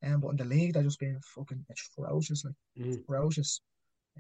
Um, 0.03 0.21
but 0.21 0.29
in 0.31 0.37
the 0.37 0.45
league, 0.45 0.73
they're 0.75 0.83
just 0.83 0.99
being 1.01 1.19
fucking 1.35 1.65
ferocious, 1.95 2.45
like 2.45 2.55
Mm. 2.79 3.05
ferocious. 3.07 3.61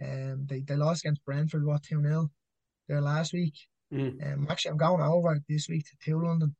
Um, 0.02 0.46
they 0.46 0.60
they 0.62 0.76
lost 0.76 1.04
against 1.04 1.24
Brentford 1.24 1.64
what 1.64 1.82
two 1.82 2.00
0 2.02 2.30
there 2.88 3.00
last 3.00 3.32
week. 3.32 3.54
Mm. 3.92 4.32
Um, 4.32 4.46
actually, 4.50 4.72
I'm 4.72 4.76
going 4.78 5.00
over 5.02 5.38
this 5.48 5.68
week 5.68 5.84
to, 5.84 6.10
to 6.10 6.20
London. 6.24 6.54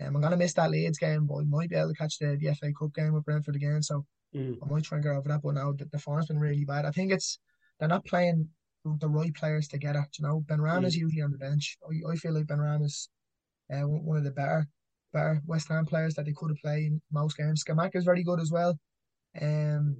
Um, 0.00 0.16
I'm 0.16 0.22
gonna 0.22 0.36
miss 0.36 0.52
that 0.54 0.70
Leeds 0.70 0.98
game, 0.98 1.26
but 1.26 1.36
I 1.36 1.42
might 1.44 1.70
be 1.70 1.76
able 1.76 1.88
to 1.88 1.94
catch 1.94 2.18
the, 2.18 2.36
the 2.38 2.54
FA 2.54 2.72
Cup 2.78 2.92
game 2.94 3.14
with 3.14 3.24
Brentford 3.24 3.56
again. 3.56 3.82
So 3.82 4.04
Mm. 4.34 4.58
I 4.62 4.66
might 4.68 4.82
try 4.84 4.96
and 4.98 5.04
get 5.04 5.12
over 5.14 5.28
that. 5.28 5.40
But 5.42 5.54
now 5.54 5.72
the, 5.72 5.86
the 5.86 5.98
form's 5.98 6.26
been 6.26 6.38
really 6.38 6.64
bad. 6.64 6.84
I 6.84 6.90
think 6.90 7.12
it's 7.12 7.38
they're 7.78 7.88
not 7.88 8.04
playing 8.04 8.48
the 8.84 9.08
right 9.08 9.32
players 9.34 9.68
together. 9.68 10.04
You 10.18 10.26
know, 10.26 10.40
Benrahma's 10.46 10.96
Mm. 10.96 11.00
usually 11.00 11.22
on 11.22 11.30
the 11.30 11.38
bench. 11.38 11.78
I, 11.88 12.12
I 12.12 12.16
feel 12.16 12.34
like 12.34 12.46
Benrahma's 12.46 13.08
uh, 13.72 13.86
one 13.88 14.04
one 14.04 14.16
of 14.18 14.24
the 14.24 14.32
better 14.32 14.66
better 15.12 15.40
West 15.46 15.68
Ham 15.68 15.86
players 15.86 16.14
that 16.14 16.26
they 16.26 16.32
could 16.32 16.50
have 16.50 16.58
played 16.62 16.86
in 16.86 17.00
most 17.10 17.36
games. 17.38 17.64
Scamacca 17.64 17.96
is 17.96 18.04
very 18.04 18.22
good 18.24 18.40
as 18.40 18.50
well. 18.50 18.78
Um, 19.40 19.96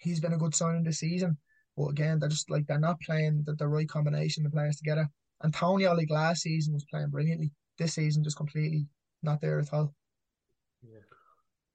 he's 0.00 0.20
been 0.20 0.32
a 0.34 0.38
good 0.38 0.54
signing 0.54 0.82
this 0.82 0.98
season. 0.98 1.38
But 1.76 1.86
again, 1.86 2.18
they're 2.18 2.28
just 2.28 2.50
like 2.50 2.66
they're 2.66 2.78
not 2.78 3.00
playing 3.00 3.44
the, 3.46 3.54
the 3.54 3.68
right 3.68 3.88
combination 3.88 4.44
of 4.44 4.52
players 4.52 4.76
together. 4.76 5.08
Antonio, 5.44 5.94
like 5.94 6.10
last 6.10 6.42
season, 6.42 6.74
was 6.74 6.84
playing 6.84 7.10
brilliantly. 7.10 7.50
This 7.78 7.94
season, 7.94 8.22
just 8.22 8.36
completely 8.36 8.86
not 9.22 9.40
there 9.40 9.58
at 9.58 9.72
all. 9.72 9.94
Yeah. 10.82 10.98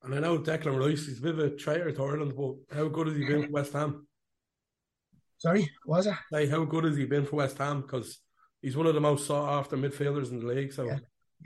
And 0.03 0.15
I 0.15 0.19
know 0.19 0.37
Declan 0.39 0.79
Rice, 0.79 1.05
he's 1.05 1.19
a 1.19 1.21
bit 1.21 1.33
of 1.33 1.39
a 1.39 1.49
traitor 1.55 1.91
to 1.91 2.03
Ireland, 2.03 2.33
but 2.37 2.55
how 2.75 2.87
good 2.87 3.07
has 3.07 3.17
he 3.17 3.25
been 3.25 3.45
for 3.45 3.51
West 3.51 3.73
Ham? 3.73 4.07
Sorry, 5.39 5.69
was 5.85 6.07
it? 6.07 6.15
Like, 6.31 6.49
how 6.49 6.63
good 6.65 6.83
has 6.85 6.97
he 6.97 7.05
been 7.05 7.25
for 7.25 7.37
West 7.37 7.57
Ham? 7.57 7.81
Because 7.81 8.19
he's 8.61 8.77
one 8.77 8.87
of 8.87 8.95
the 8.95 9.01
most 9.01 9.27
sought 9.27 9.59
after 9.59 9.77
midfielders 9.77 10.31
in 10.31 10.39
the 10.39 10.45
league. 10.45 10.73
So, 10.73 10.89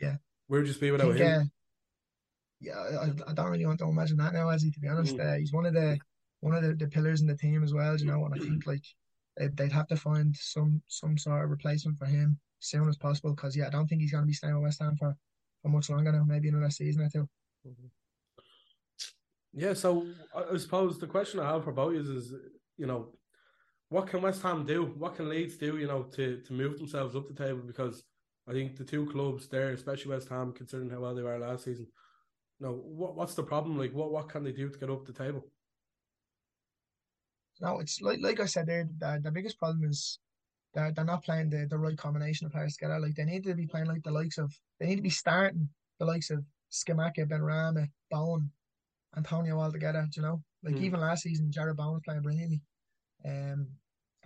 Yeah. 0.02 0.16
where'd 0.48 0.68
you 0.68 0.74
be 0.76 0.92
without 0.92 1.14
think, 1.14 1.20
him? 1.20 1.42
uh, 1.42 1.46
yeah, 2.60 2.78
I, 2.78 3.32
I 3.32 3.34
don't 3.34 3.50
really 3.50 3.66
want 3.66 3.80
to 3.80 3.90
imagine 3.90 4.18
that 4.18 4.34
now, 4.34 4.50
as 4.50 4.62
he. 4.62 4.72
to 4.72 4.80
be 4.80 4.88
honest. 4.88 5.18
Mm. 5.18 5.34
Uh, 5.34 5.38
he's 5.38 5.52
one 5.52 5.66
of 5.66 5.74
the 5.74 5.98
one 6.42 6.54
of 6.56 6.64
the, 6.64 6.74
the 6.74 6.88
pillars 6.88 7.22
in 7.22 7.28
the 7.28 7.36
team 7.38 7.64
as 7.64 7.74
well, 7.74 7.98
you 7.98 8.06
know, 8.06 8.24
and 8.26 8.34
I 8.34 8.38
think 8.38 8.66
like 8.68 8.84
they'd, 9.48 9.72
have 9.72 9.88
to 9.88 9.96
find 9.96 10.36
some 10.36 10.82
some 10.88 11.18
sort 11.18 11.44
of 11.44 11.50
replacement 11.50 11.98
for 11.98 12.06
him 12.06 12.40
as 12.62 12.68
soon 12.68 12.88
as 12.88 12.98
possible 12.98 13.34
because 13.34 13.56
yeah, 13.56 13.68
I 13.68 13.70
don't 13.70 13.88
think 13.88 14.02
he's 14.02 14.12
going 14.12 14.24
to 14.24 14.28
be 14.28 14.34
staying 14.34 14.56
with 14.56 14.64
West 14.64 14.82
Ham 14.82 14.96
for, 14.98 15.16
for 15.62 15.70
much 15.70 15.90
longer 15.90 16.12
now, 16.12 16.24
maybe 16.26 16.50
another 16.50 16.70
season 16.70 17.04
or 17.04 17.10
two. 17.10 17.30
Mm-hmm. 17.68 17.88
Yeah, 19.54 19.74
so 19.74 20.08
I 20.36 20.58
suppose 20.58 20.98
the 20.98 21.08
question 21.08 21.40
I 21.40 21.52
have 21.52 21.64
for 21.64 21.74
both 21.74 21.96
is, 21.96 22.08
is 22.08 22.34
you 22.78 22.88
know, 22.88 23.10
what 23.90 24.08
can 24.08 24.22
West 24.22 24.42
Ham 24.44 24.66
do? 24.66 24.94
What 24.98 25.16
can 25.16 25.28
Leeds 25.28 25.58
do, 25.58 25.78
you 25.78 25.88
know, 25.88 26.04
to, 26.04 26.38
to 26.40 26.54
move 26.54 26.78
themselves 26.78 27.16
up 27.16 27.28
the 27.28 27.34
table? 27.34 27.62
Because 27.66 28.04
I 28.48 28.54
think 28.54 28.78
the 28.78 28.86
two 28.86 29.06
clubs 29.08 29.48
there, 29.48 29.72
especially 29.72 30.12
West 30.12 30.30
Ham, 30.30 30.54
considering 30.54 30.90
how 30.90 31.02
well 31.02 31.14
they 31.14 31.22
were 31.22 31.38
last 31.38 31.66
season, 31.66 31.88
know, 32.62 32.74
what 32.74 33.16
what's 33.16 33.34
the 33.34 33.44
problem? 33.44 33.78
Like, 33.78 33.94
what 33.94 34.12
what 34.12 34.30
can 34.30 34.44
they 34.44 34.52
do 34.52 34.70
to 34.70 34.80
get 34.80 34.90
up 34.90 35.06
the 35.06 35.14
table? 35.14 35.46
No, 37.62 37.80
it's 37.80 38.02
like 38.02 38.20
like 38.22 38.40
I 38.40 38.46
said 38.46 38.66
there, 38.68 38.88
the, 38.98 39.22
the 39.24 39.32
biggest 39.32 39.58
problem 39.60 39.84
is 39.90 40.20
they're 40.74 40.92
they're 40.92 41.06
not 41.06 41.24
playing 41.24 41.50
the, 41.52 41.68
the 41.70 41.78
right 41.78 41.98
combination 41.98 42.46
of 42.48 42.52
players 42.54 42.76
together. 42.76 43.00
Like 43.00 43.16
they 43.16 43.26
need 43.26 43.44
to 43.44 43.54
be 43.54 43.68
playing 43.68 43.88
like 43.88 44.04
the 44.04 44.12
likes 44.12 44.38
of 44.38 44.52
they 44.80 44.88
need 44.88 44.96
to 44.98 45.02
be 45.02 45.10
starting 45.10 45.70
the 46.00 46.06
likes 46.06 46.32
of 46.32 46.44
Scamacca, 46.72 47.28
Benrahma, 47.28 47.88
Bowen, 48.10 48.52
Antonio 49.16 49.60
all 49.60 49.72
together, 49.72 50.08
you 50.16 50.22
know? 50.24 50.42
Like 50.64 50.76
Mm. 50.76 50.82
even 50.82 51.00
last 51.02 51.24
season 51.24 51.52
Jarrod 51.52 51.76
Bowen 51.76 51.94
was 51.94 52.02
playing 52.04 52.22
brilliantly. 52.24 52.62
Um 53.26 53.68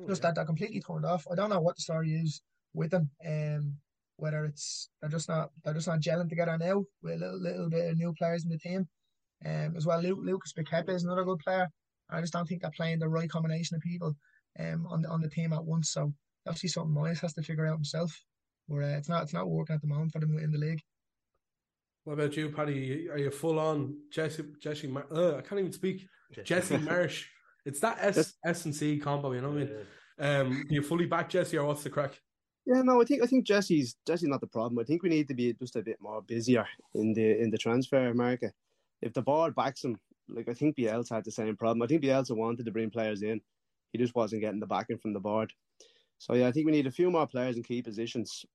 just 0.08 0.22
that 0.22 0.36
they're 0.36 0.46
completely 0.46 0.82
turned 0.82 1.06
off. 1.06 1.26
I 1.32 1.36
don't 1.36 1.50
know 1.50 1.62
what 1.62 1.76
the 1.78 1.82
story 1.82 2.14
is 2.14 2.42
with 2.74 2.92
them. 2.92 3.10
Um 3.26 3.78
whether 4.18 4.46
it's 4.46 4.90
they're 5.02 5.10
just 5.10 5.28
not 5.28 5.50
they're 5.64 5.74
just 5.74 5.88
not 5.88 6.00
gelling 6.00 6.30
together 6.30 6.58
now 6.58 6.86
with 7.02 7.16
a 7.16 7.18
little 7.18 7.40
little 7.42 7.70
bit 7.70 7.90
of 7.92 7.98
new 7.98 8.14
players 8.14 8.44
in 8.46 8.50
the 8.50 8.58
team. 8.58 8.88
Um 9.46 9.76
as 9.76 9.86
well 9.86 10.02
Lu- 10.02 10.24
Lucas 10.24 10.54
Paqueta 10.54 10.92
is 10.92 11.04
another 11.04 11.26
good 11.26 11.40
player. 11.40 11.68
I 12.10 12.22
just 12.22 12.34
don't 12.34 12.48
think 12.48 12.62
they're 12.62 12.72
playing 12.72 13.00
the 13.00 13.10
right 13.10 13.30
combination 13.30 13.76
of 13.76 13.82
people 13.82 14.16
um 14.60 14.86
on 14.88 15.02
the 15.02 15.10
on 15.10 15.22
the 15.22 15.30
team 15.30 15.54
at 15.54 15.66
once. 15.66 15.92
So 15.92 16.14
obviously 16.48 16.70
something 16.70 16.96
Moyes 16.96 17.20
has 17.20 17.34
to 17.34 17.42
figure 17.42 17.66
out 17.66 17.76
himself. 17.76 18.12
But 18.68 18.78
uh, 18.78 18.98
it's 18.98 19.10
not 19.10 19.24
it's 19.24 19.34
not 19.34 19.50
working 19.50 19.76
at 19.76 19.82
the 19.82 19.88
moment 19.88 20.12
for 20.12 20.20
them 20.20 20.38
in 20.40 20.52
the 20.52 20.58
league. 20.58 20.82
What 22.04 22.14
about 22.14 22.38
you, 22.38 22.50
Paddy? 22.50 23.10
Are 23.10 23.18
you 23.18 23.32
full 23.32 23.60
on 23.60 23.98
Jesse 24.12 24.44
Jesse? 24.62 24.88
Mar- 24.88 25.08
uh, 25.12 25.38
I 25.38 25.42
can't 25.42 25.60
even 25.60 25.72
speak. 25.72 26.08
Jesse 26.44 26.78
Marsch. 26.78 27.26
It's 27.66 27.80
that 27.80 27.98
S 28.00 28.36
S 28.46 28.66
and 28.66 28.76
C 28.76 28.98
combo. 28.98 29.32
You 29.34 29.42
know 29.42 29.50
what 29.50 29.58
I 29.58 29.66
mean? 29.66 29.76
Um, 30.18 30.66
do 30.70 30.76
you 30.76 30.82
fully 30.82 31.08
back 31.08 31.30
Jesse, 31.30 31.58
or 31.58 31.66
what's 31.66 31.84
the 31.84 31.90
crack? 31.90 32.22
Yeah, 32.66 32.82
no, 32.84 33.02
I 33.02 33.06
think 33.06 33.24
I 33.24 33.26
think 33.26 33.46
Jesse's 33.46 33.96
Jesse's 34.08 34.30
not 34.30 34.42
the 34.42 34.48
problem. 34.48 34.80
I 34.80 34.84
think 34.84 35.04
we 35.04 35.10
need 35.10 35.28
to 35.28 35.34
be 35.34 35.54
just 35.54 35.76
a 35.76 35.82
bit 35.82 35.98
more 36.00 36.22
busier 36.22 36.66
in 36.94 37.14
the 37.14 37.42
in 37.42 37.50
the 37.50 37.58
transfer 37.58 38.14
market. 38.14 38.54
If 39.02 39.14
the 39.14 39.22
board 39.22 39.56
backs 39.56 39.84
him, 39.84 39.98
like 40.30 40.50
I 40.50 40.54
think 40.54 40.76
Bielsa 40.76 41.16
had 41.16 41.26
the 41.26 41.32
same 41.32 41.56
problem. 41.56 41.82
I 41.82 41.88
think 41.88 42.04
Bielsa 42.04 42.36
wanted 42.36 42.66
to 42.66 42.72
bring 42.72 42.90
players 42.90 43.22
in, 43.22 43.42
he 43.92 43.98
just 43.98 44.16
wasn't 44.16 44.42
getting 44.42 44.60
the 44.60 44.66
backing 44.66 44.98
from 44.98 45.14
the 45.14 45.20
board. 45.20 45.52
So 46.18 46.34
yeah, 46.34 46.48
I 46.48 46.52
think 46.52 46.66
we 46.66 46.72
need 46.72 46.88
a 46.88 46.92
few 46.92 47.12
more 47.12 47.28
players 47.28 47.58
in 47.58 47.64
key 47.64 47.82
positions. 47.82 48.46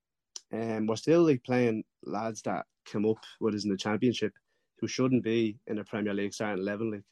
And 0.50 0.78
um, 0.78 0.86
we're 0.86 0.96
still 0.96 1.22
like 1.22 1.44
playing 1.44 1.84
lads 2.04 2.42
that 2.42 2.66
come 2.84 3.06
up 3.06 3.22
with 3.40 3.54
us 3.54 3.64
in 3.64 3.70
the 3.70 3.76
championship 3.76 4.32
who 4.80 4.88
shouldn't 4.88 5.22
be 5.22 5.58
in 5.66 5.78
a 5.78 5.84
Premier 5.84 6.14
League 6.14 6.34
starting 6.34 6.64
level. 6.64 6.90
Like 6.90 7.04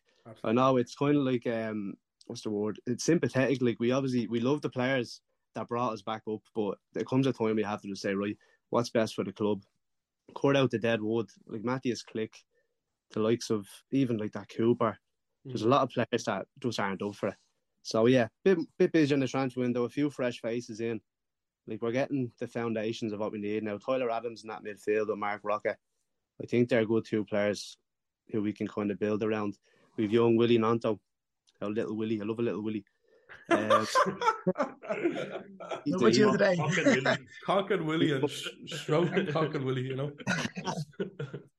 I 0.42 0.52
know 0.52 0.76
it's 0.76 0.94
kind 0.94 1.16
of 1.16 1.22
like 1.22 1.46
um 1.46 1.94
what's 2.26 2.42
the 2.42 2.50
word? 2.50 2.78
It's 2.86 3.04
sympathetic. 3.04 3.62
Like 3.62 3.78
we 3.80 3.92
obviously 3.92 4.26
we 4.26 4.40
love 4.40 4.62
the 4.62 4.70
players 4.70 5.20
that 5.54 5.68
brought 5.68 5.92
us 5.92 6.02
back 6.02 6.22
up, 6.30 6.40
but 6.54 6.78
there 6.94 7.04
comes 7.04 7.26
a 7.26 7.32
time 7.32 7.56
we 7.56 7.62
have 7.62 7.80
to 7.82 7.88
just 7.88 8.02
say, 8.02 8.14
right, 8.14 8.36
what's 8.70 8.90
best 8.90 9.14
for 9.14 9.24
the 9.24 9.32
club? 9.32 9.62
Cut 10.40 10.56
out 10.56 10.70
the 10.70 10.78
dead 10.78 11.00
wood, 11.00 11.28
like 11.46 11.64
Matthias 11.64 12.02
Klich, 12.02 12.42
the 13.12 13.20
likes 13.20 13.50
of 13.50 13.66
even 13.90 14.18
like 14.18 14.32
that 14.32 14.48
Cooper. 14.54 14.96
There's 15.44 15.62
a 15.62 15.68
lot 15.68 15.82
of 15.82 15.90
players 15.90 16.24
that 16.24 16.46
just 16.58 16.78
aren't 16.80 17.02
up 17.02 17.14
for 17.14 17.28
it. 17.28 17.34
So 17.82 18.06
yeah, 18.06 18.28
bit 18.44 18.58
bit 18.78 18.92
busy 18.92 19.14
in 19.14 19.20
the 19.20 19.28
transfer 19.28 19.60
window, 19.60 19.84
a 19.84 19.88
few 19.88 20.10
fresh 20.10 20.40
faces 20.40 20.80
in. 20.80 21.00
Like 21.66 21.80
we're 21.82 21.92
getting 21.92 22.30
the 22.38 22.46
foundations 22.46 23.12
of 23.12 23.20
what 23.20 23.32
we 23.32 23.38
need 23.38 23.62
now. 23.62 23.78
Tyler 23.78 24.10
Adams 24.10 24.42
in 24.42 24.48
that 24.48 24.64
midfield 24.64 25.08
with 25.08 25.18
Mark 25.18 25.40
Rocket. 25.44 25.76
I 26.42 26.46
think 26.46 26.68
they're 26.68 26.84
good 26.84 27.04
two 27.04 27.24
players 27.24 27.78
who 28.30 28.42
we 28.42 28.52
can 28.52 28.66
kind 28.68 28.90
of 28.90 28.98
build 28.98 29.22
around. 29.22 29.58
We've 29.96 30.12
young 30.12 30.36
Willy 30.36 30.58
Gnonto, 30.58 30.98
a 31.60 31.68
little 31.68 31.96
Willie. 31.96 32.20
I 32.20 32.24
love 32.24 32.38
a 32.38 32.42
little 32.42 32.62
Willie. 32.62 32.84
Uh, 33.50 33.84
What 35.86 36.12
the- 36.12 36.18
you 36.18 36.32
today? 36.32 36.56
Cock 36.56 36.76
and 36.78 36.86
Willie. 36.86 37.16
Cock 37.44 37.70
and 37.70 37.86
Willie 37.86 38.12
and 38.12 38.30
sh- 38.30 38.48
stroking 38.66 39.26
Cock 39.28 39.54
and 39.54 39.64
Willie, 39.64 39.82
you 39.82 39.96
know. 39.96 40.12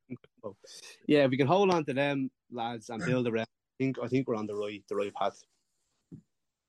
yeah, 1.07 1.25
we 1.27 1.37
can 1.37 1.47
hold 1.47 1.71
on 1.71 1.85
to 1.85 1.93
them 1.93 2.29
lads 2.51 2.89
and 2.89 3.03
build 3.05 3.27
around. 3.27 3.43
I 3.43 3.83
think 3.83 3.97
I 4.03 4.07
think 4.07 4.27
we're 4.27 4.35
on 4.35 4.47
the 4.47 4.55
right 4.55 4.83
the 4.89 4.95
right 4.95 5.13
path. 5.13 5.41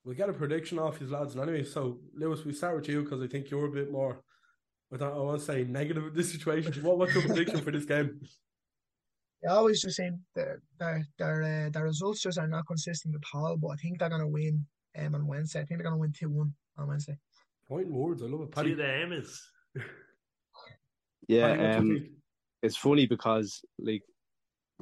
We'll 0.03 0.15
get 0.15 0.29
a 0.29 0.33
prediction 0.33 0.79
off 0.79 0.97
his 0.97 1.11
lads. 1.11 1.35
And 1.35 1.43
anyway, 1.43 1.63
so 1.63 1.99
Lewis, 2.15 2.43
we 2.43 2.53
start 2.53 2.75
with 2.75 2.89
you 2.89 3.03
because 3.03 3.21
I 3.21 3.27
think 3.27 3.51
you're 3.51 3.67
a 3.67 3.71
bit 3.71 3.91
more. 3.91 4.23
I 4.93 4.97
don't. 4.97 5.13
I 5.13 5.17
want 5.17 5.39
to 5.39 5.45
say 5.45 5.63
negative 5.63 6.07
in 6.07 6.13
this 6.13 6.31
situation. 6.31 6.73
What 6.83 6.97
what's 6.97 7.13
your 7.13 7.23
prediction 7.23 7.61
for 7.61 7.71
this 7.71 7.85
game? 7.85 8.19
I 9.47 9.53
always 9.53 9.81
just 9.81 9.97
say 9.97 10.11
their 10.35 10.61
their 10.79 11.05
their, 11.17 11.43
uh, 11.43 11.69
their 11.69 11.83
results 11.83 12.21
just 12.21 12.37
are 12.37 12.47
not 12.47 12.67
consistent 12.67 13.15
at 13.15 13.21
all. 13.33 13.57
But 13.57 13.69
I 13.69 13.75
think 13.75 13.99
they're 13.99 14.09
gonna 14.09 14.27
win 14.27 14.65
um, 14.97 15.15
on 15.15 15.27
Wednesday. 15.27 15.61
I 15.61 15.65
think 15.65 15.79
they're 15.79 15.89
gonna 15.89 15.97
win 15.97 16.13
two 16.13 16.29
one 16.29 16.53
on 16.77 16.87
Wednesday. 16.87 17.17
Pointing 17.67 17.93
words, 17.93 18.21
I 18.21 18.25
love 18.25 18.41
it. 18.41 18.47
See 18.47 18.51
Paddy, 18.51 18.73
the 18.73 18.85
aim 18.85 19.11
is. 19.13 19.41
Yeah, 21.27 21.55
Paddy, 21.55 21.61
what 21.61 21.71
do 21.71 21.71
you 21.71 21.77
um, 21.77 21.99
think? 21.99 22.11
It's 22.61 22.77
funny 22.77 23.05
because 23.07 23.63
like 23.79 24.03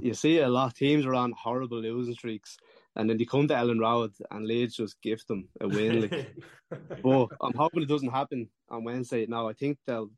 you 0.02 0.14
see 0.14 0.40
a 0.40 0.48
lot 0.48 0.68
of 0.68 0.74
teams 0.74 1.06
are 1.06 1.14
on 1.14 1.34
horrible 1.38 1.82
losing 1.82 2.14
streaks, 2.14 2.58
and 2.96 3.10
then 3.10 3.18
they 3.18 3.26
come 3.26 3.48
to 3.48 3.54
Elland 3.54 3.82
Road 3.82 4.14
and 4.32 4.46
Leeds 4.46 4.76
just 4.76 5.02
give 5.02 5.26
them 5.28 5.50
a 5.62 5.68
win. 5.68 6.02
Like, 6.02 6.36
but 7.04 7.28
I'm 7.42 7.54
hoping 7.56 7.84
it 7.84 7.90
doesn't 7.90 8.10
happen 8.12 8.50
on 8.70 8.84
Wednesday. 8.84 9.26
Now 9.26 9.48
I 9.48 9.54
think 9.54 9.78
they'll 9.86 10.10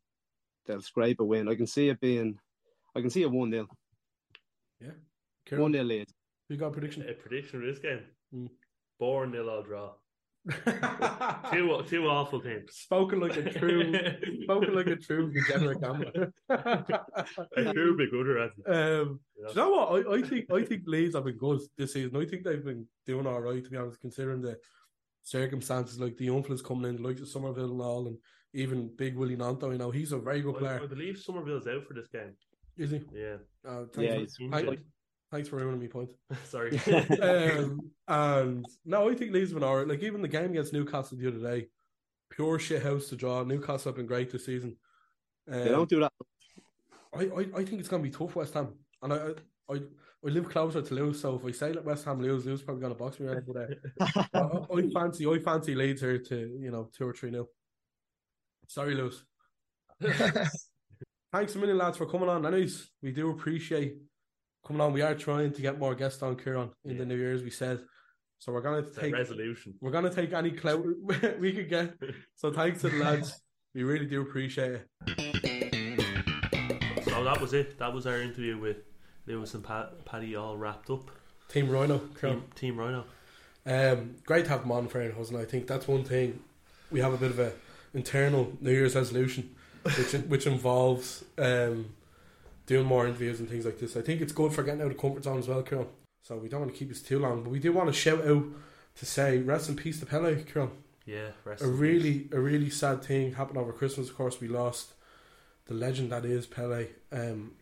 they'll 0.66 0.80
scrape 0.80 1.20
a 1.20 1.24
win. 1.24 1.48
I 1.48 1.54
can 1.54 1.66
see 1.66 1.88
it 1.88 2.00
being, 2.00 2.38
I 2.94 3.00
can 3.00 3.10
see 3.10 3.22
a 3.24 3.28
one 3.28 3.50
0 3.50 3.66
Yeah. 4.80 5.58
one 5.58 5.72
0 5.72 5.84
Leeds. 5.84 6.14
You 6.48 6.56
got 6.56 6.68
a 6.68 6.70
prediction? 6.70 7.08
A 7.08 7.14
prediction 7.14 7.60
for 7.60 7.66
this 7.66 7.78
game. 7.78 8.02
Mm. 8.34 8.50
Born 8.98 9.32
nil 9.32 9.48
all 9.50 9.62
draw. 9.62 9.92
two 11.52 11.82
two 11.88 12.06
awful 12.08 12.40
teams. 12.40 12.72
Spoken 12.74 13.20
like 13.20 13.36
a 13.36 13.50
true, 13.50 13.92
spoken 14.42 14.74
like 14.74 14.86
a 14.88 14.96
true 14.96 15.30
degenerate 15.32 15.80
gambler. 15.80 16.32
A 17.56 17.72
true 17.72 17.96
big 17.96 18.10
gooder, 18.10 18.40
hasn't? 18.40 18.66
Um, 18.68 19.20
Yeah. 19.38 19.46
do 19.48 19.48
you 19.48 19.54
know 19.54 19.70
what? 19.70 20.06
I, 20.06 20.14
I 20.16 20.22
think 20.22 20.52
I 20.52 20.62
think 20.64 20.82
Leeds 20.86 21.14
have 21.14 21.24
been 21.24 21.36
good 21.36 21.60
this 21.76 21.92
season. 21.92 22.16
I 22.16 22.24
think 22.24 22.44
they've 22.44 22.64
been 22.64 22.86
doing 23.06 23.26
all 23.26 23.40
right 23.40 23.62
to 23.62 23.70
be 23.70 23.76
honest, 23.76 24.00
considering 24.00 24.40
the 24.42 24.58
circumstances. 25.22 26.00
Like 26.00 26.16
the 26.16 26.26
young 26.26 26.42
fellas 26.42 26.62
coming 26.62 26.88
in, 26.94 27.02
like 27.02 27.18
Summerville 27.18 27.70
and 27.72 27.80
all, 27.80 28.06
and 28.08 28.16
even 28.54 28.90
Big 28.96 29.16
Willy 29.16 29.36
Gnonto. 29.36 29.70
You 29.72 29.78
know, 29.78 29.90
he's 29.90 30.12
a 30.12 30.18
very 30.18 30.42
good 30.42 30.56
I, 30.56 30.58
player. 30.58 30.80
I 30.82 30.86
believe 30.86 31.18
Summerville's 31.18 31.66
out 31.66 31.86
for 31.86 31.94
this 31.94 32.08
game. 32.08 32.34
Is 32.76 32.90
he? 32.90 33.02
Yeah. 33.14 33.36
Uh, 33.68 33.84
Yeah, 33.98 34.14
for, 34.14 34.20
he's 34.20 34.36
thank- 34.50 34.54
injured. 34.68 34.84
Thanks 35.32 35.48
for 35.48 35.56
ruining 35.56 35.80
me 35.80 35.88
point. 35.88 36.10
Sorry. 36.44 36.78
um, 37.22 37.80
and 38.06 38.66
no, 38.84 39.08
I 39.08 39.14
think 39.14 39.32
Leeds 39.32 39.50
have 39.50 39.58
been 39.58 39.68
alright. 39.68 39.88
Like 39.88 40.02
even 40.02 40.20
the 40.20 40.28
game 40.28 40.50
against 40.50 40.74
Newcastle 40.74 41.16
the 41.16 41.28
other 41.28 41.38
day, 41.38 41.68
pure 42.30 42.58
shit 42.58 42.82
house 42.82 43.08
to 43.08 43.16
draw. 43.16 43.42
Newcastle 43.42 43.90
have 43.90 43.96
been 43.96 44.06
great 44.06 44.30
this 44.30 44.44
season. 44.44 44.76
Um, 45.50 45.58
They 45.58 45.70
don't 45.70 45.88
do 45.88 46.00
that. 46.00 46.12
I, 47.14 47.22
I, 47.24 47.60
I 47.60 47.64
think 47.64 47.80
it's 47.80 47.88
going 47.88 48.02
to 48.02 48.08
be 48.08 48.14
tough 48.14 48.36
West 48.36 48.52
Ham, 48.54 48.74
and 49.02 49.12
I 49.14 49.16
I, 49.16 49.74
I, 49.74 49.76
I 49.76 50.28
live 50.28 50.50
closer 50.50 50.82
to 50.82 50.94
Lewis. 50.94 51.20
So 51.20 51.36
if 51.36 51.44
I 51.46 51.50
say 51.50 51.72
let 51.72 51.84
West 51.84 52.04
Ham 52.04 52.20
lose, 52.20 52.44
Lewis 52.44 52.62
probably 52.62 52.82
going 52.82 52.92
to 52.92 52.98
box 52.98 53.18
me 53.18 53.26
around. 53.26 53.46
for 53.46 53.54
that. 53.54 54.28
I, 54.34 54.38
I 54.38 54.90
fancy 54.94 55.26
I 55.26 55.38
fancy 55.38 55.74
Leeds 55.74 56.02
here 56.02 56.18
to 56.18 56.58
you 56.60 56.70
know 56.70 56.90
two 56.96 57.08
or 57.08 57.14
three 57.14 57.30
nil. 57.30 57.48
Sorry, 58.68 58.94
Lewis. 58.94 59.24
Thanks 61.32 61.54
a 61.54 61.58
million, 61.58 61.78
lads, 61.78 61.96
for 61.96 62.04
coming 62.04 62.28
on. 62.28 62.44
Anyways, 62.44 62.90
we 63.02 63.12
do 63.12 63.30
appreciate 63.30 63.96
coming 64.66 64.80
on. 64.80 64.92
We 64.92 65.02
are 65.02 65.14
trying 65.14 65.52
to 65.52 65.62
get 65.62 65.78
more 65.78 65.94
guests 65.94 66.22
on 66.22 66.36
Kieran 66.36 66.70
in 66.84 66.98
the 66.98 67.06
New 67.06 67.16
Year's. 67.16 67.42
We 67.42 67.50
said 67.50 67.80
so. 68.38 68.52
We're 68.52 68.60
gonna 68.60 68.78
It's 68.78 68.96
take 68.96 69.14
resolution. 69.14 69.74
We're 69.80 69.90
gonna 69.90 70.12
take 70.12 70.32
any 70.32 70.50
clout 70.50 70.84
we 71.38 71.52
could 71.52 71.68
get. 71.68 71.94
So 72.36 72.52
thanks 72.52 72.80
to 72.82 72.88
the 72.90 72.98
lads. 72.98 73.40
We 73.74 73.84
really 73.84 74.06
do 74.06 74.20
appreciate 74.22 74.72
it. 74.72 74.88
So 77.04 77.24
that 77.24 77.40
was 77.40 77.52
it. 77.52 77.78
That 77.78 77.92
was 77.92 78.06
our 78.06 78.20
interview 78.20 78.58
with 78.58 78.78
Lewis 79.26 79.54
and 79.54 79.64
Pat, 79.64 80.04
Paddy 80.04 80.36
all 80.36 80.56
wrapped 80.56 80.90
up. 80.90 81.10
Team 81.48 81.68
Ryano, 81.68 82.00
Team, 82.20 82.44
Team 82.54 82.76
Ryano. 82.76 83.04
Um, 83.64 84.16
great 84.26 84.44
to 84.46 84.50
have 84.50 84.62
him 84.64 84.72
on 84.72 84.88
for 84.88 85.00
it, 85.00 85.14
it? 85.16 85.36
I 85.36 85.44
think 85.44 85.66
that's 85.66 85.86
one 85.86 86.04
thing 86.04 86.40
we 86.90 87.00
have 87.00 87.12
a 87.12 87.16
bit 87.16 87.30
of 87.30 87.38
a 87.38 87.52
internal 87.94 88.52
New 88.60 88.72
Year's 88.72 88.94
resolution, 88.94 89.54
which 89.82 90.12
which 90.28 90.46
involves 90.46 91.24
um, 91.38 91.94
doing 92.66 92.86
more 92.86 93.06
interviews 93.06 93.40
and 93.40 93.48
things 93.48 93.64
like 93.64 93.78
this. 93.78 93.96
I 93.96 94.02
think 94.02 94.20
it's 94.20 94.32
good 94.32 94.52
for 94.52 94.62
getting 94.62 94.80
out 94.80 94.88
of 94.88 94.96
the 94.96 94.98
comfort 95.00 95.24
zone 95.24 95.38
as 95.38 95.48
well, 95.48 95.62
Kieran. 95.62 95.86
So 96.22 96.36
we 96.36 96.48
don't 96.48 96.60
want 96.60 96.72
to 96.72 96.78
keep 96.78 96.88
this 96.88 97.02
too 97.02 97.18
long, 97.18 97.42
but 97.42 97.50
we 97.50 97.58
do 97.58 97.72
want 97.72 97.88
to 97.88 97.92
shout 97.92 98.24
out 98.26 98.44
to 98.96 99.06
say 99.06 99.38
rest 99.38 99.68
in 99.68 99.76
peace 99.76 99.98
to 100.00 100.06
Pele, 100.06 100.42
Kieran. 100.44 100.70
Yeah, 101.04 101.30
rest 101.44 101.62
a 101.62 101.66
in 101.66 101.78
really 101.78 102.28
a 102.32 102.38
really 102.38 102.70
sad 102.70 103.02
thing 103.02 103.34
happened 103.34 103.58
over 103.58 103.72
Christmas. 103.72 104.08
Of 104.08 104.16
course, 104.16 104.40
we 104.40 104.48
lost 104.48 104.92
the 105.66 105.74
legend 105.74 106.12
that 106.12 106.24
is 106.24 106.46
Pele. 106.46 106.88
Um, 107.10 107.52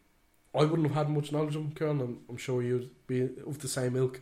I 0.55 0.64
wouldn't 0.64 0.88
have 0.88 0.96
had 0.96 1.09
much 1.09 1.32
knowledge 1.32 1.57
of 1.57 1.62
him, 1.62 1.72
Kieran. 1.72 2.01
I'm, 2.01 2.20
I'm 2.28 2.36
sure 2.36 2.62
you'd 2.62 2.90
be 3.07 3.22
of 3.46 3.61
the 3.61 3.68
same 3.68 3.96
ilk. 3.96 4.20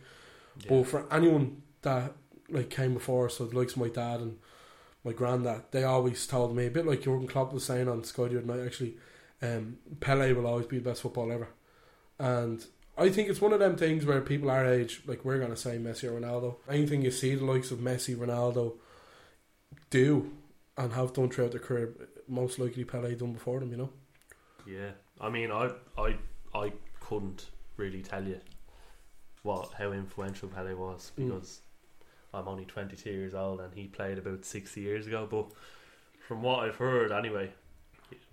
Yeah. 0.61 0.69
But 0.69 0.83
for 0.87 1.13
anyone 1.13 1.63
that 1.81 2.13
like 2.49 2.69
came 2.69 2.93
before, 2.93 3.29
so 3.29 3.45
the 3.45 3.57
likes 3.57 3.73
of 3.73 3.79
my 3.79 3.89
dad 3.89 4.21
and 4.21 4.37
my 5.03 5.11
granddad, 5.11 5.63
they 5.71 5.83
always 5.83 6.25
told 6.27 6.55
me 6.55 6.67
a 6.67 6.71
bit 6.71 6.85
like 6.85 7.01
Jurgen 7.01 7.27
Klopp 7.27 7.53
was 7.53 7.65
saying 7.65 7.87
on 7.87 8.03
Sky 8.03 8.27
the 8.27 8.37
other 8.37 8.47
night. 8.47 8.65
Actually, 8.65 8.95
um, 9.41 9.77
Pele 9.99 10.33
will 10.33 10.47
always 10.47 10.65
be 10.65 10.77
the 10.77 10.89
best 10.89 11.01
footballer 11.01 11.33
ever, 11.33 11.47
and 12.19 12.65
I 12.97 13.09
think 13.09 13.29
it's 13.29 13.39
one 13.41 13.53
of 13.53 13.59
them 13.59 13.77
things 13.77 14.05
where 14.05 14.19
people 14.21 14.49
our 14.49 14.65
age, 14.65 15.01
like 15.05 15.23
we're 15.23 15.39
gonna 15.39 15.55
say 15.55 15.77
Messi 15.77 16.03
or 16.05 16.19
Ronaldo. 16.19 16.55
Anything 16.69 17.01
you 17.01 17.11
see 17.11 17.35
the 17.35 17.45
likes 17.45 17.71
of 17.71 17.79
Messi, 17.79 18.15
Ronaldo 18.15 18.75
do 19.89 20.31
and 20.77 20.93
have 20.93 21.13
done 21.13 21.29
throughout 21.29 21.51
their 21.51 21.59
career, 21.59 21.93
most 22.27 22.59
likely 22.59 22.83
Pele 22.83 23.15
done 23.15 23.33
before 23.33 23.59
them. 23.59 23.71
You 23.71 23.77
know. 23.77 23.89
Yeah, 24.67 24.91
I 25.19 25.29
mean, 25.29 25.51
I 25.51 25.71
I 25.97 26.15
I 26.53 26.73
couldn't 26.99 27.47
really 27.77 28.01
tell 28.01 28.25
you 28.25 28.39
what 29.43 29.71
how 29.77 29.91
influential 29.91 30.49
Pele 30.49 30.73
was 30.73 31.11
Mm. 31.17 31.25
because 31.27 31.61
I'm 32.33 32.47
only 32.47 32.65
22 32.65 33.09
years 33.09 33.33
old 33.33 33.61
and 33.61 33.73
he 33.73 33.87
played 33.87 34.17
about 34.17 34.45
60 34.45 34.81
years 34.81 35.07
ago. 35.07 35.27
But 35.29 35.47
from 36.27 36.43
what 36.43 36.59
I've 36.59 36.75
heard, 36.75 37.11
anyway, 37.11 37.51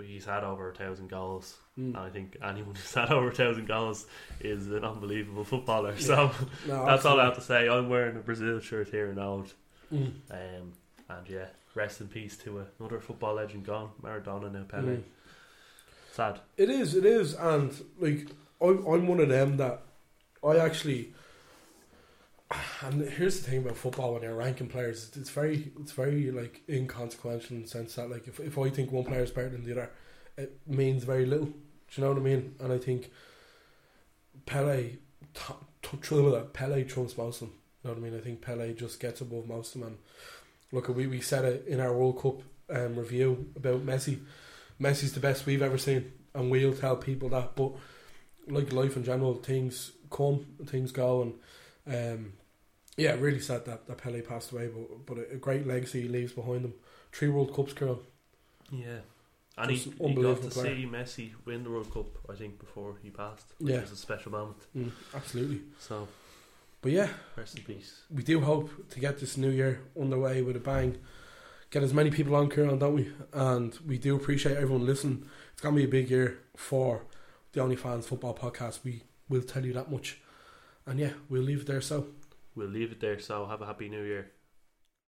he's 0.05 0.25
had 0.25 0.45
over 0.45 0.71
a 0.71 0.75
thousand 0.75 1.09
goals. 1.09 1.57
Mm. 1.79 1.89
And 1.89 1.97
I 1.97 2.11
think 2.11 2.37
anyone 2.43 2.75
who's 2.75 2.95
had 2.95 3.11
over 3.11 3.29
a 3.29 3.35
thousand 3.35 3.67
goals 3.67 4.07
is 4.41 4.69
an 4.69 4.85
unbelievable 4.85 5.45
footballer. 5.45 5.95
So 5.99 6.31
No, 6.67 6.87
that's 6.87 7.05
all 7.05 7.21
I 7.21 7.25
have 7.25 7.35
to 7.35 7.41
say. 7.41 7.69
I'm 7.69 7.89
wearing 7.89 8.17
a 8.17 8.21
Brazil 8.21 8.61
shirt 8.61 8.89
here 8.89 9.11
in 9.11 9.19
old. 9.19 9.53
Mm. 9.93 10.13
Um, 10.31 10.73
and 11.09 11.29
yeah, 11.29 11.47
rest 11.75 12.01
in 12.01 12.09
peace 12.09 12.37
to 12.39 12.67
another 12.79 13.01
football 13.01 13.35
legend 13.35 13.65
gone, 13.65 13.91
Maradona 14.03 14.53
now 14.53 14.65
Pele. 14.69 14.97
Mm. 14.97 15.03
Sad. 16.13 16.41
It 16.57 16.71
is, 16.71 16.95
it 16.95 17.05
is, 17.05 17.35
and 17.35 17.73
like 17.99 18.29
I'm, 18.61 18.87
I'm 18.87 19.07
one 19.07 19.21
of 19.21 19.29
them 19.29 19.57
that 19.59 19.83
I 20.45 20.57
actually. 20.57 21.13
And 22.83 23.03
here's 23.09 23.41
the 23.41 23.51
thing 23.51 23.61
about 23.61 23.77
football 23.77 24.15
when 24.15 24.23
you're 24.23 24.35
ranking 24.35 24.69
players, 24.69 25.11
it's 25.17 25.31
very, 25.31 25.73
it's 25.81 25.93
very 25.93 26.31
like 26.31 26.63
inconsequential 26.69 27.57
in 27.57 27.63
the 27.63 27.69
sense 27.69 27.97
that 27.97 28.11
like 28.11 28.29
if 28.29 28.39
if 28.39 28.57
I 28.57 28.69
think 28.71 28.93
one 28.93 29.05
player 29.05 29.23
is 29.23 29.31
better 29.33 29.49
than 29.49 29.65
the 29.65 29.73
other, 29.73 29.91
it 30.37 30.61
means 30.67 31.05
very 31.05 31.27
little. 31.27 31.47
Do 31.47 31.55
you 31.93 32.05
know 32.05 32.11
what 32.11 32.21
I 32.21 32.23
mean? 32.23 32.55
And 32.61 32.73
I 32.73 32.79
think 32.79 33.11
Pele, 34.45 34.97
t- 35.35 35.55
t- 35.83 36.43
Pele 36.53 36.85
trumps 36.85 37.17
most 37.17 37.43
of 37.43 37.49
them. 37.49 37.57
You 37.83 37.89
know 37.89 37.95
what 37.95 38.07
I 38.07 38.11
mean? 38.11 38.19
I 38.19 38.23
think 38.23 38.43
Pele 38.43 38.75
just 38.75 39.01
gets 39.01 39.21
above 39.21 39.47
most 39.47 39.75
of 39.75 39.81
them. 39.81 39.91
And 39.91 39.99
look, 40.73 40.89
we 40.89 41.07
we 41.07 41.21
said 41.21 41.45
it 41.45 41.67
in 41.67 41.81
our 41.81 41.93
World 41.93 42.21
Cup 42.21 42.43
um, 42.71 42.97
review 42.97 43.51
about 43.57 43.85
Messi. 43.85 44.21
Messi's 44.81 45.15
the 45.15 45.21
best 45.21 45.47
we've 45.47 45.63
ever 45.63 45.79
seen, 45.79 46.13
and 46.35 46.51
we'll 46.51 46.75
tell 46.75 46.97
people 46.97 47.29
that. 47.31 47.57
But 47.57 47.73
like 48.49 48.73
life 48.73 48.97
in 48.97 49.05
general, 49.05 49.35
things 49.35 49.93
come, 50.11 50.47
things 50.67 50.93
go, 50.93 51.23
and 51.23 51.35
um, 51.87 52.33
yeah, 52.97 53.13
really 53.13 53.41
sad 53.41 53.65
that, 53.67 53.87
that 53.87 53.99
Pele 53.99 54.21
passed 54.23 54.53
away. 54.53 54.69
But 54.69 55.07
but 55.07 55.19
a, 55.19 55.33
a 55.35 55.37
great 55.37 55.67
legacy 55.67 56.03
he 56.03 56.09
leaves 56.09 56.33
behind 56.33 56.65
him. 56.65 56.75
Three 57.13 57.29
World 57.29 57.55
Cups, 57.55 57.73
Kieran. 57.73 57.99
Yeah. 58.71 58.99
And 59.59 59.71
he, 59.71 59.77
he 59.79 59.91
got 60.15 60.43
to 60.43 60.49
player. 60.49 60.77
see 60.77 60.87
Messi 60.87 61.31
win 61.47 61.65
the 61.65 61.71
World 61.71 61.91
Cup, 61.93 62.07
I 62.31 62.35
think, 62.35 62.59
before 62.59 62.97
he 63.03 63.09
passed. 63.09 63.55
Which 63.59 63.73
Yeah. 63.73 63.81
was 63.81 63.93
a 63.93 63.97
special 63.97 64.31
moment. 64.33 64.59
Mm, 64.77 64.91
absolutely. 65.15 65.63
So, 65.79 66.09
But 66.83 66.93
yeah, 66.93 67.09
rest 67.37 67.57
in 67.57 67.65
peace. 67.65 68.03
we 68.11 68.23
do 68.23 68.41
hope 68.43 68.69
to 68.91 69.01
get 69.01 69.19
this 69.19 69.39
new 69.39 69.49
year 69.49 69.81
underway 69.99 70.43
with 70.43 70.57
a 70.57 70.61
bang. 70.61 70.99
Get 71.71 71.83
as 71.83 71.95
many 71.95 72.11
people 72.11 72.37
on, 72.37 72.51
Kieran, 72.51 72.79
don't 72.79 72.95
we? 72.97 73.11
And 73.33 73.75
we 73.87 73.97
do 73.97 74.15
appreciate 74.15 74.57
everyone 74.59 74.85
listening. 74.85 75.27
It's 75.53 75.63
going 75.63 75.75
to 75.75 75.79
be 75.81 75.85
a 75.87 75.89
big 75.89 76.11
year 76.11 76.39
for 76.55 77.07
the 77.53 77.63
Only 77.63 77.77
Fans 77.77 78.07
Football 78.07 78.35
Podcast. 78.35 78.81
We 78.85 79.05
will 79.31 79.43
tell 79.43 79.65
you 79.65 79.73
that 79.73 79.91
much. 79.91 80.21
And 80.87 80.99
yeah, 80.99 81.13
we'll 81.29 81.43
leave 81.43 81.63
it 81.63 81.67
there. 81.67 81.81
So, 81.81 82.09
We'll 82.55 82.69
leave 82.69 82.91
it 82.91 83.01
there. 83.01 83.19
So, 83.19 83.47
have 83.47 83.61
a 83.61 83.67
happy 83.67 83.89
new 83.89 84.03
year. 84.03 84.31